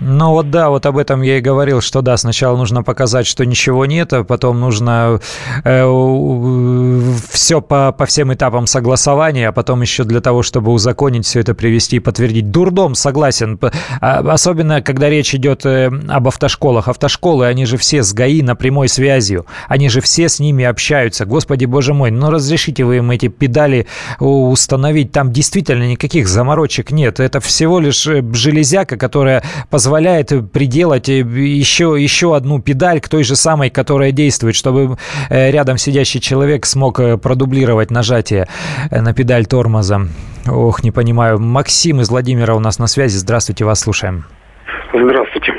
Ну 0.02 0.32
вот 0.32 0.50
да, 0.50 0.70
вот 0.70 0.86
об 0.86 0.98
этом 0.98 1.22
я 1.22 1.38
и 1.38 1.42
говорил, 1.42 1.82
что 1.82 2.02
да, 2.02 2.16
сначала 2.18 2.56
нужно 2.58 2.84
показать, 2.84 3.28
что 3.28 3.46
ничего 3.46 3.86
нет, 3.86 4.14
а 4.14 4.24
потом 4.24 4.60
нужно 4.60 5.20
э, 5.64 7.14
все 7.32 7.62
по, 7.62 7.92
по 7.92 8.06
всем 8.06 8.34
этапам 8.34 8.68
согласования, 8.68 9.50
а 9.50 9.52
потом 9.52 9.82
еще 9.82 10.04
для 10.04 10.22
того, 10.22 10.42
чтобы 10.42 10.72
узаконить 10.72 11.26
все 11.26 11.42
это, 11.42 11.54
привести 11.54 11.98
и 11.98 12.00
подтвердить. 12.00 12.52
Дурдом, 12.52 12.96
согласен. 12.96 13.60
А, 14.02 14.20
особенно, 14.20 14.82
когда 14.82 15.10
речь 15.10 15.36
идет 15.36 15.66
э, 15.66 15.92
об 16.08 16.28
автошколах. 16.28 16.88
Автошколы, 16.88 17.46
они 17.48 17.66
же 17.66 17.78
все 17.78 18.04
с 18.04 18.14
ГАИ 18.14 18.42
на 18.42 18.56
прямой 18.56 18.88
связью. 18.88 19.46
Они 19.68 19.90
же 19.90 20.02
все 20.02 20.30
с 20.30 20.40
ними 20.40 20.64
общаются. 20.64 21.26
Господи, 21.26 21.66
боже 21.66 21.94
мой, 21.94 22.12
ну 22.12 22.30
разрешите 22.30 22.84
вы 22.84 22.98
им 22.98 23.12
эти 23.12 23.28
педали 23.28 23.88
установить. 24.20 25.12
Там 25.12 25.32
действительно 25.32 25.84
никаких 25.84 26.28
заморочек 26.28 26.92
нет. 26.92 27.20
Это 27.20 27.40
всего 27.40 27.80
лишь 27.80 28.08
э, 28.08 28.24
железяка, 28.34 28.98
которая 28.98 29.44
позволяет 29.70 29.89
приделать 30.54 31.08
еще, 31.10 31.96
еще 31.98 32.36
одну 32.36 32.62
педаль 32.62 33.00
к 33.00 33.10
той 33.10 33.24
же 33.24 33.36
самой, 33.36 33.70
которая 33.70 34.12
действует, 34.12 34.56
чтобы 34.56 34.98
э, 35.30 35.52
рядом 35.52 35.78
сидящий 35.78 36.20
человек 36.20 36.66
смог 36.66 37.00
э, 37.00 37.18
продублировать 37.18 37.92
нажатие 37.92 38.48
э, 38.92 39.02
на 39.02 39.14
педаль 39.14 39.46
тормоза. 39.46 40.02
Ох, 40.50 40.84
не 40.84 40.92
понимаю. 40.92 41.40
Максим 41.40 42.02
из 42.02 42.10
Владимира 42.10 42.56
у 42.56 42.60
нас 42.60 42.80
на 42.80 42.88
связи. 42.88 43.18
Здравствуйте, 43.18 43.66
вас 43.66 43.82
слушаем. 43.82 44.26
Здравствуйте. 44.94 45.54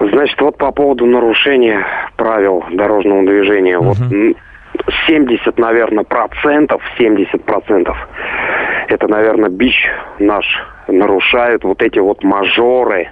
Значит, 0.00 0.40
вот 0.40 0.58
по 0.58 0.72
поводу 0.72 1.06
нарушения 1.06 1.84
правил 2.16 2.64
дорожного 2.72 3.22
движения. 3.22 3.78
Угу. 3.78 3.88
Вот 3.88 3.98
70, 5.06 5.58
наверное, 5.58 6.04
процентов, 6.04 6.82
70 6.98 7.44
процентов, 7.44 7.96
это, 8.88 9.08
наверное, 9.08 9.50
бич 9.50 9.88
наш 10.18 10.44
нарушают 10.88 11.64
вот 11.64 11.82
эти 11.82 11.98
вот 11.98 12.22
мажоры 12.24 13.10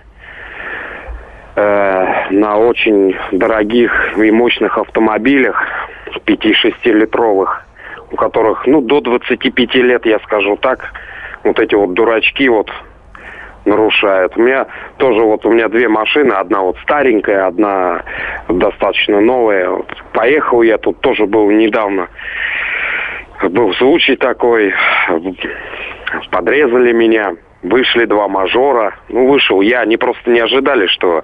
э, 1.56 2.06
на 2.30 2.58
очень 2.58 3.16
дорогих 3.32 4.18
и 4.18 4.30
мощных 4.30 4.78
автомобилях 4.78 5.66
5-6-литровых, 6.26 7.62
у 8.10 8.16
которых, 8.16 8.66
ну, 8.66 8.80
до 8.80 9.00
25 9.00 9.74
лет, 9.76 10.06
я 10.06 10.18
скажу 10.20 10.56
так, 10.56 10.92
вот 11.44 11.58
эти 11.58 11.74
вот 11.74 11.94
дурачки 11.94 12.48
вот 12.48 12.70
нарушают. 13.64 14.36
У 14.36 14.42
меня 14.42 14.66
тоже 14.96 15.20
вот 15.20 15.44
у 15.46 15.50
меня 15.50 15.68
две 15.68 15.88
машины, 15.88 16.32
одна 16.32 16.62
вот 16.62 16.76
старенькая, 16.82 17.46
одна 17.46 18.02
достаточно 18.48 19.20
новая. 19.20 19.70
Вот 19.70 19.86
поехал 20.12 20.62
я 20.62 20.78
тут 20.78 21.00
тоже 21.00 21.26
был 21.26 21.50
недавно. 21.50 22.08
Был 23.42 23.72
случай 23.74 24.16
такой, 24.16 24.74
подрезали 26.30 26.92
меня, 26.92 27.34
вышли 27.62 28.04
два 28.04 28.28
мажора. 28.28 28.94
Ну, 29.08 29.28
вышел 29.28 29.60
я. 29.60 29.80
Они 29.80 29.96
просто 29.96 30.30
не 30.30 30.40
ожидали, 30.40 30.86
что 30.86 31.22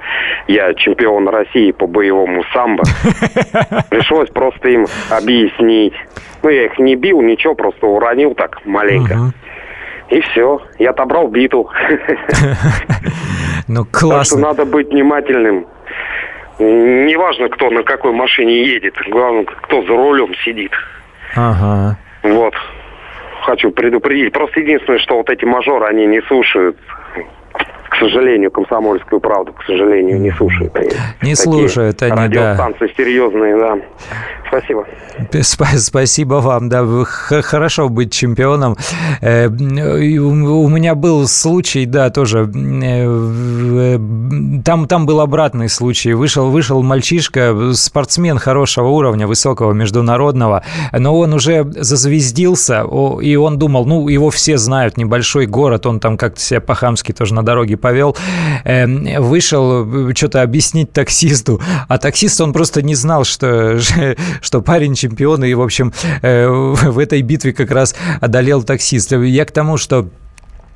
я 0.48 0.72
чемпион 0.74 1.28
России 1.28 1.72
по 1.72 1.86
боевому 1.86 2.44
самбо. 2.52 2.84
Пришлось 3.90 4.30
просто 4.30 4.68
им 4.68 4.86
объяснить. 5.10 5.94
Ну, 6.42 6.50
я 6.50 6.66
их 6.66 6.78
не 6.78 6.96
бил, 6.96 7.20
ничего, 7.22 7.54
просто 7.54 7.86
уронил 7.86 8.34
так 8.34 8.64
маленько. 8.64 9.12
Угу. 9.12 9.32
И 10.08 10.20
все, 10.20 10.60
я 10.78 10.90
отобрал 10.90 11.28
биту. 11.28 11.70
Ну, 13.68 13.84
классно. 13.84 14.38
Надо 14.38 14.64
быть 14.64 14.90
внимательным. 14.90 15.66
Неважно, 16.60 17.48
кто 17.48 17.68
на 17.68 17.82
какой 17.82 18.12
машине 18.12 18.64
едет. 18.64 18.94
Главное, 19.08 19.44
кто 19.44 19.82
за 19.82 19.88
рулем 19.88 20.32
сидит. 20.44 20.70
Ага. 21.34 21.98
Вот. 22.22 22.54
Хочу 23.42 23.72
предупредить. 23.72 24.32
Просто 24.32 24.60
единственное, 24.60 25.00
что 25.00 25.16
вот 25.16 25.30
эти 25.30 25.44
мажоры, 25.44 25.86
они 25.86 26.06
не 26.06 26.22
слушают 26.22 26.76
к 27.88 27.96
сожалению, 27.96 28.50
комсомольскую 28.50 29.20
правду, 29.20 29.52
к 29.52 29.64
сожалению, 29.64 30.20
не 30.20 30.30
слушают. 30.32 30.74
Они. 30.76 30.88
Не 31.22 31.34
Такие 31.34 31.36
слушают 31.36 32.02
они, 32.02 32.12
радиостанции 32.12 32.86
да. 32.86 32.92
серьезные, 32.96 33.56
да. 33.56 33.78
Спасибо. 34.48 34.86
Спасибо 35.76 36.34
вам, 36.34 36.68
да. 36.68 36.84
Хорошо 37.04 37.88
быть 37.88 38.12
чемпионом. 38.12 38.76
Э, 39.20 39.46
у 39.48 40.68
меня 40.68 40.94
был 40.94 41.26
случай, 41.26 41.86
да, 41.86 42.10
тоже. 42.10 42.50
Э, 42.54 43.98
там, 44.64 44.86
там 44.86 45.06
был 45.06 45.20
обратный 45.20 45.68
случай. 45.68 46.12
Вышел, 46.12 46.50
вышел 46.50 46.82
мальчишка, 46.82 47.72
спортсмен 47.72 48.38
хорошего 48.38 48.88
уровня, 48.88 49.26
высокого, 49.26 49.72
международного, 49.72 50.62
но 50.92 51.18
он 51.18 51.34
уже 51.34 51.64
зазвездился, 51.64 52.84
и 53.20 53.36
он 53.36 53.58
думал, 53.58 53.86
ну, 53.86 54.08
его 54.08 54.30
все 54.30 54.56
знают, 54.58 54.96
небольшой 54.96 55.46
город, 55.46 55.86
он 55.86 56.00
там 56.00 56.16
как-то 56.16 56.40
себя 56.40 56.60
по-хамски 56.60 57.12
тоже 57.12 57.34
на 57.34 57.42
дороге 57.42 57.75
повел. 57.76 58.16
Эм, 58.64 59.22
вышел 59.22 60.12
что-то 60.14 60.42
объяснить 60.42 60.92
таксисту, 60.92 61.60
а 61.88 61.98
таксист, 61.98 62.40
он 62.40 62.52
просто 62.52 62.82
не 62.82 62.94
знал, 62.94 63.24
что, 63.24 63.78
что 64.40 64.62
парень 64.62 64.94
чемпион, 64.94 65.44
и, 65.44 65.54
в 65.54 65.62
общем, 65.62 65.92
э, 66.22 66.46
в 66.48 66.98
этой 66.98 67.22
битве 67.22 67.52
как 67.52 67.70
раз 67.70 67.94
одолел 68.20 68.62
таксист. 68.62 69.12
Я 69.12 69.44
к 69.44 69.50
тому, 69.50 69.76
что 69.76 70.08
Э, 70.08 70.25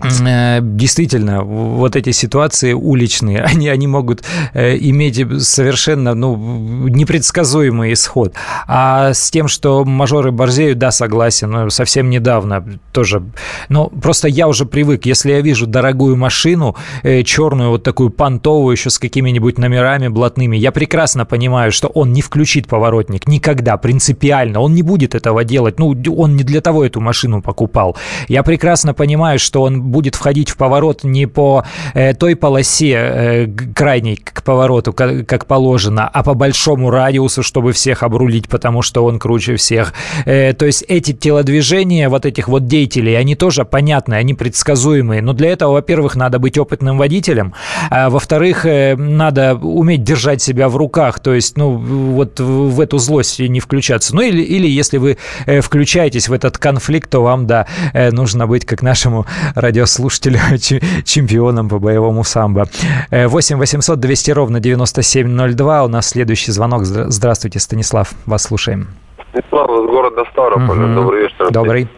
действительно, 0.01 1.43
вот 1.43 1.97
эти 1.97 2.11
ситуации 2.11 2.73
уличные, 2.73 3.43
они, 3.45 3.69
они 3.69 3.87
могут 3.87 4.23
э, 4.55 4.77
иметь 4.79 5.17
совершенно 5.43 6.15
ну, 6.15 6.89
непредсказуемый 6.89 7.93
исход. 7.93 8.35
А 8.67 9.13
с 9.13 9.31
тем, 9.31 9.49
что 9.49 9.85
мажоры 9.85 10.33
борзеют, 10.33 10.79
да, 10.79 10.91
согласен, 10.91 11.71
совсем 11.71 12.11
недавно 12.11 12.65
тоже. 12.93 13.23
Но 13.69 13.89
просто 13.89 14.29
я 14.29 14.49
уже 14.49 14.65
привык, 14.67 15.07
если 15.07 15.33
я 15.33 15.41
вижу 15.41 15.67
дорогую 15.67 16.17
машину, 16.17 16.77
э, 17.03 17.23
черную, 17.23 17.71
вот 17.71 17.83
такую 17.83 18.11
понтовую, 18.11 18.73
еще 18.73 18.91
с 18.91 18.99
какими-нибудь 18.99 19.59
номерами 19.59 20.09
блатными, 20.09 20.57
я 20.57 20.73
прекрасно 20.73 21.25
понимаю, 21.25 21.73
что 21.73 21.89
он 21.89 22.13
не 22.13 22.23
включит 22.23 22.67
поворотник 22.67 23.27
никогда, 23.27 23.77
принципиально, 23.77 24.61
он 24.61 24.75
не 24.75 24.83
будет 24.83 25.15
этого 25.15 25.45
делать, 25.45 25.79
ну, 25.79 25.95
он 26.17 26.37
не 26.37 26.45
для 26.45 26.61
того 26.61 26.85
эту 26.85 27.01
машину 27.01 27.43
покупал. 27.43 27.97
Я 28.29 28.43
прекрасно 28.43 28.95
понимаю, 28.95 29.39
что 29.39 29.63
он 29.63 29.90
будет 29.91 30.15
входить 30.15 30.49
в 30.51 30.57
поворот 30.57 31.05
не 31.05 31.27
по 31.27 31.65
э, 31.95 32.15
той 32.15 32.37
полосе 32.37 32.95
э, 32.95 33.47
крайней 33.75 34.17
к 34.17 34.43
повороту, 34.43 34.93
как, 34.93 35.47
положено, 35.47 36.09
а 36.09 36.23
по 36.23 36.35
большому 36.35 36.91
радиусу, 36.91 37.43
чтобы 37.43 37.73
всех 37.73 38.03
обрулить, 38.03 38.49
потому 38.49 38.83
что 38.83 39.05
он 39.05 39.19
круче 39.19 39.57
всех. 39.57 39.93
Э, 40.25 40.53
то 40.55 40.67
есть 40.67 40.85
эти 40.89 41.13
телодвижения 41.13 42.09
вот 42.09 42.25
этих 42.25 42.49
вот 42.49 42.67
деятелей, 42.67 43.15
они 43.15 43.35
тоже 43.35 43.65
понятны, 43.65 44.15
они 44.15 44.35
предсказуемые. 44.35 45.23
Но 45.23 45.33
для 45.33 45.51
этого, 45.51 45.73
во-первых, 45.73 46.17
надо 46.17 46.39
быть 46.39 46.57
опытным 46.57 46.97
водителем, 46.99 47.55
а 47.91 48.09
во-вторых, 48.09 48.65
надо 48.65 49.55
уметь 49.55 50.05
держать 50.05 50.41
себя 50.41 50.69
в 50.69 50.77
руках, 50.77 51.21
то 51.21 51.35
есть, 51.35 51.57
ну, 51.57 51.77
вот 51.77 52.39
в 52.41 52.81
эту 52.81 52.99
злость 52.99 53.41
не 53.41 53.61
включаться. 53.61 54.15
Ну, 54.15 54.23
или, 54.23 54.43
или 54.43 54.69
если 54.69 54.99
вы 54.99 55.19
включаетесь 55.61 56.29
в 56.29 56.33
этот 56.33 56.59
конфликт, 56.59 57.11
то 57.11 57.23
вам, 57.23 57.47
да, 57.47 57.67
нужно 58.13 58.47
быть, 58.47 58.65
как 58.65 58.83
нашему 58.83 59.27
радио 59.55 59.80
радиослушателя 59.81 60.41
чемпионом 61.05 61.69
по 61.69 61.79
боевому 61.79 62.25
самбо. 62.25 62.65
8 63.11 63.57
800 63.57 63.99
200 63.99 64.31
ровно 64.33 64.61
9702. 64.61 65.85
У 65.85 65.89
нас 65.89 66.11
следующий 66.11 66.53
звонок. 66.53 66.85
Здравствуйте, 66.85 67.59
Станислав. 67.59 68.11
Вас 68.27 68.43
слушаем. 68.43 68.89
Станислав 69.31 69.71
из 69.71 69.91
города 69.91 70.25
Ставрополь. 70.33 70.85
Угу. 70.85 70.95
Добрый 70.95 71.23
вечер. 71.23 71.51
Добрый. 71.51 71.89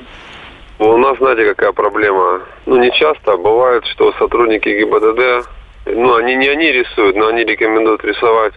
У 0.79 0.97
нас, 0.97 1.19
знаете, 1.19 1.55
какая 1.55 1.73
проблема? 1.73 2.41
Ну, 2.67 2.77
не 2.77 2.91
часто. 2.93 3.37
Бывает, 3.37 3.85
что 3.87 4.13
сотрудники 4.19 4.69
ГИБДД, 4.69 5.49
ну, 5.87 6.15
они 6.17 6.37
не 6.37 6.49
они 6.49 6.73
рисуют, 6.73 7.17
но 7.17 7.29
они 7.29 7.45
рекомендуют 7.45 8.05
рисовать 8.05 8.55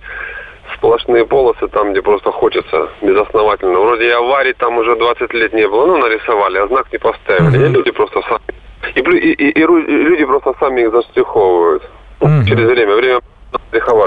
сплошные 0.77 1.25
полосы 1.25 1.67
там, 1.67 1.91
где 1.91 2.01
просто 2.01 2.31
хочется 2.31 2.89
безосновательно. 3.01 3.79
Вроде 3.79 4.07
и 4.07 4.11
аварий 4.11 4.53
там 4.53 4.77
уже 4.77 4.95
20 4.95 5.33
лет 5.33 5.53
не 5.53 5.67
было, 5.67 5.85
ну, 5.85 5.97
нарисовали, 5.97 6.57
а 6.57 6.67
знак 6.67 6.91
не 6.91 6.97
поставили. 6.97 7.59
Mm-hmm. 7.59 7.69
И 7.69 7.73
люди 7.73 7.91
просто 7.91 8.21
сами 8.21 8.54
и, 8.93 8.99
и, 8.99 9.33
и, 9.33 9.49
и 9.49 9.65
люди 9.65 10.25
просто 10.25 10.53
сами 10.59 10.81
их 10.81 10.91
заштриховывают. 10.91 11.83
Mm-hmm. 12.19 12.45
Через 12.45 12.69
время. 12.69 12.95
Время 12.95 13.19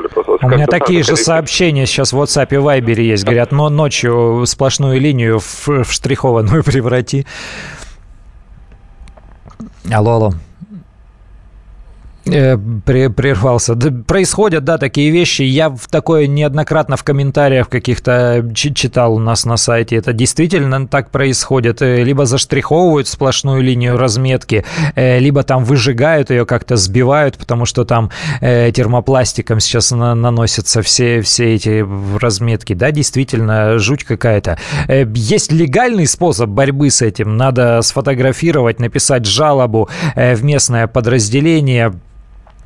просто. 0.09 0.47
У 0.47 0.49
меня 0.49 0.66
такие 0.66 1.03
же 1.03 1.16
сообщения 1.16 1.87
сейчас 1.87 2.12
в 2.12 2.20
WhatsApp 2.20 2.49
и 2.51 2.57
Viber 2.57 3.01
есть. 3.01 3.24
Говорят, 3.24 3.53
но 3.53 3.68
ночью 3.68 4.45
сплошную 4.47 5.01
линию 5.01 5.39
в, 5.39 5.68
в 5.85 5.93
штрихованную 5.93 6.64
преврати. 6.64 7.26
Алло, 9.91 10.12
алло. 10.12 10.33
Э, 12.31 12.57
прервался. 12.85 13.74
Происходят, 14.07 14.64
да, 14.64 14.79
такие 14.79 15.11
вещи. 15.11 15.43
Я 15.43 15.70
в 15.70 15.87
такое 15.89 16.26
неоднократно 16.26 16.97
в 16.97 17.05
комментариях 17.05 17.68
каких-то 17.68 18.45
читал 18.55 19.14
у 19.14 19.18
нас 19.18 19.45
на 19.45 19.57
сайте. 19.57 19.97
Это 19.97 20.12
действительно 20.12 20.87
так 20.87 21.11
происходит. 21.11 21.83
Э, 21.83 22.03
либо 22.03 22.26
заштриховывают 22.26 23.09
сплошную 23.09 23.62
линию 23.62 23.97
разметки, 23.97 24.64
э, 24.95 25.18
либо 25.18 25.43
там 25.43 25.64
выжигают 25.64 26.31
ее, 26.31 26.45
как-то 26.47 26.76
сбивают, 26.76 27.39
потому 27.39 27.64
что 27.64 27.85
там 27.85 28.11
термопластиком 28.41 29.61
сейчас 29.61 29.91
наносятся 29.91 30.83
все, 30.83 31.20
все 31.22 31.55
эти 31.55 31.87
разметки. 32.18 32.74
Да, 32.74 32.91
действительно, 32.91 33.79
жуть 33.79 34.05
какая-то. 34.05 34.59
Есть 34.89 35.53
легальный 35.53 36.07
способ 36.07 36.51
борьбы 36.51 36.91
с 36.91 37.03
этим. 37.03 37.37
Надо 37.37 37.81
сфотографировать, 37.83 38.81
написать 38.81 39.24
жалобу 39.24 39.89
в 40.14 40.45
местное 40.45 40.87
подразделение, 40.87 41.93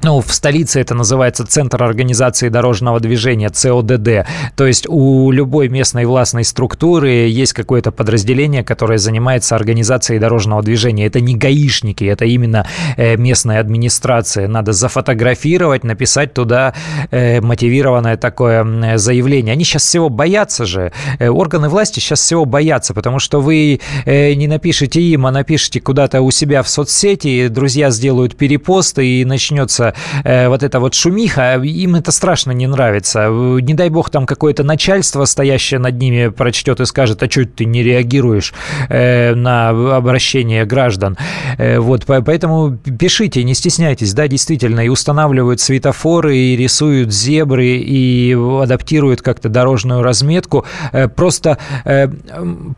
ну, 0.03 0.21
в 0.21 0.33
столице 0.33 0.81
это 0.81 0.95
называется 0.95 1.47
Центр 1.47 1.83
организации 1.83 2.49
дорожного 2.49 2.99
движения, 2.99 3.49
ЦОДД. 3.49 4.27
То 4.57 4.67
есть 4.67 4.87
у 4.89 5.31
любой 5.31 5.69
местной 5.69 6.07
властной 6.07 6.45
структуры 6.45 7.11
есть 7.29 7.53
какое-то 7.53 7.93
подразделение, 7.93 8.65
которое 8.65 8.99
занимается 8.99 9.55
организацией 9.55 10.19
дорожного 10.19 10.63
движения. 10.63 11.07
Это 11.07 11.21
не 11.21 11.37
гаишники, 11.37 12.05
это 12.05 12.25
именно 12.25 12.67
э, 12.97 13.17
местная 13.17 13.61
администрация. 13.61 14.49
Надо 14.49 14.73
зафотографировать, 14.73 15.85
написать 15.85 16.35
туда 16.35 16.75
э, 17.11 17.41
мотивированное 17.41 18.17
такое 18.17 18.99
заявление. 18.99 19.53
Они 19.53 19.65
сейчас 19.65 19.85
всего 19.85 20.09
боятся 20.09 20.67
же. 20.67 20.93
Э, 21.21 21.29
органы 21.29 21.69
власти 21.69 22.01
сейчас 22.01 22.21
всего 22.21 22.45
боятся, 22.45 22.93
потому 22.93 23.19
что 23.21 23.41
вы 23.41 23.81
не 24.07 24.47
напишите 24.47 25.01
им, 25.01 25.27
а 25.27 25.31
напишите 25.31 25.81
куда-то 25.81 26.23
у 26.23 26.31
себя 26.31 26.63
в 26.63 26.69
соцсети, 26.69 27.49
друзья 27.49 27.91
сделают 27.91 28.37
перепосты 28.37 29.07
и 29.07 29.25
начнется 29.25 29.91
э, 30.24 30.49
вот 30.49 30.62
эта 30.62 30.80
вот 30.80 30.95
шумиха, 30.95 31.57
им 31.57 31.95
это 31.95 32.12
страшно 32.12 32.53
не 32.53 32.66
нравится. 32.66 33.28
Не 33.28 33.74
дай 33.74 33.88
бог 33.88 34.11
там 34.11 34.26
какое-то 34.26 34.62
начальство, 34.62 35.24
стоящее 35.24 35.80
над 35.80 35.99
ними, 35.99 36.28
прочтет 36.28 36.80
и 36.80 36.86
скажет, 36.86 37.22
а 37.22 37.30
что 37.30 37.45
ты 37.45 37.64
не 37.64 37.82
реагируешь 37.82 38.53
э, 38.88 39.34
на 39.34 39.70
обращение 39.97 40.64
граждан. 40.64 41.16
Э, 41.59 41.78
вот, 41.78 42.05
поэтому 42.07 42.76
пишите, 42.99 43.43
не 43.45 43.55
стесняйтесь, 43.55 44.14
да, 44.14 44.28
действительно, 44.28 44.80
и 44.80 44.88
устанавливают 44.88 45.61
светофоры, 45.61 46.36
и 46.36 46.57
рисуют 46.57 47.12
зебры, 47.12 47.66
и 47.66 48.36
адаптируют 48.62 49.22
как-то 49.22 49.49
дорожную 49.49 50.03
разметку. 50.03 50.64
Э, 50.93 51.09
просто 51.09 51.59
э, 51.84 52.09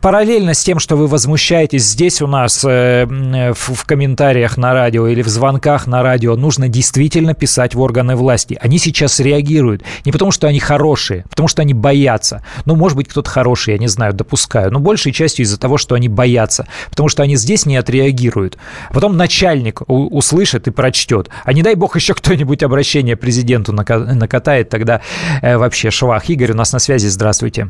параллельно 0.01 0.53
с 0.53 0.63
тем, 0.63 0.79
что 0.79 0.95
вы 0.95 1.07
возмущаетесь 1.07 1.83
здесь 1.83 2.21
у 2.21 2.27
нас 2.27 2.63
э, 2.67 3.05
в 3.53 3.85
комментариях 3.85 4.57
на 4.57 4.73
радио 4.73 5.07
или 5.07 5.21
в 5.21 5.27
звонках 5.27 5.87
на 5.87 6.03
радио, 6.03 6.35
нужно 6.35 6.67
действительно 6.67 7.04
действительно 7.05 7.35
писать 7.35 7.75
в 7.75 7.81
органы 7.81 8.15
власти. 8.15 8.57
Они 8.59 8.79
сейчас 8.79 9.19
реагируют. 9.19 9.83
Не 10.05 10.11
потому, 10.11 10.31
что 10.31 10.47
они 10.47 10.59
хорошие, 10.59 11.21
а 11.25 11.29
потому 11.29 11.47
что 11.47 11.61
они 11.61 11.75
боятся. 11.75 12.41
Ну, 12.65 12.75
может 12.75 12.97
быть, 12.97 13.07
кто-то 13.07 13.29
хороший, 13.29 13.73
я 13.73 13.77
не 13.77 13.87
знаю, 13.87 14.13
допускаю. 14.13 14.71
Но 14.71 14.79
большей 14.79 15.11
частью 15.11 15.43
из-за 15.43 15.59
того, 15.59 15.77
что 15.77 15.93
они 15.93 16.09
боятся. 16.09 16.67
Потому 16.89 17.07
что 17.09 17.21
они 17.21 17.35
здесь 17.35 17.67
не 17.67 17.77
отреагируют. 17.77 18.57
Потом 18.91 19.17
начальник 19.17 19.81
услышит 19.87 20.67
и 20.67 20.71
прочтет. 20.71 21.29
А 21.43 21.53
не 21.53 21.61
дай 21.61 21.75
бог 21.75 21.95
еще 21.95 22.15
кто-нибудь 22.15 22.63
обращение 22.63 23.15
президенту 23.15 23.71
накатает, 23.71 24.69
тогда 24.69 25.01
э, 25.43 25.57
вообще 25.57 25.91
швах. 25.91 26.27
Игорь 26.29 26.53
у 26.53 26.55
нас 26.55 26.73
на 26.73 26.79
связи. 26.79 27.07
Здравствуйте. 27.07 27.69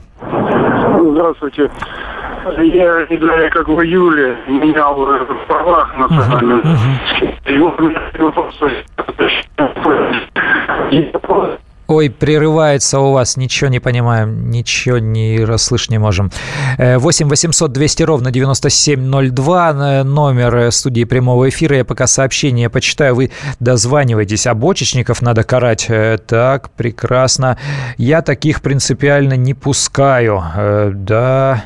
Здравствуйте. 1.12 1.70
Я, 2.58 3.08
не 3.10 3.18
знаю, 3.18 3.52
как 3.52 3.68
в 3.68 3.82
июле 3.82 4.38
менял 4.48 4.96
в 4.96 5.48
правах 5.48 5.98
национальных. 5.98 6.64
И 7.46 7.58
вот 7.58 7.80
у 7.80 7.90
меня 7.90 8.02
вопрос. 8.20 8.56
Ой, 11.88 12.10
прерывается 12.10 13.00
у 13.00 13.12
вас, 13.12 13.38
ничего 13.38 13.70
не 13.70 13.80
понимаем, 13.80 14.50
ничего 14.50 14.98
не 14.98 15.46
расслышать 15.46 15.92
не 15.92 16.00
можем. 16.00 16.32
8 16.80 17.30
800 17.30 17.72
200 17.72 18.04
ровно 18.04 18.32
9702, 18.32 19.72
э, 19.72 20.04
номер 20.04 20.72
студии 20.72 21.04
прямого 21.04 21.48
эфира. 21.50 21.78
Я 21.78 21.86
пока 21.86 22.08
сообщение 22.08 22.72
почитаю, 22.72 23.14
вы 23.14 23.32
дозваниваетесь. 23.60 24.48
А 24.48 24.56
бочечников 24.56 25.22
надо 25.22 25.44
карать. 25.44 25.86
Э, 25.90 26.18
так, 26.18 26.72
прекрасно. 26.72 27.58
Я 27.98 28.24
таких 28.24 28.64
принципиально 28.64 29.36
не 29.36 29.54
пускаю. 29.54 30.44
Э, 30.56 30.92
да... 30.92 31.66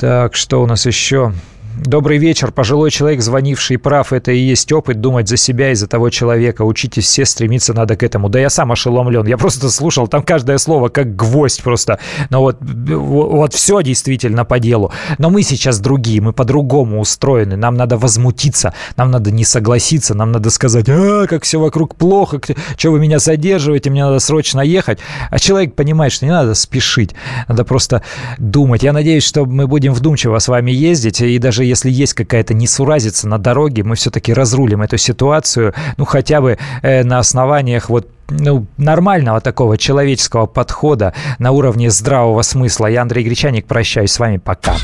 Так, 0.00 0.34
что 0.34 0.62
у 0.62 0.66
нас 0.66 0.86
еще? 0.86 1.34
Добрый 1.76 2.18
вечер. 2.18 2.50
Пожилой 2.50 2.90
человек, 2.90 3.22
звонивший 3.22 3.78
прав, 3.78 4.12
это 4.12 4.32
и 4.32 4.38
есть 4.38 4.70
опыт 4.72 5.00
думать 5.00 5.28
за 5.28 5.36
себя 5.36 5.70
и 5.70 5.74
за 5.74 5.86
того 5.86 6.10
человека. 6.10 6.62
Учитесь 6.62 7.04
все, 7.04 7.24
стремиться 7.24 7.72
надо 7.74 7.96
к 7.96 8.02
этому. 8.02 8.28
Да 8.28 8.40
я 8.40 8.50
сам 8.50 8.72
ошеломлен. 8.72 9.26
Я 9.26 9.38
просто 9.38 9.70
слушал, 9.70 10.08
там 10.08 10.22
каждое 10.22 10.58
слово 10.58 10.88
как 10.88 11.14
гвоздь 11.14 11.62
просто. 11.62 12.00
Но 12.28 12.40
вот, 12.40 12.58
вот 12.60 13.54
все 13.54 13.82
действительно 13.82 14.44
по 14.44 14.58
делу. 14.58 14.92
Но 15.18 15.30
мы 15.30 15.42
сейчас 15.42 15.78
другие, 15.78 16.20
мы 16.20 16.32
по-другому 16.32 17.00
устроены. 17.00 17.56
Нам 17.56 17.76
надо 17.76 17.96
возмутиться, 17.96 18.74
нам 18.96 19.10
надо 19.10 19.30
не 19.30 19.44
согласиться, 19.44 20.14
нам 20.14 20.32
надо 20.32 20.50
сказать, 20.50 20.88
а, 20.88 21.26
как 21.26 21.44
все 21.44 21.60
вокруг 21.60 21.94
плохо, 21.94 22.40
что 22.76 22.90
вы 22.90 22.98
меня 22.98 23.20
задерживаете, 23.20 23.90
мне 23.90 24.04
надо 24.04 24.18
срочно 24.18 24.60
ехать. 24.60 24.98
А 25.30 25.38
человек 25.38 25.76
понимает, 25.76 26.12
что 26.12 26.26
не 26.26 26.32
надо 26.32 26.54
спешить, 26.54 27.14
надо 27.48 27.64
просто 27.64 28.02
думать. 28.38 28.82
Я 28.82 28.92
надеюсь, 28.92 29.24
что 29.24 29.46
мы 29.46 29.68
будем 29.68 29.94
вдумчиво 29.94 30.38
с 30.38 30.48
вами 30.48 30.72
ездить 30.72 31.20
и 31.20 31.38
даже 31.60 31.68
если 31.68 31.90
есть 31.90 32.14
какая-то 32.14 32.54
несуразица 32.54 33.28
на 33.28 33.36
дороге, 33.36 33.84
мы 33.84 33.94
все-таки 33.94 34.32
разрулим 34.32 34.80
эту 34.80 34.96
ситуацию, 34.96 35.74
ну, 35.98 36.06
хотя 36.06 36.40
бы 36.40 36.56
э, 36.80 37.04
на 37.04 37.18
основаниях 37.18 37.90
вот 37.90 38.08
ну, 38.30 38.66
нормального 38.78 39.42
такого 39.42 39.76
человеческого 39.76 40.46
подхода 40.46 41.12
на 41.38 41.50
уровне 41.50 41.90
здравого 41.90 42.40
смысла. 42.40 42.86
Я 42.86 43.02
Андрей 43.02 43.24
Гречаник, 43.24 43.66
прощаюсь 43.66 44.12
с 44.12 44.18
вами, 44.18 44.38
пока. 44.38 44.74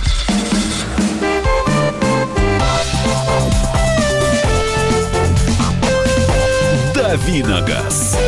Давиногаз. 6.95 8.18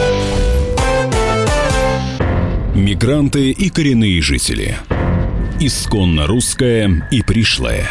Мигранты 2.75 3.51
и 3.51 3.69
коренные 3.69 4.23
жители. 4.23 4.79
Исконно 5.61 6.27
русская 6.27 7.09
и 7.11 7.23
пришлая. 7.23 7.91